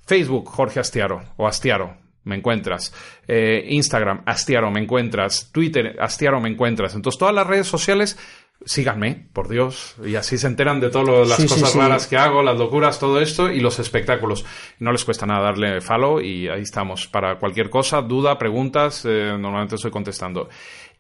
[0.06, 1.98] Facebook, Jorge Astiaro, o Astiaro,
[2.28, 2.94] me encuentras.
[3.28, 5.50] Eh, Instagram, Astiaro, me encuentras.
[5.52, 6.94] Twitter, Astiaro, me encuentras.
[6.94, 8.18] Entonces, todas las redes sociales,
[8.66, 9.96] síganme, por Dios.
[10.06, 13.50] Y así se enteran de todas las cosas raras que hago, las locuras, todo esto
[13.50, 14.46] y los espectáculos.
[14.80, 17.08] No les cuesta nada darle follow y ahí estamos.
[17.08, 20.50] Para cualquier cosa, duda, preguntas, eh, normalmente estoy contestando.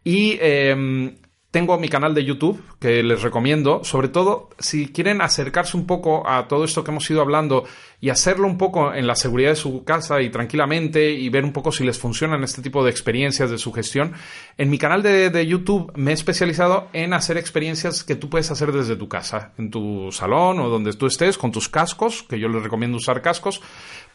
[0.03, 1.15] Y em,
[1.51, 6.27] tengo mi canal de YouTube que les recomiendo, sobre todo si quieren acercarse un poco
[6.29, 7.63] a todo esto que hemos ido hablando
[8.01, 11.53] y hacerlo un poco en la seguridad de su casa y tranquilamente y ver un
[11.53, 14.13] poco si les funcionan este tipo de experiencias de sugestión.
[14.57, 18.51] En mi canal de, de YouTube me he especializado en hacer experiencias que tú puedes
[18.51, 22.39] hacer desde tu casa, en tu salón o donde tú estés, con tus cascos, que
[22.39, 23.61] yo les recomiendo usar cascos,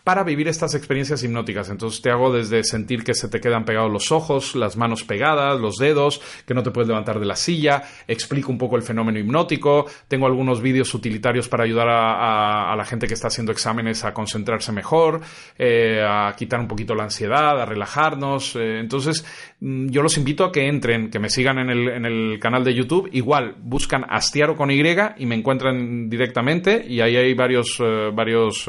[0.04, 1.70] para vivir estas experiencias hipnóticas.
[1.70, 5.60] Entonces te hago desde sentir que se te quedan pegados los ojos, las manos pegadas,
[5.60, 9.18] los dedos, que no te puedes levantar de la silla, explico un poco el fenómeno
[9.18, 14.12] hipnótico, tengo algunos vídeos utilitarios para ayudar a, la gente que está haciendo exámenes a
[14.12, 15.20] concentrarse mejor,
[15.58, 18.56] eh, a quitar un poquito la ansiedad, a relajarnos.
[18.56, 19.24] Eh, entonces
[19.64, 22.74] yo los invito a que entren, que me sigan en el, en el canal de
[22.74, 23.08] YouTube.
[23.12, 24.82] Igual, buscan Astiaro con Y
[25.18, 28.66] y me encuentran directamente y ahí hay varios, eh, varios,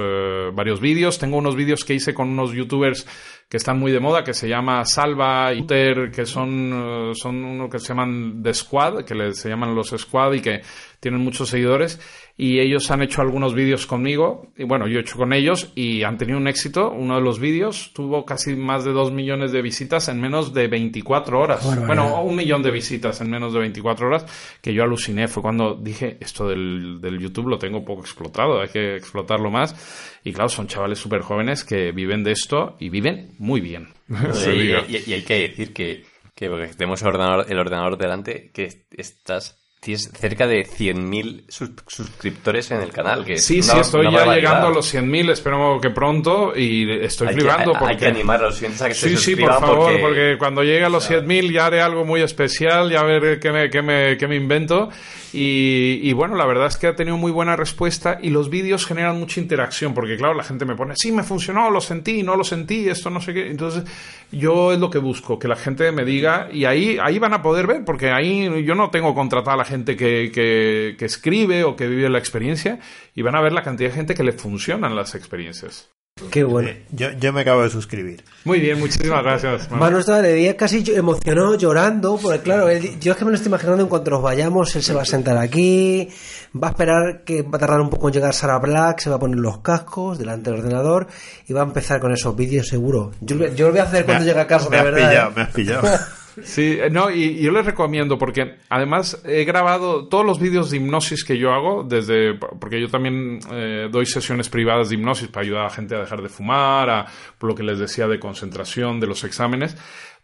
[0.54, 3.08] varios vídeos tengo unos vídeos que hice con unos youtubers
[3.50, 7.44] que están muy de moda, que se llama Salva y Uter, que son, eh, son
[7.44, 10.62] uno que se llaman The Squad, que se llaman los Squad y que
[11.00, 12.00] tienen muchos seguidores
[12.36, 16.02] y ellos han hecho algunos vídeos conmigo y bueno, yo he hecho con ellos y
[16.02, 16.90] han tenido un éxito.
[16.92, 20.68] Uno de los vídeos tuvo casi más de dos millones de visitas en menos de
[20.68, 21.86] 24 horas.
[21.86, 25.28] Bueno, un millón de visitas en menos de 24 horas que yo aluciné.
[25.28, 30.20] Fue cuando dije, esto del, del YouTube lo tengo poco explotado, hay que explotarlo más.
[30.24, 33.90] Y claro, son chavales súper jóvenes que viven de esto y viven muy bien.
[34.10, 36.04] y, hay que decir que,
[36.34, 41.44] que tenemos el ordenador, el ordenador delante, que estás tienes cerca de 100.000
[41.88, 43.26] suscriptores en el canal.
[43.26, 47.34] Que sí, sí, estoy ya llegando a los 100.000, espero que pronto, y estoy hay
[47.34, 47.74] flipando.
[47.74, 47.94] porque...
[47.94, 50.38] Hay que animar a los siguientes a que Sí, sí, por favor, porque...
[50.40, 53.82] cuando llegue a los 100.000 ya haré algo muy especial, ya veré qué me, qué
[53.82, 54.90] me, qué me invento.
[55.36, 59.18] Y, bueno, la verdad es que ha tenido muy buena respuesta y los vídeos generan
[59.18, 62.44] mucha interacción, porque claro, la gente me pone, sí, me funcionó, lo sentí, no lo
[62.44, 63.50] sentí, esto no sé qué.
[63.50, 63.84] Entonces,
[64.32, 67.42] yo es lo que busco, que la gente me diga, y ahí, ahí van a
[67.42, 71.06] poder ver, porque ahí yo no tengo contratada a la gente gente que, que, que
[71.06, 72.80] escribe o que vive la experiencia
[73.16, 75.90] y van a ver la cantidad de gente que le funcionan las experiencias.
[76.30, 76.70] Qué bueno.
[76.70, 78.24] Eh, yo, yo me acabo de suscribir.
[78.46, 79.72] Muy bien, muchísimas gracias.
[79.72, 83.36] Manu estaba de día casi emocionado, llorando, porque claro, él- yo es que me lo
[83.36, 86.08] estoy imaginando en cuanto nos vayamos, él se va a sentar aquí,
[86.56, 89.16] va a esperar que va a tardar un poco en llegar Sarah Black, se va
[89.16, 91.08] a poner los cascos delante del ordenador
[91.48, 93.12] y va a empezar con esos vídeos seguro.
[93.20, 94.86] Yo, lo- yo lo voy a hacer cuando ha- llegue a casa, me la has
[94.92, 95.10] verdad.
[95.10, 95.34] pillado, ¿eh?
[95.36, 95.88] me has pillado.
[96.42, 100.72] Sí, eh, no, y, y yo les recomiendo porque además he grabado todos los vídeos
[100.72, 105.28] de hipnosis que yo hago, desde porque yo también eh, doy sesiones privadas de hipnosis
[105.28, 107.06] para ayudar a la gente a dejar de fumar, a,
[107.38, 109.78] por lo que les decía de concentración, de los exámenes.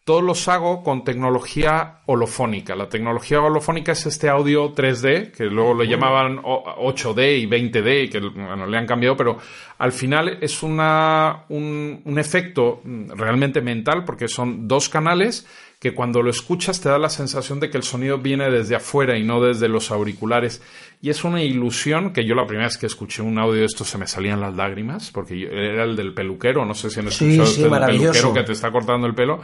[0.06, 2.74] Todos los hago con tecnología holofónica.
[2.76, 8.06] La tecnología holofónica es este audio 3D, que luego le llamaban o- 8D y 20D,
[8.06, 9.38] y que bueno, le han cambiado, pero
[9.78, 15.46] al final es una, un, un efecto mm, realmente mental, porque son dos canales
[15.80, 19.18] que cuando lo escuchas te da la sensación de que el sonido viene desde afuera
[19.18, 20.62] y no desde los auriculares.
[21.02, 23.86] Y es una ilusión que yo la primera vez que escuché un audio de esto
[23.86, 27.46] se me salían las lágrimas, porque era el del peluquero, no sé si han escuchado
[27.46, 29.42] sí, el peluquero que te está cortando el pelo,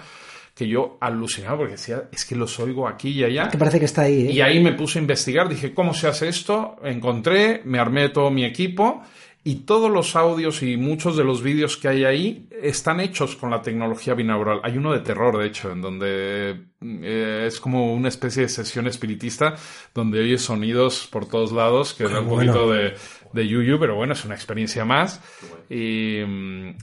[0.53, 3.47] que yo alucinaba porque decía, es que los oigo aquí y allá.
[3.47, 4.31] Que parece que está ahí, ¿eh?
[4.31, 6.75] Y ahí me puse a investigar, dije, ¿cómo se hace esto?
[6.83, 9.01] Encontré, me armé todo mi equipo
[9.47, 13.51] y todos los audios y muchos de los vídeos que hay ahí están hechos con
[13.51, 14.59] la tecnología binaural.
[14.63, 18.87] Hay uno de terror, de hecho, en donde eh, es como una especie de sesión
[18.87, 19.53] espiritista
[19.93, 22.53] donde oyes sonidos por todos lados, que da un bueno.
[22.53, 22.95] poquito de,
[23.33, 25.21] de yuyu, pero bueno, es una experiencia más
[25.69, 26.21] y,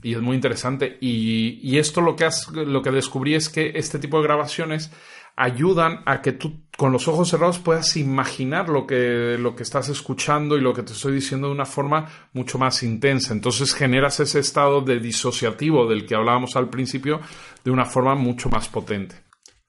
[0.01, 0.97] y es muy interesante.
[1.01, 4.89] Y, y esto lo que, has- lo que descubrí es que este tipo de grabaciones
[5.35, 9.89] ayudan a que tú con los ojos cerrados puedas imaginar lo que, lo que estás
[9.89, 13.33] escuchando y lo que te estoy diciendo de una forma mucho más intensa.
[13.33, 17.21] Entonces generas ese estado de disociativo del que hablábamos al principio
[17.63, 19.15] de una forma mucho más potente.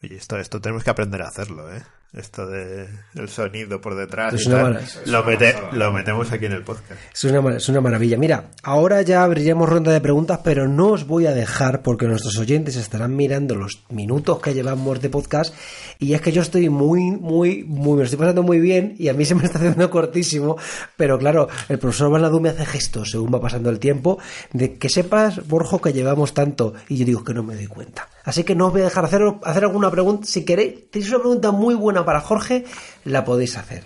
[0.03, 1.83] Oye, esto, esto tenemos que aprender a hacerlo, ¿eh?
[2.17, 2.87] Esto de
[3.17, 4.33] el sonido por detrás.
[4.35, 4.73] Es y una tal.
[4.75, 6.93] mala- lo, mete- lo metemos aquí en el podcast.
[7.13, 8.17] Es una, es una maravilla.
[8.17, 12.39] Mira, ahora ya abriremos ronda de preguntas, pero no os voy a dejar porque nuestros
[12.39, 15.53] oyentes estarán mirando los minutos que llevamos de podcast
[15.99, 19.09] y es que yo estoy muy, muy, muy, me lo estoy pasando muy bien y
[19.09, 20.57] a mí se me está haciendo cortísimo,
[20.97, 24.19] pero claro, el profesor Baladú me hace gestos según va pasando el tiempo
[24.53, 28.09] de que sepas, Borjo, que llevamos tanto y yo digo que no me doy cuenta.
[28.25, 30.27] Así que no os voy a dejar hacer, hacer alguna pregunta.
[30.27, 32.65] Si queréis, tenéis una pregunta muy buena para Jorge,
[33.05, 33.85] la podéis hacer.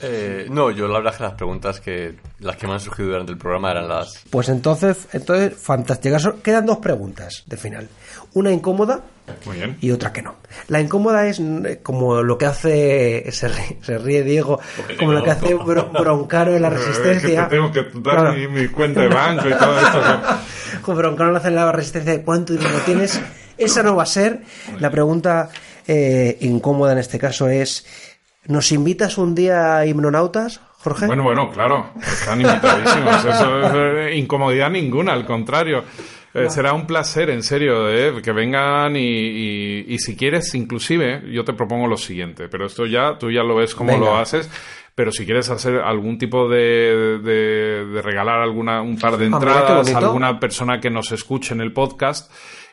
[0.00, 3.32] Eh, no, yo la verdad que las preguntas que las que me han surgido durante
[3.32, 6.18] el programa eran las Pues entonces, entonces, fantástica.
[6.40, 7.88] Quedan dos preguntas de final.
[8.34, 9.00] Una incómoda
[9.44, 9.76] Muy bien.
[9.80, 10.36] y otra que no.
[10.68, 14.60] La incómoda es mm, como lo que hace, se ríe, se ríe Diego,
[15.00, 17.42] como lo que hace Bro- Broncano en la resistencia.
[17.42, 18.32] Es que te tengo que dar Claro.
[18.34, 20.00] mi, mi cuenta de banco y todo esto.
[20.82, 23.20] Como Broncano lo hace en la resistencia de cuánto dinero tienes.
[23.58, 24.40] Esa no va a ser.
[24.80, 25.50] La pregunta
[25.86, 27.86] eh, incómoda en este caso es,
[28.46, 31.06] ¿nos invitas un día a Himnonautas, Jorge?
[31.06, 33.24] Bueno, bueno, claro, están invitadísimos.
[33.24, 35.84] Eso es eh, incomodidad ninguna, al contrario.
[36.34, 41.22] Eh, será un placer, en serio, eh, que vengan y, y- y si quieres, inclusive,
[41.32, 44.04] yo te propongo lo siguiente, pero esto ya, tú ya lo ves cómo Venga.
[44.04, 44.48] lo haces,
[44.94, 49.92] pero si quieres hacer algún tipo de, de- de regalar alguna, un par de entradas
[49.92, 52.30] a alguna persona que nos escuche en el podcast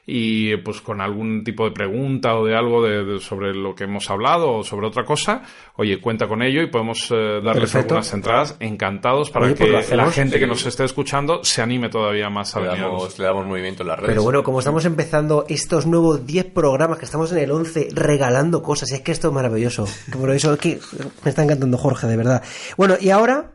[0.07, 3.85] y pues con algún tipo de pregunta o de algo de, de- sobre lo que
[3.85, 5.41] hemos hablado o sobre otra cosa,
[5.77, 7.95] oye, cuenta con ello y podemos eh, darles Perfecto.
[7.95, 11.89] algunas entradas encantados para Oye, pues que la gente que nos esté escuchando se anime
[11.89, 14.09] todavía más a le damos, le damos movimiento en las redes.
[14.11, 18.61] Pero bueno, como estamos empezando estos nuevos 10 programas, que estamos en el 11 regalando
[18.61, 19.87] cosas, es que esto es maravilloso.
[20.11, 20.79] Por eso es que
[21.23, 22.43] me está encantando Jorge, de verdad.
[22.77, 23.53] Bueno, y ahora,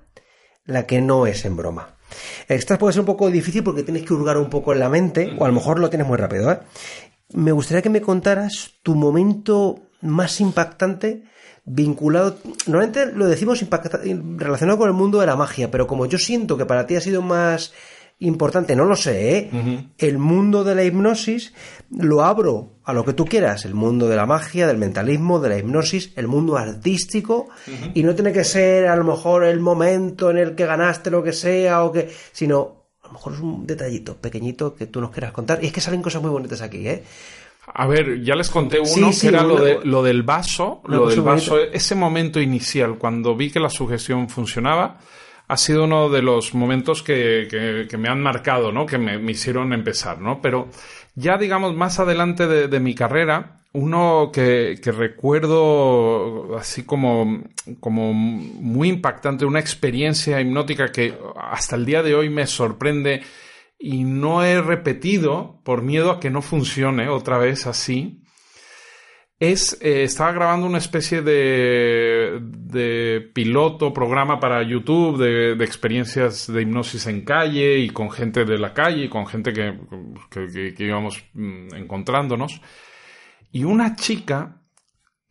[0.65, 1.95] la que no es en broma.
[2.49, 5.35] Esta puede ser un poco difícil porque tienes que hurgar un poco en la mente,
[5.39, 6.59] o a lo mejor lo tienes muy rápido, ¿eh?
[7.33, 11.23] Me gustaría que me contaras tu momento más impactante
[11.65, 14.01] vinculado, normalmente lo decimos impacta-
[14.37, 17.01] relacionado con el mundo de la magia, pero como yo siento que para ti ha
[17.01, 17.73] sido más
[18.21, 19.91] importante, no lo sé, ¿eh?
[19.99, 21.55] el mundo de la hipnosis
[21.91, 25.49] lo abro a lo que tú quieras, el mundo de la magia, del mentalismo, de
[25.49, 27.49] la hipnosis, el mundo artístico,
[27.95, 31.23] y no tiene que ser a lo mejor el momento en el que ganaste lo
[31.23, 35.11] que sea, o que, sino a lo mejor es un detallito pequeñito que tú nos
[35.11, 37.03] quieras contar, y es que salen cosas muy bonitas aquí, ¿eh?
[37.73, 40.83] A ver, ya les conté uno Sí, sí, que era lo, de, lo del vaso,
[40.87, 44.99] lo del vaso, ese momento inicial, cuando vi que la sugestión funcionaba,
[45.51, 47.47] ha sido uno de los momentos que,
[47.89, 48.87] que- me han marcado, ¿no?
[48.87, 50.41] Que me, hicieron empezar, ¿no?
[50.41, 50.69] Pero
[51.15, 57.43] ya, digamos, más adelante de, de mi carrera, uno que, que recuerdo así como,
[57.81, 63.23] como muy impactante, una experiencia hipnótica que hasta el día de hoy me sorprende
[63.79, 68.23] y no he repetido por miedo a que no funcione otra vez así.
[69.41, 76.61] Es, eh, estaba grabando una especie de, de piloto, programa para YouTube de, experiencias de
[76.61, 79.79] hipnosis en calle y con gente de la calle y con gente que,
[80.31, 82.61] que, íbamos mm, encontrándonos.
[83.51, 84.61] Y una chica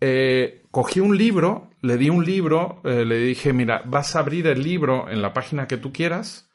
[0.02, 4.48] eh, cogí un libro, le di un libro, eh, le dije, mira, vas a abrir
[4.48, 6.50] el libro en la página que tú quieras,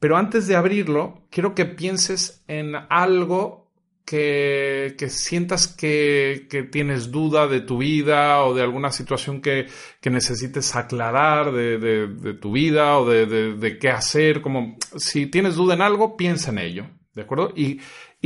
[0.00, 3.59] pero antes de abrirlo, quiero que pienses en algo
[4.10, 9.68] que, sientas que, tienes duda de tu vida o de alguna situación que,
[10.02, 16.16] necesites aclarar de, tu vida o de, qué hacer, como si tienes duda en algo,
[16.16, 17.52] piensa en ello, ¿de acuerdo?
[17.54, 17.80] Y,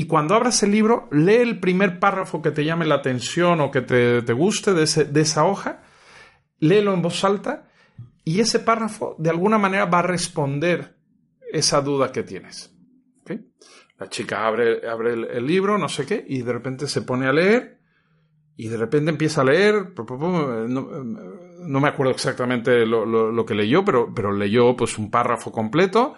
[0.09, 3.83] cuando abras el libro, lee el primer párrafo que te llame la atención o que
[3.83, 5.83] te, guste de, de esa hoja,
[6.61, 7.69] léelo en voz alta
[8.25, 10.97] y ese párrafo de alguna manera va a responder
[11.53, 12.75] esa duda que tienes.
[14.05, 17.33] La chica abre, abre el, libro, no sé qué, y de repente se pone a
[17.33, 17.79] leer,
[18.55, 24.31] y de repente empieza a leer, no, me acuerdo exactamente lo, que leyó, pero, pero
[24.31, 26.17] leyó pues un párrafo completo,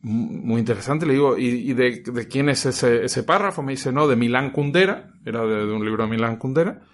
[0.00, 3.62] muy interesante, le digo, ¿y, de, quién es ese, ese, párrafo?
[3.62, 6.84] Me dice, no, de Milán Kundera, era de, un libro de Milán Kundera.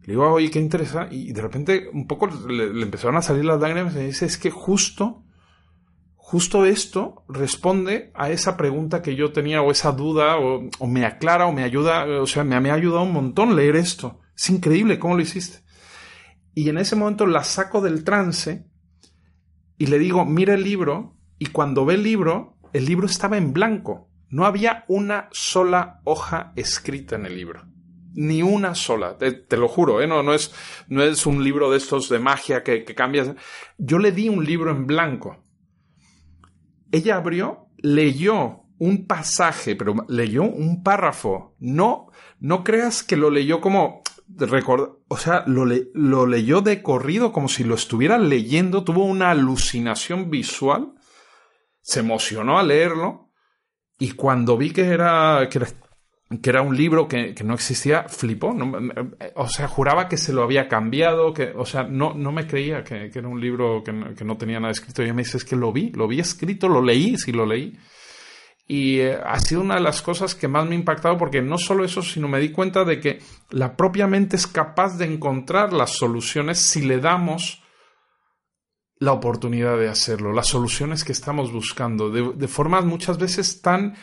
[0.00, 1.14] Le digo, oye, qué interesante.
[1.14, 4.26] Y de repente un poco le, le, empezaron a salir las lágrimas y me dice,
[4.26, 5.22] es que justo
[6.30, 11.48] justo esto responde a esa pregunta que yo tenía o esa duda o, me aclara
[11.48, 14.20] o me ayuda, o sea, me, ha ayudado un montón leer esto.
[14.36, 15.64] Es increíble cómo lo hiciste.
[16.54, 18.64] Y en ese momento la saco del trance
[19.76, 23.52] y le digo, mira el libro y cuando ve el libro, el libro estaba en
[23.52, 24.08] blanco.
[24.28, 27.66] No había una sola hoja escrita en el libro.
[28.12, 30.06] Ni una sola, te, lo juro, ¿eh?
[30.06, 30.54] no, no, es,
[30.86, 33.32] no es un libro de estos de magia que, que cambias.
[33.78, 35.49] Yo le di un libro en blanco
[36.92, 41.54] ella abrió, leyó un pasaje, pero leyó un párrafo.
[41.58, 44.02] No, no creas que lo leyó como
[45.08, 50.30] o sea, lo, lo, leyó de corrido como si lo estuviera leyendo, tuvo una alucinación
[50.30, 50.94] visual,
[51.80, 53.32] se emocionó al leerlo.
[53.98, 55.60] Y cuando vi que era, que
[56.38, 58.54] que era un libro que, no existía, flipó.
[59.34, 62.84] o sea, juraba que se lo había cambiado, que, o sea, no, no me creía
[62.84, 65.02] que, era un libro que no, tenía nada escrito.
[65.02, 67.76] Y me dice, es que lo vi, lo vi escrito, lo leí, sí lo leí.
[68.68, 71.58] Y eh, ha sido una de las cosas que más me ha impactado porque no
[71.58, 73.18] solo eso, sino me di cuenta de que
[73.50, 77.64] la propia mente es capaz de encontrar las soluciones si le damos
[78.98, 83.96] la oportunidad de hacerlo, las soluciones que estamos buscando, de, de formas muchas veces tan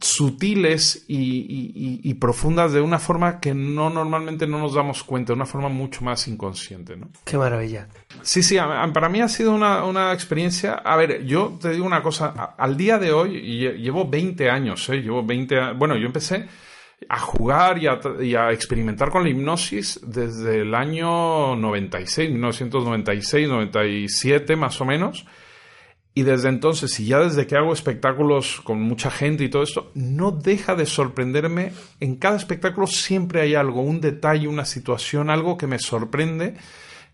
[0.00, 5.46] sutiles y, profundas de una forma que no normalmente no nos damos cuenta, de una
[5.46, 6.96] forma mucho más inconsciente.
[6.96, 7.08] ¿no?
[7.24, 7.88] Qué maravilla.
[8.22, 8.56] Sí, sí,
[8.92, 10.74] para mí ha sido una, experiencia.
[10.74, 13.40] A ver, yo te digo una cosa, al día de hoy,
[13.78, 14.98] llevo 20 años, ¿eh?
[14.98, 16.46] llevo 20 bueno, yo empecé
[17.08, 23.48] a jugar y a, y a, experimentar con la hipnosis desde el año 96, 1996,
[23.48, 25.26] 97 más o menos.
[26.14, 29.90] Y desde entonces, y ya desde que hago espectáculos con mucha gente y todo esto,
[29.94, 31.72] no deja de sorprenderme.
[32.00, 36.54] En cada espectáculo siempre hay algo, un detalle, una situación, algo que me sorprende.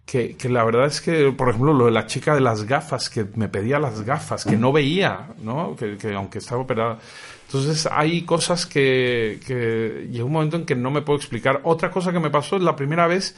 [0.05, 3.27] Que, la verdad es que, por ejemplo, lo de la chica de las gafas, que
[3.35, 5.77] me pedía las gafas, que no veía, ¿no?
[5.77, 6.99] Que, aunque estaba operada.
[7.47, 11.61] Entonces hay cosas que, que llega un momento en que no me puedo explicar.
[11.65, 13.37] Otra cosa que me pasó es la primera vez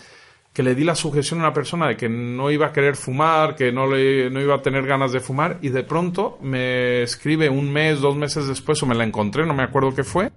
[0.60, 3.56] que le di la sujeción a una persona de que no iba a querer fumar,
[3.56, 7.48] que no, le, no iba a tener ganas de fumar, y de pronto me escribe
[7.48, 10.32] un mes, dos meses después, o me la encontré, no me acuerdo qué fue,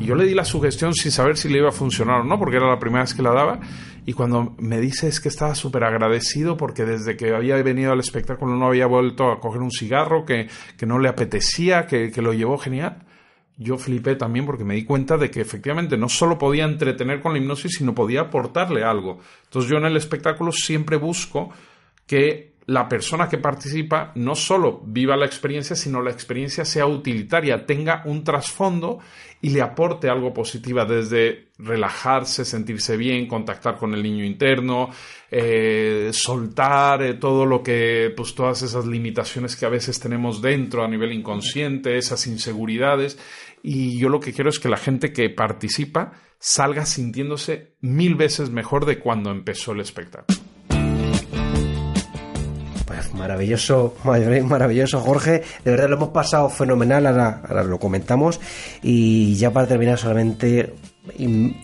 [0.00, 2.40] y yo le di la sugestión sin saber si le iba a funcionar o no,
[2.40, 3.60] porque era la primera vez que la daba,
[4.04, 8.00] y cuando me dice es que estaba súper agradecido porque desde que había venido al
[8.00, 12.20] espectáculo no había vuelto a coger un cigarro, que, que no le apetecía, que, que
[12.20, 13.04] lo llevó genial
[13.62, 17.32] yo flipé también porque me di cuenta de que efectivamente no solo podía entretener con
[17.32, 19.20] la hipnosis, sino podía aportarle algo.
[19.44, 21.50] Entonces yo en el espectáculo siempre busco
[22.06, 27.66] que la persona que participa no solo viva la experiencia, sino la experiencia sea utilitaria,
[27.66, 29.00] tenga un trasfondo
[29.44, 34.90] y le aporte algo positivo, desde relajarse, sentirse bien, contactar con el niño interno,
[35.30, 40.84] eh, soltar eh, todo lo que, pues todas esas limitaciones que a veces tenemos dentro
[40.84, 43.18] a nivel inconsciente, esas inseguridades.
[43.64, 48.50] Y yo lo que quiero es que la gente que participa salga sintiéndose mil veces
[48.50, 50.41] mejor de cuando empezó el espectáculo.
[53.14, 58.40] Maravilloso, maravilloso Jorge, de verdad lo hemos pasado fenomenal, ahora, lo comentamos.
[58.82, 60.74] Y ya para terminar solamente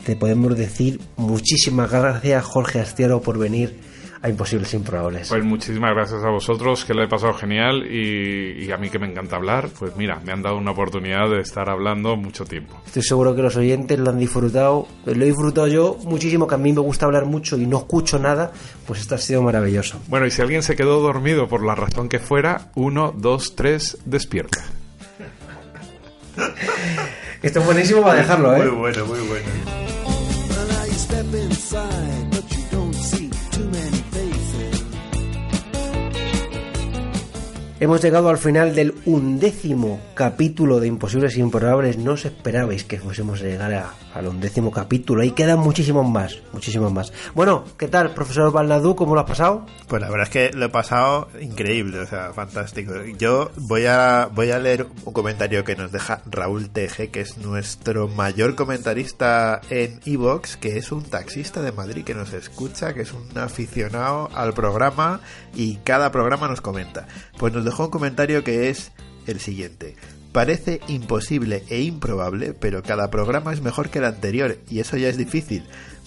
[0.05, 3.79] te podemos decir muchísimas gracias Jorge Astiero por venir
[4.23, 5.29] a Imposibles Improbables.
[5.29, 9.07] Pues muchísimas gracias a vosotros, que lo he pasado genial y, a mí que me
[9.07, 12.81] encanta hablar, pues mira, me han dado una oportunidad de estar hablando mucho tiempo.
[12.87, 16.59] Estoy seguro que los oyentes lo han disfrutado, lo he disfrutado yo muchísimo, que a
[16.59, 18.53] mí me gusta hablar mucho y no escucho nada,
[18.87, 20.01] pues esto ha sido maravilloso.
[20.09, 23.99] Bueno, y si alguien se quedó dormido por la razón que fuera, uno, dos, tres,
[24.05, 24.65] despierta.
[27.43, 28.59] Esto es buenísimo para dejarlo, ¿eh?
[28.59, 29.88] Muy bueno, muy bueno.
[37.81, 41.97] Hemos llegado al final del undécimo capítulo de Imposibles e Improbables.
[41.97, 45.23] No os esperabais que fuésemos a llegar a, al undécimo capítulo.
[45.23, 47.13] Ahí quedan muchísimos más, muchísimos más.
[47.35, 48.95] Bueno, ¿qué tal, profesor Balnadú?
[48.95, 49.67] ¿Cómo lo has pasado?
[49.87, 52.93] Pues la verdad es que lo he pasado increíble, o sea, fantástico.
[53.19, 57.39] Yo voy a, voy a leer un comentario que nos deja Raúl Teje, que es
[57.39, 63.03] nuestro mayor comentarista en Evox, que es un taxista de Madrid que nos escucha, que
[63.03, 65.21] es un aficionado al programa
[65.55, 67.07] y cada programa nos comenta.
[67.39, 68.93] Pues nos dejó un comentario que es
[69.27, 69.97] el siguiente.
[70.39, 75.09] Parece imposible e improbable, pero cada programa es mejor que el anterior y eso ya
[75.09, 75.65] es difícil.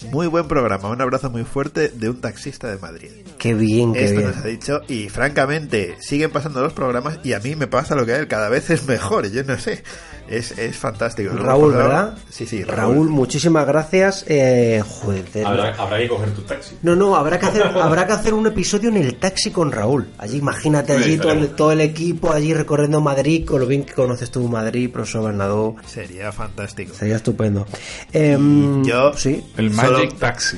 [0.10, 3.10] Muy buen programa, un abrazo muy fuerte de un taxista de Madrid.
[3.38, 7.42] Qué bien, qué Esto nos ha dicho y francamente siguen pasando los programas y a
[7.42, 9.84] mí me pasa lo que a él, cada vez es mejor, yo no sé.
[10.32, 11.34] Es, es fantástico.
[11.36, 12.16] Raúl, ¿verdad?
[12.30, 12.64] Sí, sí.
[12.64, 14.24] Raúl, muchísimas gracias.
[14.30, 14.82] Eh,
[15.44, 16.78] habrá, que coger tu taxi.
[16.84, 20.08] No, no, habrá que hacer, habrá que hacer un episodio en el taxi con Raúl.
[20.18, 23.94] Allí, imagínate allí todo el, todo el, equipo allí recorriendo Madrid, con lo bien que
[23.94, 25.76] conoces tú Madrid, profesor Bernardo.
[25.86, 26.94] Sería fantástico.
[26.94, 27.68] Sería estupendo.
[28.14, 29.44] Em, yo, sí.
[29.58, 30.58] El Magic Taxi.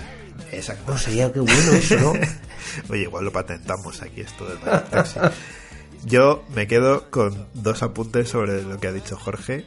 [0.52, 0.91] Exacto.
[0.91, 2.14] No, sería qué bueno eso, ¿no?
[2.90, 5.20] Oye, igual lo patentamos aquí esto del Magic Taxi.
[6.06, 9.66] Yo me quedo con dos apuntes sobre lo que ha dicho Jorge.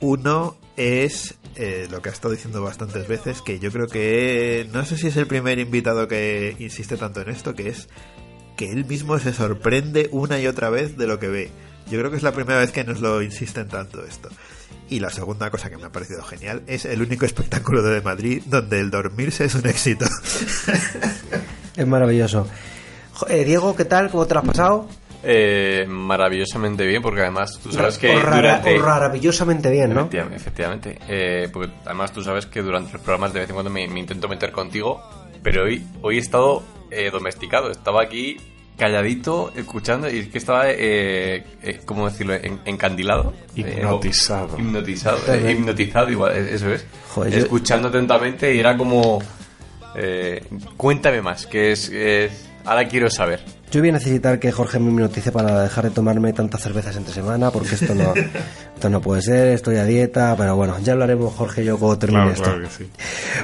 [0.00, 4.84] Uno es eh, lo que ha estado diciendo bastantes veces, que yo creo que no
[4.84, 7.88] sé si es el primer invitado que insiste tanto en esto, que es
[8.56, 11.50] que él mismo se sorprende una y otra vez de lo que ve.
[11.90, 14.30] Yo creo que es la primera vez que nos lo insisten tanto esto.
[14.88, 18.42] Y la segunda cosa que me ha parecido genial es el único espectáculo de Madrid
[18.46, 20.06] donde el dormirse es un éxito.
[21.76, 22.46] Es maravilloso.
[23.28, 24.08] Eh, Diego, ¿qué tal?
[24.08, 24.88] ¿Cómo te lo has pasado?
[25.26, 28.14] Eh, maravillosamente bien, porque además tú sabes que.
[28.14, 28.78] durante...
[28.78, 30.08] maravillosamente bien, ¿no?
[30.34, 30.98] Efectivamente.
[31.08, 34.28] Eh, porque además tú sabes que durante los programas de vez en cuando me, intento
[34.28, 35.02] meter contigo,
[35.42, 37.70] pero hoy, hoy he estado eh, domesticado.
[37.70, 38.36] Estaba aquí
[38.76, 40.64] calladito, escuchando, y es que estaba,
[41.86, 42.34] ¿cómo decirlo?,
[42.64, 43.32] encandilado.
[43.54, 44.58] Hipnotizado.
[44.58, 46.84] hipnotizado, hipnotizado, igual, eso es.
[47.32, 49.22] Escuchando atentamente y era como.
[50.76, 51.90] cuéntame más, que es,
[52.64, 53.40] Ahora quiero saber.
[53.74, 57.12] Yo voy a necesitar que Jorge me notice para dejar de tomarme tantas cervezas entre
[57.12, 58.14] semana, porque esto no,
[58.74, 61.98] esto no puede ser, estoy a dieta, pero bueno, ya hablaremos Jorge y yo cuando
[61.98, 62.50] termine esto.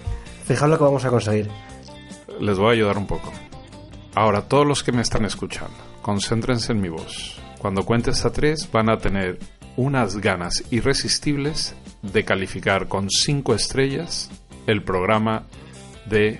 [0.50, 1.48] Fijaos lo que vamos a conseguir.
[2.40, 3.32] Les voy a ayudar un poco.
[4.16, 7.40] Ahora, todos los que me están escuchando, concéntrense en mi voz.
[7.60, 9.38] Cuando cuentes a tres, van a tener
[9.78, 14.32] unas ganas irresistibles de calificar con cinco estrellas
[14.66, 15.44] el programa
[16.08, 16.40] de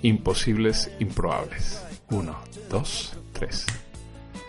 [0.00, 1.84] Imposibles Improbables.
[2.08, 2.38] Uno,
[2.70, 3.66] dos, tres.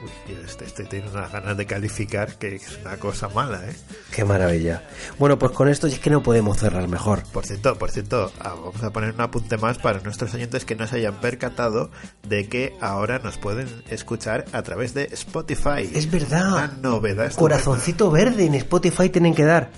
[0.04, 3.76] Uy, este, este, tiene unas ganas de calificar que es una cosa mala, ¿eh?
[4.12, 4.84] Qué maravilla.
[5.20, 7.24] Bueno, pues con esto es que no podemos cerrar mejor.
[7.32, 10.76] Por cierto, por cierto, ah, vamos a poner un apunte más para nuestros oyentes que
[10.76, 11.92] no se hayan percatado
[12.28, 15.90] de que ahora nos pueden escuchar a través de Spotify.
[15.94, 16.54] Es verdad.
[16.54, 17.34] Una novedad.
[17.34, 19.70] Corazoncito verde en Spotify tienen que dar.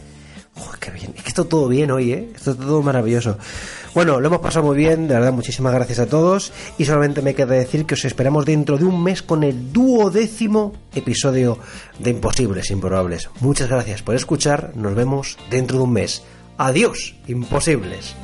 [0.80, 1.14] Qué bien.
[1.16, 2.32] Es que esto todo bien hoy, ¿eh?
[2.36, 3.38] Esto todo maravilloso.
[3.94, 6.52] Bueno, lo hemos pasado muy bien, de verdad, muchísimas gracias a todos.
[6.78, 10.74] Y solamente me queda decir que os esperamos dentro de un mes con el duodécimo
[10.96, 11.60] episodio
[12.00, 13.30] de Imposibles Improbables.
[13.40, 16.24] Muchas gracias por escuchar, nos vemos dentro de un mes.
[16.58, 18.16] Adiós, Imposibles.